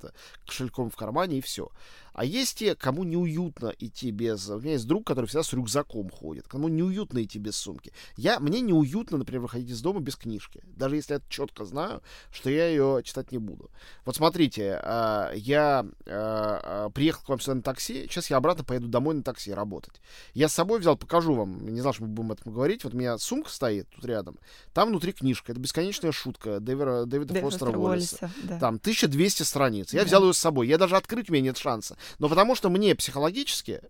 кошельком 0.47 0.91
в 0.91 0.97
кармане, 0.97 1.39
и 1.39 1.41
все. 1.41 1.71
А 2.15 2.25
есть 2.25 2.59
те, 2.59 2.77
кому 2.77 3.03
неуютно 3.03 3.75
идти 3.79 4.13
без... 4.13 4.49
У 4.49 4.61
меня 4.61 4.73
есть 4.73 4.87
друг, 4.87 5.05
который 5.05 5.27
всегда 5.27 5.43
с 5.43 5.53
рюкзаком 5.53 6.11
ходит. 6.11 6.47
Кому 6.47 6.69
неуютно 6.69 7.23
идти 7.23 7.41
без 7.41 7.57
сумки. 7.57 7.93
Я... 8.17 8.39
Мне 8.39 8.61
неуютно, 8.61 9.19
например, 9.19 9.43
выходить 9.43 9.71
из 9.71 9.81
дома 9.83 10.01
без 10.01 10.15
книжки. 10.15 10.63
Даже 10.65 10.95
если 10.95 11.15
я 11.15 11.21
четко 11.29 11.65
знаю, 11.65 12.03
что 12.31 12.51
я 12.51 12.69
ее 12.69 13.03
читать 13.05 13.33
не 13.33 13.39
буду. 13.39 13.69
Вот 14.05 14.15
смотрите, 14.15 14.81
а, 14.83 15.33
я 15.35 15.85
а, 16.07 16.89
приехал 16.91 17.25
к 17.25 17.29
вам 17.29 17.41
сюда 17.41 17.57
на 17.57 17.63
такси. 17.63 18.07
Сейчас 18.09 18.31
я 18.31 18.37
обратно 18.37 18.63
поеду 18.63 18.87
домой 18.87 19.17
на 19.17 19.25
такси 19.25 19.53
работать. 19.53 20.01
Я 20.35 20.49
с 20.49 20.55
собой 20.55 20.79
взял, 20.79 20.97
покажу 20.97 21.35
вам. 21.35 21.67
Не 21.69 21.81
знал, 21.81 21.95
что 21.95 22.05
мы 22.05 22.11
будем 22.11 22.31
об 22.31 22.39
этом 22.39 22.53
говорить. 22.53 22.85
Вот 22.85 22.95
у 22.95 22.97
меня 22.97 23.19
сумка 23.19 23.51
стоит 23.51 23.89
тут 23.91 24.05
рядом. 24.05 24.39
Там 24.73 24.91
внутри 24.91 25.13
книжка. 25.13 25.51
Это 25.51 25.61
бесконечная 25.61 26.13
шутка 26.13 26.61
Дэвида 26.61 27.07
Дэвид 27.07 27.37
Фостера 27.39 27.77
Уоллиса. 27.77 28.31
Да. 28.45 28.61
Там 28.61 28.77
1200 28.77 29.43
страниц. 29.43 29.93
Я 29.93 30.03
да. 30.03 30.07
взял 30.07 30.25
ее 30.25 30.33
с 30.33 30.39
собой. 30.39 30.69
Я 30.69 30.79
даже 30.79 30.97
открыть 30.97 31.29
у 31.29 31.33
меня 31.33 31.47
нет 31.47 31.59
шанса 31.59 31.97
но 32.19 32.29
потому 32.29 32.55
что 32.55 32.71
мне 32.71 32.95
психологически 32.95 33.81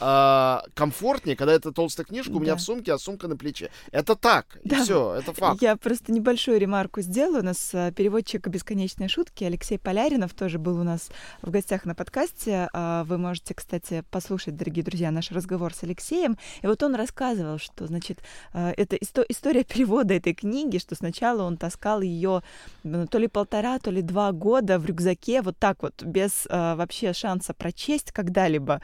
э, 0.00 0.58
комфортнее, 0.74 1.36
когда 1.36 1.52
это 1.52 1.72
толстая 1.72 2.06
книжка 2.06 2.32
у 2.32 2.40
меня 2.40 2.56
в 2.56 2.60
сумке, 2.60 2.92
а 2.92 2.98
сумка 2.98 3.28
на 3.28 3.36
плече. 3.36 3.70
Это 3.90 4.14
так, 4.14 4.58
и 4.62 4.68
да. 4.68 4.82
все, 4.82 5.14
это 5.14 5.32
факт. 5.32 5.62
Я 5.62 5.76
просто 5.76 6.12
небольшую 6.12 6.58
ремарку 6.58 7.00
сделаю. 7.00 7.42
У 7.42 7.44
нас 7.44 7.70
э, 7.72 7.92
переводчик 7.92 8.46
«Бесконечной 8.46 9.08
шутки» 9.08 9.44
Алексей 9.44 9.78
Поляринов 9.78 10.34
тоже 10.34 10.58
был 10.58 10.80
у 10.80 10.82
нас 10.82 11.08
в 11.42 11.50
гостях 11.50 11.84
на 11.84 11.94
подкасте. 11.94 12.68
Э, 12.72 13.02
вы 13.04 13.18
можете, 13.18 13.54
кстати, 13.54 14.04
послушать, 14.10 14.56
дорогие 14.56 14.84
друзья, 14.84 15.10
наш 15.10 15.30
разговор 15.30 15.74
с 15.74 15.82
Алексеем. 15.82 16.38
И 16.62 16.66
вот 16.66 16.82
он 16.82 16.94
рассказывал, 16.94 17.58
что, 17.58 17.86
значит, 17.86 18.18
это 18.52 18.96
исто- 18.96 19.24
история 19.28 19.64
перевода 19.68 20.14
этой 20.14 20.34
книги, 20.34 20.78
что 20.78 20.94
сначала 20.94 21.42
он 21.42 21.56
таскал 21.56 22.00
ее 22.00 22.42
то 22.82 23.18
ли 23.18 23.28
полтора, 23.28 23.78
то 23.78 23.90
ли 23.90 24.02
два 24.02 24.32
года 24.32 24.78
в 24.78 24.86
рюкзаке, 24.86 25.42
вот 25.42 25.56
так 25.58 25.82
вот, 25.82 26.02
без 26.02 26.46
вообще 26.48 27.12
шанса 27.12 27.54
прочесть 27.54 28.12
когда-либо. 28.12 28.80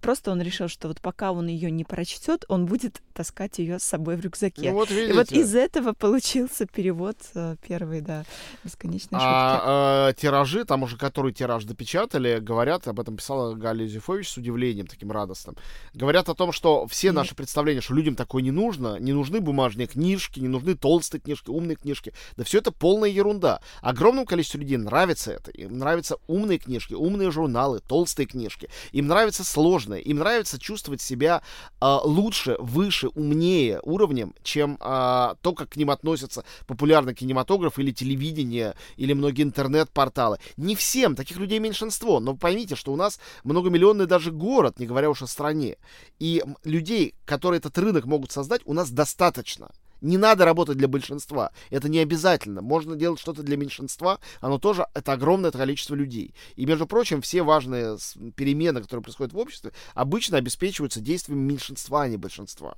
Просто 0.00 0.30
он 0.30 0.37
решил, 0.42 0.68
что 0.68 0.88
вот 0.88 1.00
пока 1.00 1.32
он 1.32 1.48
ее 1.48 1.70
не 1.70 1.84
прочтет, 1.84 2.44
он 2.48 2.66
будет 2.66 3.02
таскать 3.12 3.58
ее 3.58 3.78
с 3.78 3.82
собой 3.82 4.16
в 4.16 4.20
рюкзаке. 4.20 4.70
Ну, 4.70 4.76
вот 4.76 4.90
И 4.90 5.12
вот 5.12 5.32
из 5.32 5.54
этого 5.54 5.92
получился 5.92 6.66
перевод 6.66 7.16
э, 7.34 7.56
первый, 7.66 8.00
да, 8.00 8.24
бесконечной 8.62 9.18
а, 9.20 10.08
А, 10.08 10.12
тиражи, 10.12 10.64
там 10.64 10.84
уже 10.84 10.96
который 10.96 11.32
тираж 11.32 11.64
допечатали, 11.64 12.38
говорят, 12.38 12.86
об 12.86 13.00
этом 13.00 13.16
писала 13.16 13.54
Галя 13.54 13.84
Юзефович 13.84 14.28
с 14.28 14.36
удивлением 14.36 14.86
таким 14.86 15.10
радостным, 15.10 15.56
говорят 15.94 16.28
о 16.28 16.34
том, 16.34 16.52
что 16.52 16.86
все 16.86 17.10
наши 17.12 17.34
представления, 17.34 17.80
что 17.80 17.94
людям 17.94 18.14
такое 18.14 18.42
не 18.42 18.52
нужно, 18.52 18.98
не 19.00 19.12
нужны 19.12 19.40
бумажные 19.40 19.86
книжки, 19.88 20.38
не 20.38 20.48
нужны 20.48 20.76
толстые 20.76 21.20
книжки, 21.20 21.50
умные 21.50 21.76
книжки, 21.76 22.12
да 22.36 22.44
все 22.44 22.58
это 22.58 22.70
полная 22.70 23.08
ерунда. 23.08 23.60
Огромному 23.82 24.26
количеству 24.26 24.58
людей 24.58 24.76
нравится 24.76 25.32
это, 25.32 25.50
им 25.50 25.78
нравятся 25.78 26.18
умные 26.28 26.58
книжки, 26.58 26.94
умные 26.94 27.30
журналы, 27.30 27.80
толстые 27.80 28.26
книжки, 28.26 28.68
им 28.92 29.08
нравится 29.08 29.42
сложное, 29.42 29.98
им 29.98 30.18
нравится 30.18 30.27
нравится 30.28 30.58
чувствовать 30.58 31.00
себя 31.00 31.42
э, 31.80 31.98
лучше, 32.04 32.56
выше, 32.58 33.08
умнее 33.08 33.80
уровнем, 33.82 34.34
чем 34.42 34.76
э, 34.78 35.34
то, 35.40 35.52
как 35.54 35.70
к 35.70 35.76
ним 35.76 35.90
относятся 35.90 36.44
популярный 36.66 37.14
кинематограф 37.14 37.78
или 37.78 37.92
телевидение, 37.92 38.74
или 38.96 39.14
многие 39.14 39.42
интернет-порталы. 39.42 40.38
Не 40.58 40.76
всем, 40.76 41.16
таких 41.16 41.38
людей 41.38 41.58
меньшинство, 41.60 42.20
но 42.20 42.36
поймите, 42.36 42.76
что 42.76 42.92
у 42.92 42.96
нас 42.96 43.18
многомиллионный 43.44 44.06
даже 44.06 44.30
город, 44.30 44.78
не 44.78 44.86
говоря 44.86 45.08
уж 45.08 45.22
о 45.22 45.26
стране. 45.26 45.76
И 46.18 46.44
людей, 46.64 47.14
которые 47.24 47.58
этот 47.58 47.78
рынок 47.78 48.04
могут 48.04 48.30
создать, 48.30 48.60
у 48.66 48.74
нас 48.74 48.90
достаточно. 48.90 49.70
Не 50.00 50.16
надо 50.16 50.44
работать 50.44 50.76
для 50.76 50.88
большинства. 50.88 51.50
Это 51.70 51.88
не 51.88 51.98
обязательно. 51.98 52.62
Можно 52.62 52.96
делать 52.96 53.20
что-то 53.20 53.42
для 53.42 53.56
меньшинства. 53.56 54.20
Оно 54.40 54.58
тоже, 54.58 54.86
это 54.94 55.12
огромное 55.12 55.50
количество 55.50 55.94
людей. 55.94 56.34
И, 56.56 56.66
между 56.66 56.86
прочим, 56.86 57.20
все 57.20 57.42
важные 57.42 57.98
перемены, 58.36 58.80
которые 58.80 59.02
происходят 59.02 59.32
в 59.32 59.38
обществе, 59.38 59.72
обычно 59.94 60.38
обеспечиваются 60.38 61.00
действием 61.00 61.40
меньшинства, 61.40 62.02
а 62.02 62.08
не 62.08 62.16
большинства. 62.16 62.76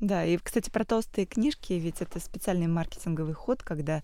Да, 0.00 0.24
и, 0.24 0.38
кстати, 0.38 0.70
про 0.70 0.84
толстые 0.84 1.26
книжки, 1.26 1.74
ведь 1.74 2.00
это 2.00 2.20
специальный 2.20 2.66
маркетинговый 2.66 3.34
ход, 3.34 3.62
когда 3.62 4.02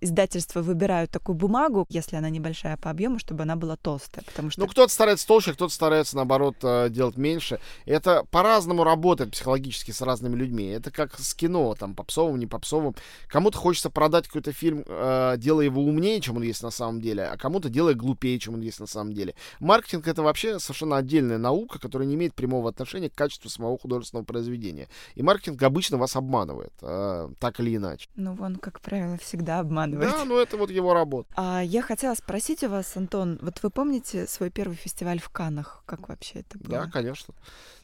издательства 0.00 0.62
выбирают 0.62 1.10
такую 1.10 1.36
бумагу, 1.36 1.86
если 1.88 2.16
она 2.16 2.30
небольшая 2.30 2.76
по 2.76 2.90
объему, 2.90 3.18
чтобы 3.18 3.42
она 3.42 3.56
была 3.56 3.76
толстая, 3.76 4.24
потому 4.24 4.50
что... 4.50 4.60
Ну, 4.60 4.66
кто-то 4.66 4.92
старается 4.92 5.26
толще, 5.26 5.52
кто-то 5.52 5.72
старается, 5.72 6.16
наоборот, 6.16 6.56
э, 6.62 6.88
делать 6.90 7.16
меньше. 7.16 7.60
Это 7.84 8.24
по-разному 8.30 8.84
работает 8.84 9.32
психологически 9.32 9.90
с 9.90 10.00
разными 10.02 10.36
людьми. 10.36 10.66
Это 10.66 10.90
как 10.90 11.18
с 11.18 11.34
кино, 11.34 11.74
там, 11.74 11.94
попсовым, 11.94 12.38
не 12.38 12.46
попсовым. 12.46 12.94
Кому-то 13.28 13.58
хочется 13.58 13.90
продать 13.90 14.26
какой-то 14.26 14.52
фильм, 14.52 14.84
э, 14.86 15.34
делая 15.38 15.66
его 15.66 15.82
умнее, 15.82 16.20
чем 16.20 16.36
он 16.36 16.42
есть 16.42 16.62
на 16.62 16.70
самом 16.70 17.00
деле, 17.00 17.24
а 17.24 17.36
кому-то 17.36 17.68
делая 17.68 17.94
глупее, 17.94 18.38
чем 18.38 18.54
он 18.54 18.60
есть 18.60 18.80
на 18.80 18.86
самом 18.86 19.12
деле. 19.12 19.34
Маркетинг— 19.60 20.06
это 20.08 20.22
вообще 20.22 20.58
совершенно 20.58 20.96
отдельная 20.96 21.38
наука, 21.38 21.78
которая 21.78 22.06
не 22.06 22.14
имеет 22.14 22.34
прямого 22.34 22.68
отношения 22.68 23.10
к 23.10 23.14
качеству 23.14 23.48
самого 23.48 23.78
художественного 23.78 24.24
произведения. 24.24 24.88
И 25.14 25.22
маркетинг 25.22 25.62
обычно 25.62 25.96
вас 25.96 26.16
обманывает, 26.16 26.72
э, 26.82 27.28
так 27.38 27.60
или 27.60 27.76
иначе. 27.76 28.08
Ну, 28.16 28.36
он, 28.40 28.56
как 28.56 28.80
правило, 28.80 29.16
всегда 29.18 29.60
обманывает. 29.60 29.85
Да, 29.86 30.24
ну 30.24 30.38
это 30.38 30.56
вот 30.56 30.70
его 30.70 30.94
работа. 30.94 31.28
А 31.36 31.62
я 31.62 31.82
хотела 31.82 32.14
спросить 32.14 32.62
у 32.64 32.68
вас, 32.68 32.96
Антон, 32.96 33.38
вот 33.42 33.62
вы 33.62 33.70
помните 33.70 34.26
свой 34.26 34.50
первый 34.50 34.76
фестиваль 34.76 35.20
в 35.20 35.28
Каннах? 35.30 35.82
Как 35.86 36.08
вообще 36.08 36.40
это 36.40 36.58
было? 36.58 36.80
Да, 36.80 36.90
конечно. 36.90 37.34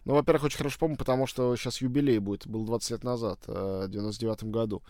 Ну, 0.04 0.14
во-первых, 0.14 0.44
очень 0.44 0.58
хорошо 0.58 0.76
помню, 0.78 0.96
потому 0.96 1.26
что 1.26 1.54
сейчас 1.56 1.80
юбилей 1.80 2.18
будет, 2.18 2.46
был 2.46 2.64
20 2.64 2.90
лет 2.90 3.04
назад, 3.04 3.40
э, 3.46 3.84
в 3.86 3.90
99 3.90 4.44
году. 4.44 4.82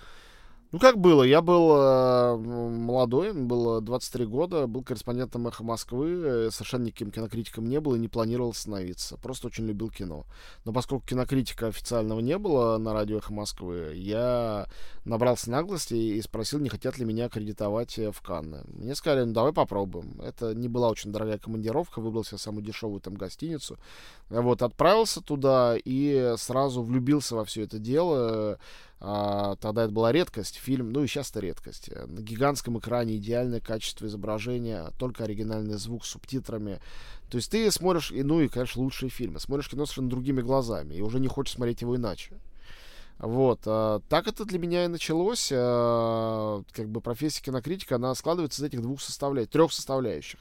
Ну, 0.72 0.78
как 0.78 0.96
было? 0.96 1.22
Я 1.22 1.42
был 1.42 1.76
э, 1.76 2.36
молодой, 2.38 3.34
было 3.34 3.82
23 3.82 4.24
года, 4.24 4.66
был 4.66 4.82
корреспондентом 4.82 5.46
«Эхо 5.46 5.62
Москвы», 5.62 6.22
э, 6.24 6.50
совершенно 6.50 6.84
никаким 6.84 7.10
кинокритиком 7.10 7.68
не 7.68 7.78
был 7.78 7.94
и 7.94 7.98
не 7.98 8.08
планировал 8.08 8.54
становиться. 8.54 9.18
Просто 9.18 9.48
очень 9.48 9.66
любил 9.66 9.90
кино. 9.90 10.24
Но 10.64 10.72
поскольку 10.72 11.06
кинокритика 11.06 11.66
официального 11.66 12.20
не 12.20 12.38
было 12.38 12.78
на 12.78 12.94
радио 12.94 13.18
«Эхо 13.18 13.34
Москвы», 13.34 13.92
я 13.96 14.66
набрался 15.04 15.50
наглости 15.50 15.92
и 15.92 16.22
спросил, 16.22 16.58
не 16.58 16.70
хотят 16.70 16.96
ли 16.96 17.04
меня 17.04 17.26
аккредитовать 17.26 17.98
э, 17.98 18.10
в 18.10 18.22
Канны. 18.22 18.62
Мне 18.68 18.94
сказали, 18.94 19.24
ну, 19.24 19.34
давай 19.34 19.52
попробуем. 19.52 20.22
Это 20.22 20.54
не 20.54 20.68
была 20.68 20.88
очень 20.88 21.12
дорогая 21.12 21.36
командировка, 21.36 22.00
выбрал 22.00 22.24
себе 22.24 22.38
самую 22.38 22.64
дешевую 22.64 23.02
там 23.02 23.12
гостиницу. 23.12 23.76
Вот, 24.30 24.62
отправился 24.62 25.20
туда 25.20 25.76
и 25.76 26.32
сразу 26.38 26.82
влюбился 26.82 27.36
во 27.36 27.44
все 27.44 27.64
это 27.64 27.78
дело, 27.78 28.58
а, 29.04 29.56
тогда 29.56 29.82
это 29.82 29.92
была 29.92 30.12
редкость, 30.12 30.58
фильм, 30.58 30.92
ну 30.92 31.02
и 31.02 31.08
сейчас 31.08 31.30
это 31.30 31.40
редкость. 31.40 31.90
На 32.06 32.20
гигантском 32.20 32.78
экране 32.78 33.16
идеальное 33.16 33.58
качество 33.58 34.06
изображения, 34.06 34.92
только 34.96 35.24
оригинальный 35.24 35.74
звук 35.74 36.04
с 36.04 36.10
субтитрами. 36.10 36.78
То 37.28 37.36
есть 37.36 37.50
ты 37.50 37.68
смотришь, 37.72 38.12
и, 38.12 38.22
ну 38.22 38.40
и, 38.40 38.46
конечно, 38.46 38.80
лучшие 38.80 39.10
фильмы. 39.10 39.40
Смотришь 39.40 39.68
кино 39.68 39.86
совершенно 39.86 40.08
другими 40.08 40.40
глазами, 40.40 40.94
и 40.94 41.00
уже 41.00 41.18
не 41.18 41.26
хочешь 41.26 41.54
смотреть 41.54 41.82
его 41.82 41.96
иначе. 41.96 42.38
Вот. 43.18 43.62
А, 43.66 44.00
так 44.08 44.28
это 44.28 44.44
для 44.44 44.60
меня 44.60 44.84
и 44.84 44.88
началось. 44.88 45.50
А, 45.52 46.62
как 46.70 46.88
бы 46.88 47.00
профессия 47.00 47.42
кинокритика, 47.42 47.96
она 47.96 48.14
складывается 48.14 48.62
из 48.62 48.66
этих 48.66 48.82
двух 48.82 49.00
составляющих, 49.00 49.50
трех 49.50 49.72
составляющих. 49.72 50.38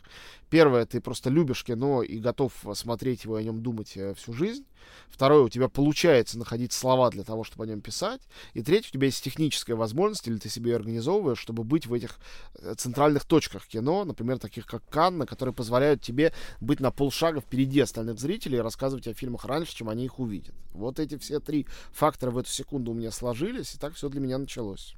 Первое, 0.52 0.86
ты 0.86 1.02
просто 1.02 1.32
любишь 1.32 1.64
кино 1.64 2.04
и 2.04 2.20
готов 2.20 2.54
смотреть 2.76 3.24
его 3.24 3.40
и 3.40 3.42
о 3.42 3.44
нем 3.44 3.64
думать 3.64 3.98
э, 3.98 4.14
всю 4.14 4.34
жизнь. 4.34 4.66
Второе, 5.10 5.44
у 5.44 5.50
тебя 5.50 5.68
получается 5.68 6.38
находить 6.38 6.74
слова 6.74 7.10
для 7.10 7.24
того, 7.24 7.44
чтобы 7.44 7.66
о 7.66 7.68
нем 7.68 7.82
писать. 7.82 8.22
И 8.54 8.62
третье, 8.62 8.90
у 8.90 8.94
тебя 8.94 9.06
есть 9.06 9.24
техническая 9.24 9.76
возможность, 9.76 10.28
или 10.28 10.38
ты 10.38 10.50
себе 10.50 10.72
ее 10.72 10.78
организовываешь, 10.78 11.38
чтобы 11.38 11.64
быть 11.64 11.86
в 11.86 11.94
этих 11.94 12.18
э, 12.56 12.74
центральных 12.78 13.26
точках 13.26 13.68
кино, 13.68 14.06
например, 14.06 14.40
таких 14.40 14.66
как 14.66 14.88
Канна, 14.90 15.26
которые 15.26 15.54
позволяют 15.54 16.02
тебе 16.02 16.34
быть 16.60 16.80
на 16.80 16.92
полшага 16.92 17.42
впереди 17.42 17.82
остальных 17.82 18.20
зрителей 18.20 18.58
и 18.58 18.62
рассказывать 18.62 19.08
о 19.08 19.14
фильмах 19.14 19.46
раньше, 19.46 19.76
чем 19.76 19.90
они 19.90 20.06
их 20.06 20.20
увидят. 20.20 20.56
Вот 20.74 21.00
эти 21.00 21.18
все 21.18 21.40
три 21.40 21.68
фактора 21.92 22.32
в 22.32 22.38
эту 22.38 22.50
секунду 22.50 22.92
у 22.92 22.94
меня 22.94 23.12
сложились, 23.12 23.76
и 23.76 23.78
так 23.78 23.94
все 23.94 24.10
для 24.10 24.22
меня 24.22 24.38
началось. 24.38 24.96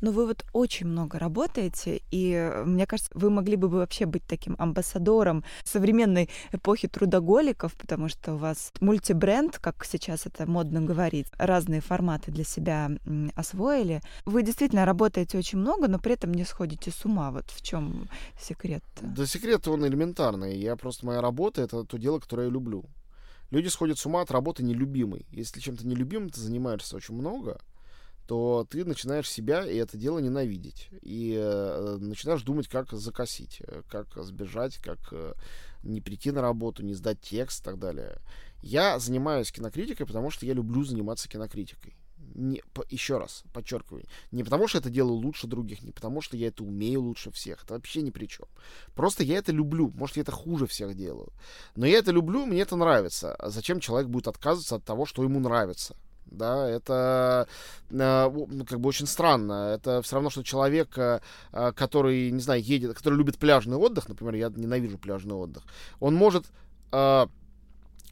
Но 0.00 0.12
вы 0.12 0.26
вот 0.26 0.44
очень 0.52 0.86
много 0.86 1.18
работаете, 1.18 2.02
и 2.10 2.32
э, 2.32 2.64
мне 2.64 2.86
кажется, 2.86 3.10
вы 3.14 3.30
могли 3.30 3.56
бы 3.56 3.68
вообще 3.68 4.06
быть 4.06 4.22
таким 4.26 4.54
амбассадором 4.58 5.44
современной 5.64 6.30
эпохи 6.52 6.88
трудоголиков, 6.88 7.74
потому 7.74 8.08
что 8.08 8.34
у 8.34 8.36
вас 8.36 8.72
мультибренд, 8.80 9.58
как 9.58 9.84
сейчас 9.84 10.26
это 10.26 10.48
модно 10.48 10.80
говорить, 10.80 11.26
разные 11.38 11.80
форматы 11.80 12.30
для 12.30 12.44
себя 12.44 12.90
освоили. 13.34 14.00
Вы 14.24 14.42
действительно 14.42 14.84
работаете 14.84 15.38
очень 15.38 15.58
много, 15.58 15.88
но 15.88 15.98
при 15.98 16.14
этом 16.14 16.32
не 16.32 16.44
сходите 16.44 16.90
с 16.90 17.04
ума. 17.04 17.30
Вот 17.30 17.50
в 17.50 17.62
чем 17.62 18.08
секрет? 18.40 18.82
-то? 18.96 19.06
Да 19.14 19.26
секрет 19.26 19.66
он 19.68 19.86
элементарный. 19.86 20.56
Я 20.58 20.76
просто 20.76 21.06
моя 21.06 21.20
работа 21.20 21.62
это 21.62 21.84
то 21.84 21.98
дело, 21.98 22.18
которое 22.18 22.46
я 22.46 22.52
люблю. 22.52 22.84
Люди 23.50 23.68
сходят 23.68 23.98
с 23.98 24.06
ума 24.06 24.20
от 24.20 24.30
работы 24.30 24.62
нелюбимой. 24.62 25.26
Если 25.30 25.60
чем-то 25.60 25.86
нелюбимым 25.86 26.28
ты 26.28 26.40
занимаешься 26.40 26.96
очень 26.96 27.14
много, 27.14 27.58
то 28.28 28.66
ты 28.68 28.84
начинаешь 28.84 29.28
себя 29.28 29.66
и 29.66 29.74
это 29.76 29.96
дело 29.96 30.18
ненавидеть. 30.18 30.90
И 31.00 31.34
э, 31.34 31.96
начинаешь 31.98 32.42
думать, 32.42 32.68
как 32.68 32.92
закосить, 32.92 33.62
э, 33.66 33.82
как 33.88 34.22
сбежать, 34.22 34.76
как 34.76 34.98
э, 35.12 35.32
не 35.82 36.02
прийти 36.02 36.30
на 36.30 36.42
работу, 36.42 36.84
не 36.84 36.92
сдать 36.92 37.22
текст 37.22 37.62
и 37.62 37.64
так 37.64 37.78
далее. 37.78 38.18
Я 38.60 38.98
занимаюсь 38.98 39.50
кинокритикой, 39.50 40.06
потому 40.06 40.30
что 40.30 40.44
я 40.44 40.52
люблю 40.52 40.84
заниматься 40.84 41.26
кинокритикой. 41.26 41.96
Не, 42.34 42.62
по, 42.74 42.84
еще 42.90 43.16
раз, 43.16 43.44
подчеркиваю, 43.54 44.04
не 44.30 44.44
потому 44.44 44.68
что 44.68 44.76
это 44.76 44.90
делаю 44.90 45.14
лучше 45.14 45.46
других, 45.46 45.82
не 45.82 45.92
потому 45.92 46.20
что 46.20 46.36
я 46.36 46.48
это 46.48 46.62
умею 46.62 47.00
лучше 47.00 47.30
всех, 47.30 47.64
это 47.64 47.74
вообще 47.74 48.02
ни 48.02 48.10
при 48.10 48.26
чем. 48.26 48.46
Просто 48.94 49.24
я 49.24 49.38
это 49.38 49.52
люблю, 49.52 49.90
может, 49.94 50.16
я 50.16 50.22
это 50.22 50.32
хуже 50.32 50.66
всех 50.66 50.94
делаю. 50.94 51.32
Но 51.76 51.86
я 51.86 51.96
это 51.96 52.12
люблю, 52.12 52.44
мне 52.44 52.60
это 52.60 52.76
нравится. 52.76 53.34
А 53.36 53.48
зачем 53.48 53.80
человек 53.80 54.10
будет 54.10 54.28
отказываться 54.28 54.76
от 54.76 54.84
того, 54.84 55.06
что 55.06 55.22
ему 55.22 55.40
нравится? 55.40 55.96
Да, 56.30 56.68
это 56.68 57.48
э, 57.90 58.30
как 58.68 58.80
бы 58.80 58.88
очень 58.88 59.06
странно. 59.06 59.72
Это 59.74 60.02
все 60.02 60.16
равно, 60.16 60.30
что 60.30 60.42
человек, 60.42 60.96
э, 60.96 61.20
который, 61.74 62.30
не 62.30 62.40
знаю, 62.40 62.62
едет, 62.62 62.94
который 62.94 63.14
любит 63.14 63.38
пляжный 63.38 63.76
отдых, 63.76 64.08
например, 64.08 64.34
я 64.34 64.52
ненавижу 64.54 64.98
пляжный 64.98 65.34
отдых, 65.34 65.64
он 66.00 66.14
может 66.14 66.46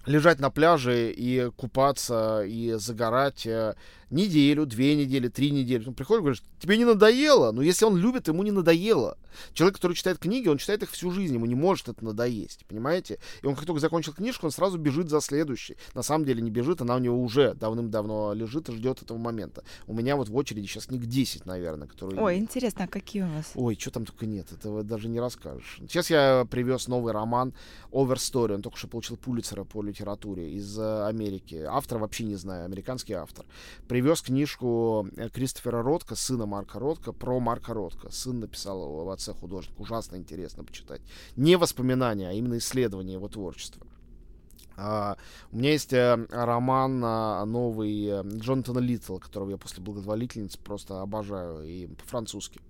лежать 0.07 0.41
на 0.41 0.51
пляже 0.51 1.13
и 1.13 1.51
купаться, 1.57 2.43
и 2.45 2.75
загорать 2.75 3.47
э, 3.47 3.75
неделю, 4.11 4.67
две 4.67 4.95
недели, 4.95 5.29
три 5.29 5.51
недели. 5.51 5.87
Он 5.87 5.95
приходит 5.95 6.21
и 6.21 6.23
говорит, 6.23 6.43
тебе 6.61 6.77
не 6.79 6.85
надоело? 6.85 7.53
Но 7.53 7.63
если 7.63 7.85
он 7.85 7.97
любит, 7.97 8.29
ему 8.29 8.43
не 8.43 8.53
надоело. 8.53 9.19
Человек, 9.53 9.77
который 9.77 9.95
читает 9.95 10.19
книги, 10.19 10.49
он 10.49 10.59
читает 10.59 10.83
их 10.83 10.91
всю 10.91 11.11
жизнь, 11.11 11.35
ему 11.35 11.47
не 11.47 11.55
может 11.55 11.89
это 11.89 12.05
надоесть, 12.05 12.65
понимаете? 12.67 13.19
И 13.43 13.47
он 13.47 13.55
как 13.55 13.67
только 13.67 13.81
закончил 13.81 14.13
книжку, 14.13 14.47
он 14.47 14.53
сразу 14.53 14.79
бежит 14.79 15.09
за 15.09 15.21
следующей. 15.21 15.77
На 15.95 16.03
самом 16.03 16.25
деле 16.25 16.41
не 16.41 16.51
бежит, 16.51 16.81
она 16.81 16.97
у 16.97 16.99
него 16.99 17.21
уже 17.21 17.55
давным-давно 17.55 18.33
лежит 18.33 18.69
и 18.69 18.73
ждет 18.73 19.03
этого 19.03 19.19
момента. 19.19 19.65
У 19.87 19.95
меня 19.95 20.17
вот 20.17 20.29
в 20.29 20.37
очереди 20.37 20.67
сейчас 20.67 20.87
книг 20.87 21.05
10, 21.05 21.47
наверное, 21.47 21.89
которые... 21.89 22.21
Ой, 22.21 22.37
интересно, 22.37 22.85
а 22.85 22.89
какие 22.89 23.23
у 23.23 23.29
вас? 23.29 23.51
Ой, 23.55 23.77
что 23.79 23.91
там 23.91 24.07
только 24.07 24.27
нет, 24.27 24.53
этого 24.53 24.83
даже 24.83 25.09
не 25.09 25.21
расскажешь. 25.21 25.79
Сейчас 25.81 26.11
я 26.11 26.47
привез 26.51 26.89
новый 26.89 27.13
роман 27.13 27.55
Overstory, 27.91 28.55
он 28.55 28.63
только 28.63 28.79
что 28.79 28.89
получил 28.89 29.17
Пулицера 29.17 29.65
по 29.65 29.83
литературе 29.97 30.53
из 30.53 30.79
э, 30.79 31.07
Америки. 31.07 31.65
Автор 31.69 31.99
вообще 31.99 32.25
не 32.25 32.37
знаю, 32.37 32.65
американский 32.65 33.15
автор 33.15 33.47
привез 33.89 34.21
книжку 34.21 35.09
э, 35.17 35.29
Кристофера 35.31 35.83
Ротко, 35.83 36.15
сына 36.15 36.47
Марка 36.47 36.79
Ротко, 36.79 37.13
про 37.13 37.41
Марка 37.41 37.73
Ротко. 37.75 38.11
Сын 38.13 38.41
написал 38.41 38.85
его 38.85 39.05
в 39.05 39.11
отце 39.11 39.33
художник. 39.33 39.79
Ужасно 39.81 40.17
интересно 40.17 40.65
почитать. 40.65 41.01
Не 41.37 41.57
воспоминания, 41.57 42.29
а 42.29 42.33
именно 42.33 42.59
исследование 42.59 43.15
его 43.15 43.29
творчества. 43.29 43.87
Uh, 44.77 45.17
у 45.53 45.57
меня 45.57 45.73
есть 45.73 45.95
uh, 45.95 46.27
роман 46.31 47.03
uh, 47.03 47.47
новый 47.47 48.09
uh, 48.09 48.39
Джонатана 48.39 48.79
Литтла, 48.79 49.19
которого 49.19 49.49
я 49.49 49.57
после 49.57 49.83
благотворительницы 49.83 50.59
просто 50.59 51.01
обожаю, 51.01 51.67
и 51.67 51.87
по-французски. 51.87 52.61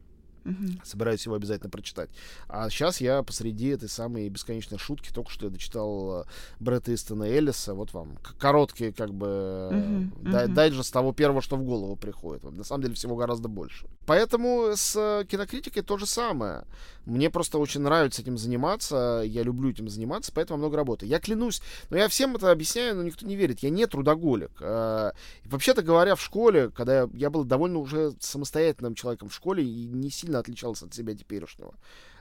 Угу. 0.46 0.80
Собираюсь 0.84 1.24
его 1.26 1.34
обязательно 1.34 1.70
прочитать. 1.70 2.10
А 2.48 2.70
сейчас 2.70 3.00
я 3.00 3.22
посреди 3.22 3.68
этой 3.68 3.88
самой 3.88 4.28
бесконечной 4.28 4.78
шутки 4.78 5.12
только 5.12 5.30
что 5.30 5.46
я 5.46 5.50
дочитал 5.50 6.22
э, 6.22 6.24
Бретта 6.60 6.94
Истона 6.94 7.24
Эллиса. 7.24 7.74
Вот 7.74 7.92
вам 7.92 8.18
короткие, 8.38 8.92
как 8.92 9.12
бы, 9.12 9.68
угу. 9.68 10.30
дай, 10.30 10.46
угу. 10.46 10.54
дайджест 10.54 10.92
того 10.92 11.12
первого, 11.12 11.42
что 11.42 11.56
в 11.56 11.64
голову 11.64 11.96
приходит. 11.96 12.44
На 12.44 12.64
самом 12.64 12.82
деле 12.82 12.94
всего 12.94 13.16
гораздо 13.16 13.48
больше. 13.48 13.86
Поэтому 14.06 14.72
с 14.74 14.94
э, 14.96 15.24
кинокритикой 15.26 15.82
то 15.82 15.98
же 15.98 16.06
самое. 16.06 16.64
Мне 17.04 17.30
просто 17.30 17.58
очень 17.58 17.80
нравится 17.80 18.22
этим 18.22 18.38
заниматься. 18.38 19.22
Я 19.24 19.42
люблю 19.42 19.70
этим 19.70 19.88
заниматься, 19.88 20.32
поэтому 20.34 20.58
много 20.58 20.76
работы. 20.76 21.06
Я 21.06 21.20
клянусь, 21.20 21.62
но 21.90 21.96
я 21.96 22.08
всем 22.08 22.34
это 22.36 22.50
объясняю, 22.50 22.96
но 22.96 23.02
никто 23.02 23.26
не 23.26 23.36
верит. 23.36 23.60
Я 23.60 23.70
не 23.70 23.86
трудоголик. 23.86 24.60
Вообще-то 24.60 25.82
говоря, 25.82 26.16
в 26.16 26.22
школе, 26.22 26.70
когда 26.70 27.02
я, 27.02 27.08
я 27.14 27.30
был 27.30 27.44
довольно 27.44 27.78
уже 27.78 28.14
самостоятельным 28.20 28.94
человеком 28.94 29.28
в 29.28 29.34
школе 29.34 29.64
и 29.64 29.86
не 29.86 30.10
сильно 30.10 30.35
сильно 30.36 30.40
отличался 30.40 30.86
от 30.86 30.94
себя 30.94 31.14
теперешнего. 31.14 31.74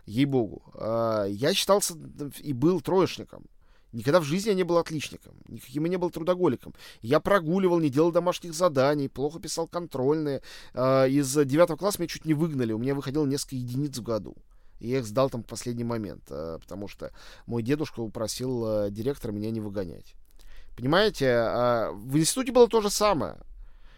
Ей-богу. 0.05 0.61
А, 0.75 1.25
я 1.25 1.53
считался 1.53 1.95
и 2.43 2.53
был 2.53 2.81
троечником. 2.81 3.45
Никогда 3.93 4.19
в 4.19 4.23
жизни 4.23 4.49
я 4.49 4.55
не 4.55 4.63
был 4.63 4.77
отличником, 4.77 5.33
никаким 5.47 5.85
я 5.85 5.89
не 5.89 5.97
был 5.97 6.09
трудоголиком. 6.09 6.73
Я 7.01 7.21
прогуливал, 7.21 7.79
не 7.79 7.89
делал 7.89 8.11
домашних 8.11 8.53
заданий, 8.53 9.07
плохо 9.07 9.39
писал 9.39 9.67
контрольные. 9.67 10.41
А, 10.73 11.05
из 11.05 11.33
девятого 11.33 11.77
класса 11.77 11.99
меня 11.99 12.09
чуть 12.09 12.25
не 12.25 12.33
выгнали, 12.33 12.73
у 12.73 12.77
меня 12.77 12.93
выходило 12.93 13.25
несколько 13.25 13.55
единиц 13.55 13.97
в 13.97 14.03
году. 14.03 14.35
Я 14.81 14.99
их 14.99 15.05
сдал 15.05 15.29
там 15.29 15.43
в 15.43 15.45
последний 15.45 15.85
момент, 15.85 16.23
а, 16.29 16.59
потому 16.59 16.87
что 16.87 17.11
мой 17.47 17.63
дедушка 17.63 18.01
упросил 18.01 18.89
директора 18.91 19.31
меня 19.31 19.49
не 19.51 19.61
выгонять. 19.61 20.13
Понимаете, 20.75 21.91
в 21.93 22.17
институте 22.17 22.51
было 22.51 22.67
то 22.67 22.81
же 22.81 22.89
самое. 22.89 23.37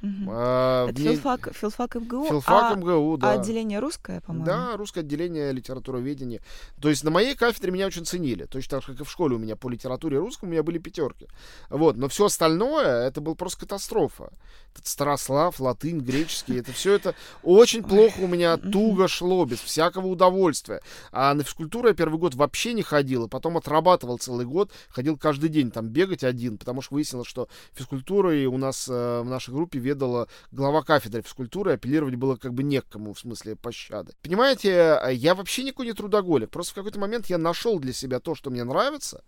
Угу. 0.01 0.29
А, 0.29 0.87
Это 0.89 1.01
филфак, 1.01 1.49
филфак 1.53 1.95
МГУ, 1.95 2.25
филфак 2.27 2.71
а, 2.71 2.75
МГУ, 2.75 3.17
да. 3.17 3.31
А 3.31 3.39
отделение 3.39 3.79
русское, 3.79 4.21
по-моему? 4.21 4.45
Да, 4.45 4.77
русское 4.77 4.99
отделение 4.99 5.51
литературоведения. 5.51 6.41
То 6.79 6.89
есть 6.89 7.03
на 7.03 7.09
моей 7.09 7.35
кафедре 7.35 7.71
меня 7.71 7.87
очень 7.87 8.05
ценили. 8.05 8.45
Точно 8.45 8.77
так 8.77 8.85
же, 8.85 8.93
как 8.93 9.01
и 9.01 9.03
в 9.03 9.11
школе 9.11 9.35
у 9.35 9.39
меня 9.39 9.55
по 9.55 9.69
литературе 9.69 10.19
русскому 10.19 10.49
у 10.49 10.53
меня 10.53 10.63
были 10.63 10.77
пятерки. 10.77 11.27
Вот, 11.69 11.97
но 11.97 12.07
все 12.09 12.25
остальное, 12.25 13.07
это 13.07 13.21
был 13.21 13.35
просто 13.35 13.61
катастрофа. 13.61 14.31
Этот 14.73 14.87
Старослав, 14.87 15.59
латынь, 15.59 15.99
греческий, 15.99 16.57
это 16.57 16.71
все 16.71 16.93
это 16.93 17.15
очень 17.41 17.83
плохо 17.83 18.19
у 18.19 18.27
меня 18.27 18.57
туго 18.57 19.07
шло, 19.07 19.45
без 19.45 19.59
всякого 19.59 20.07
удовольствия. 20.07 20.81
А 21.11 21.33
на 21.33 21.43
физкультуру 21.43 21.87
я 21.87 21.95
первый 21.95 22.19
год 22.19 22.35
вообще 22.35 22.73
не 22.73 22.83
ходил, 22.83 23.25
и 23.25 23.29
потом 23.29 23.57
отрабатывал 23.57 24.19
целый 24.19 24.45
год, 24.45 24.71
ходил 24.89 25.17
каждый 25.17 25.49
день 25.49 25.71
там 25.71 25.87
бегать 25.87 26.23
один, 26.23 26.59
потому 26.59 26.81
что 26.81 26.93
выяснилось, 26.93 27.27
что 27.27 27.47
физкультурой 27.73 28.45
у 28.45 28.57
нас 28.57 28.87
э, 28.87 29.21
в 29.21 29.25
нашей 29.25 29.53
группе 29.53 29.79
ведала 29.97 30.27
глава 30.51 30.83
кафедры 30.83 31.21
физкультуры, 31.21 31.73
апеллировать 31.73 32.15
было 32.15 32.35
как 32.35 32.53
бы 32.53 32.63
не 32.63 32.81
к 32.81 32.87
кому, 32.87 33.13
в 33.13 33.19
смысле 33.19 33.55
пощады. 33.55 34.13
Понимаете, 34.21 35.01
я 35.11 35.35
вообще 35.35 35.63
никакой 35.63 35.87
не 35.87 35.93
трудоголик, 35.93 36.49
просто 36.49 36.71
в 36.73 36.75
какой-то 36.75 36.99
момент 36.99 37.25
я 37.27 37.37
нашел 37.37 37.79
для 37.79 37.93
себя 37.93 38.19
то, 38.19 38.35
что 38.35 38.49
мне 38.49 38.63
нравится, 38.63 39.23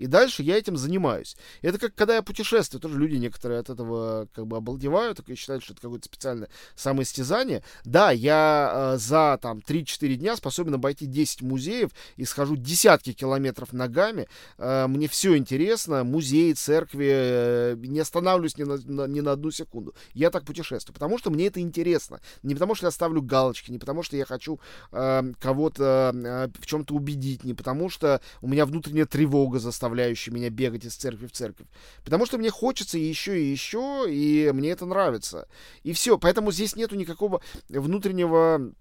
и 0.00 0.06
дальше 0.06 0.42
я 0.42 0.56
этим 0.56 0.78
занимаюсь. 0.78 1.36
Это 1.60 1.78
как 1.78 1.94
когда 1.94 2.14
я 2.14 2.22
путешествую, 2.22 2.80
тоже 2.80 2.98
люди 2.98 3.16
некоторые 3.16 3.60
от 3.60 3.68
этого 3.68 4.26
как 4.34 4.46
бы 4.46 4.56
обалдевают 4.56 5.20
и 5.28 5.34
считают, 5.34 5.62
что 5.62 5.74
это 5.74 5.82
какое-то 5.82 6.06
специальное 6.06 6.48
самоистязание. 6.74 7.62
Да, 7.84 8.10
я 8.10 8.94
э, 8.94 8.98
за 8.98 9.38
там 9.42 9.58
3-4 9.58 10.14
дня 10.14 10.36
способен 10.36 10.72
обойти 10.72 11.04
10 11.04 11.42
музеев 11.42 11.90
и 12.16 12.24
схожу 12.24 12.56
десятки 12.56 13.12
километров 13.12 13.74
ногами. 13.74 14.26
Э, 14.56 14.86
мне 14.86 15.06
все 15.06 15.36
интересно, 15.36 16.02
музеи, 16.02 16.52
церкви, 16.54 17.10
э, 17.12 17.76
не 17.76 18.00
останавливаюсь 18.00 18.56
ни 18.56 18.62
на, 18.62 18.78
на, 18.78 19.06
ни 19.06 19.20
на 19.20 19.32
одну 19.32 19.50
секунду. 19.50 19.94
Я 20.14 20.30
так 20.30 20.46
путешествую, 20.46 20.94
потому 20.94 21.18
что 21.18 21.30
мне 21.30 21.48
это 21.48 21.60
интересно. 21.60 22.22
Не 22.42 22.54
потому 22.54 22.74
что 22.74 22.86
я 22.86 22.90
ставлю 22.90 23.20
галочки, 23.20 23.70
не 23.70 23.78
потому 23.78 24.02
что 24.02 24.16
я 24.16 24.24
хочу 24.24 24.60
э, 24.92 25.32
кого-то 25.38 26.12
э, 26.14 26.48
в 26.58 26.64
чем-то 26.64 26.94
убедить, 26.94 27.44
не 27.44 27.52
потому 27.52 27.90
что 27.90 28.22
у 28.40 28.48
меня 28.48 28.64
внутренняя 28.64 29.04
тревога 29.04 29.58
заставляет 29.58 29.89
заставляющий 29.90 30.32
меня 30.32 30.50
бегать 30.50 30.84
из 30.84 30.94
церкви 30.94 31.26
в 31.26 31.32
церковь. 31.32 31.66
Потому 32.04 32.26
что 32.26 32.38
мне 32.38 32.50
хочется 32.50 32.98
еще 32.98 33.40
и 33.40 33.50
еще, 33.50 34.06
и 34.08 34.50
мне 34.52 34.70
это 34.70 34.86
нравится. 34.86 35.48
И 35.82 35.92
все. 35.92 36.18
Поэтому 36.18 36.52
здесь 36.52 36.76
нету 36.76 36.96
никакого 36.96 37.40
внутреннего 37.68 38.72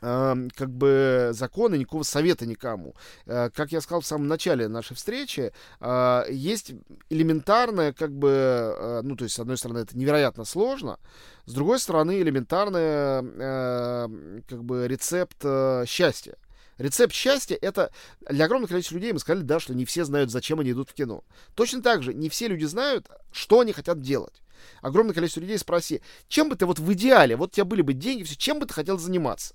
как 0.00 0.70
бы 0.70 1.30
закона, 1.32 1.74
никакого 1.74 2.04
совета 2.04 2.46
никому. 2.46 2.94
Э, 3.26 3.50
как 3.50 3.72
я 3.72 3.80
сказал 3.80 4.00
в 4.00 4.06
самом 4.06 4.28
начале 4.28 4.68
нашей 4.68 4.94
встречи, 4.94 5.52
а, 5.80 6.24
есть 6.30 6.72
элементарное, 7.10 7.92
как 7.92 8.12
бы, 8.12 8.28
э, 8.28 9.00
ну, 9.02 9.16
то 9.16 9.24
есть, 9.24 9.34
с 9.34 9.40
одной 9.40 9.56
стороны, 9.56 9.78
это 9.78 9.98
невероятно 9.98 10.44
сложно, 10.44 11.00
с 11.46 11.52
другой 11.52 11.80
стороны, 11.80 12.20
элементарный, 12.22 12.80
э, 12.80 14.40
как 14.48 14.62
бы, 14.62 14.86
рецепт 14.86 15.44
счастья. 15.88 16.36
Рецепт 16.78 17.12
счастья— 17.12 17.58
это 17.60 17.90
для 18.28 18.44
огромного 18.44 18.68
количества 18.68 18.94
людей, 18.94 19.12
мы 19.12 19.18
сказали, 19.18 19.42
да, 19.42 19.58
что 19.58 19.74
не 19.74 19.84
все 19.84 20.04
знают, 20.04 20.30
зачем 20.30 20.60
они 20.60 20.70
идут 20.70 20.90
в 20.90 20.94
кино. 20.94 21.24
Точно 21.54 21.82
так 21.82 22.04
же 22.04 22.14
не 22.14 22.28
все 22.28 22.46
люди 22.46 22.64
знают, 22.64 23.08
что 23.32 23.60
они 23.60 23.72
хотят 23.72 24.00
делать. 24.00 24.42
Огромное 24.80 25.14
количество 25.14 25.40
людей 25.40 25.58
спроси, 25.58 26.00
чем 26.28 26.48
бы 26.48 26.56
ты 26.56 26.66
вот 26.66 26.78
в 26.78 26.92
идеале, 26.92 27.36
вот 27.36 27.50
у 27.50 27.52
тебя 27.54 27.64
были 27.64 27.82
бы 27.82 27.94
деньги, 27.94 28.22
все, 28.22 28.36
чем 28.36 28.60
бы 28.60 28.66
ты 28.66 28.74
хотел 28.74 28.98
заниматься? 28.98 29.54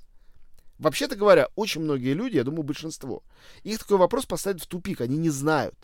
Вообще-то 0.79 1.15
говоря, 1.15 1.47
очень 1.55 1.81
многие 1.81 2.13
люди, 2.13 2.35
я 2.35 2.43
думаю, 2.43 2.63
большинство, 2.63 3.23
их 3.63 3.79
такой 3.79 3.97
вопрос 3.97 4.25
поставит 4.25 4.61
в 4.61 4.67
тупик, 4.67 4.99
они 4.99 5.17
не 5.17 5.29
знают. 5.29 5.75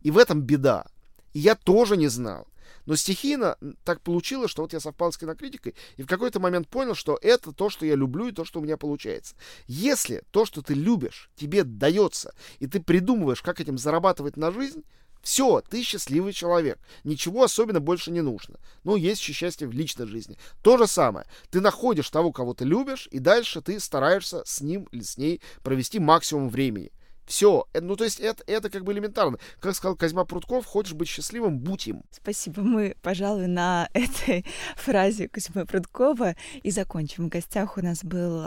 И 0.00 0.10
в 0.10 0.18
этом 0.18 0.42
беда. 0.42 0.86
И 1.34 1.40
я 1.40 1.54
тоже 1.54 1.96
не 1.98 2.08
знал. 2.08 2.48
Но 2.86 2.96
стихийно 2.96 3.56
так 3.84 4.00
получилось, 4.00 4.50
что 4.50 4.62
вот 4.62 4.72
я 4.72 4.80
совпал 4.80 5.12
с 5.12 5.18
кинокритикой 5.18 5.74
и 5.96 6.02
в 6.02 6.06
какой-то 6.06 6.40
момент 6.40 6.68
понял, 6.68 6.94
что 6.94 7.18
это 7.22 7.52
то, 7.52 7.70
что 7.70 7.86
я 7.86 7.94
люблю 7.94 8.28
и 8.28 8.32
то, 8.32 8.44
что 8.44 8.60
у 8.60 8.62
меня 8.62 8.76
получается. 8.76 9.34
Если 9.66 10.22
то, 10.30 10.44
что 10.44 10.62
ты 10.62 10.74
любишь, 10.74 11.30
тебе 11.36 11.64
дается, 11.64 12.34
и 12.58 12.66
ты 12.66 12.80
придумываешь, 12.80 13.42
как 13.42 13.60
этим 13.60 13.78
зарабатывать 13.78 14.36
на 14.36 14.50
жизнь, 14.50 14.84
все, 15.22 15.62
ты 15.62 15.82
счастливый 15.82 16.34
человек. 16.34 16.78
Ничего 17.02 17.44
особенно 17.44 17.80
больше 17.80 18.10
не 18.10 18.20
нужно. 18.20 18.60
Ну, 18.84 18.94
есть 18.94 19.22
еще 19.22 19.32
счастье 19.32 19.66
в 19.66 19.72
личной 19.72 20.06
жизни. 20.06 20.36
То 20.62 20.76
же 20.76 20.86
самое. 20.86 21.26
Ты 21.50 21.62
находишь 21.62 22.10
того, 22.10 22.30
кого 22.30 22.52
ты 22.52 22.66
любишь, 22.66 23.08
и 23.10 23.18
дальше 23.18 23.62
ты 23.62 23.80
стараешься 23.80 24.42
с 24.44 24.60
ним 24.60 24.86
или 24.92 25.02
с 25.02 25.16
ней 25.16 25.40
провести 25.62 25.98
максимум 25.98 26.50
времени. 26.50 26.92
Все. 27.26 27.66
Э, 27.72 27.80
ну, 27.80 27.96
то 27.96 28.04
есть 28.04 28.20
это, 28.20 28.42
это 28.46 28.70
как 28.70 28.84
бы 28.84 28.92
элементарно. 28.92 29.38
Как 29.60 29.74
сказал 29.74 29.96
Козьма 29.96 30.24
Прутков, 30.24 30.66
хочешь 30.66 30.94
быть 30.94 31.08
счастливым, 31.08 31.58
будь 31.58 31.86
им. 31.86 32.02
Спасибо. 32.10 32.62
Мы, 32.62 32.96
пожалуй, 33.02 33.46
на 33.46 33.88
этой 33.94 34.44
фразе 34.76 35.28
Козьмы 35.28 35.66
Пруткова 35.66 36.36
и 36.62 36.70
закончим. 36.70 37.26
В 37.26 37.28
гостях 37.28 37.76
у 37.76 37.82
нас 37.82 38.04
был 38.04 38.44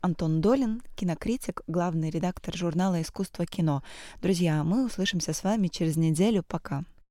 Антон 0.00 0.40
Долин, 0.40 0.82
кинокритик, 0.96 1.62
главный 1.66 2.10
редактор 2.10 2.56
журнала 2.56 3.00
«Искусство 3.00 3.46
кино». 3.46 3.82
Друзья, 4.22 4.62
мы 4.64 4.86
услышимся 4.86 5.32
с 5.32 5.42
вами 5.44 5.68
через 5.68 5.96
неделю. 5.96 6.42
Пока. 6.46 6.84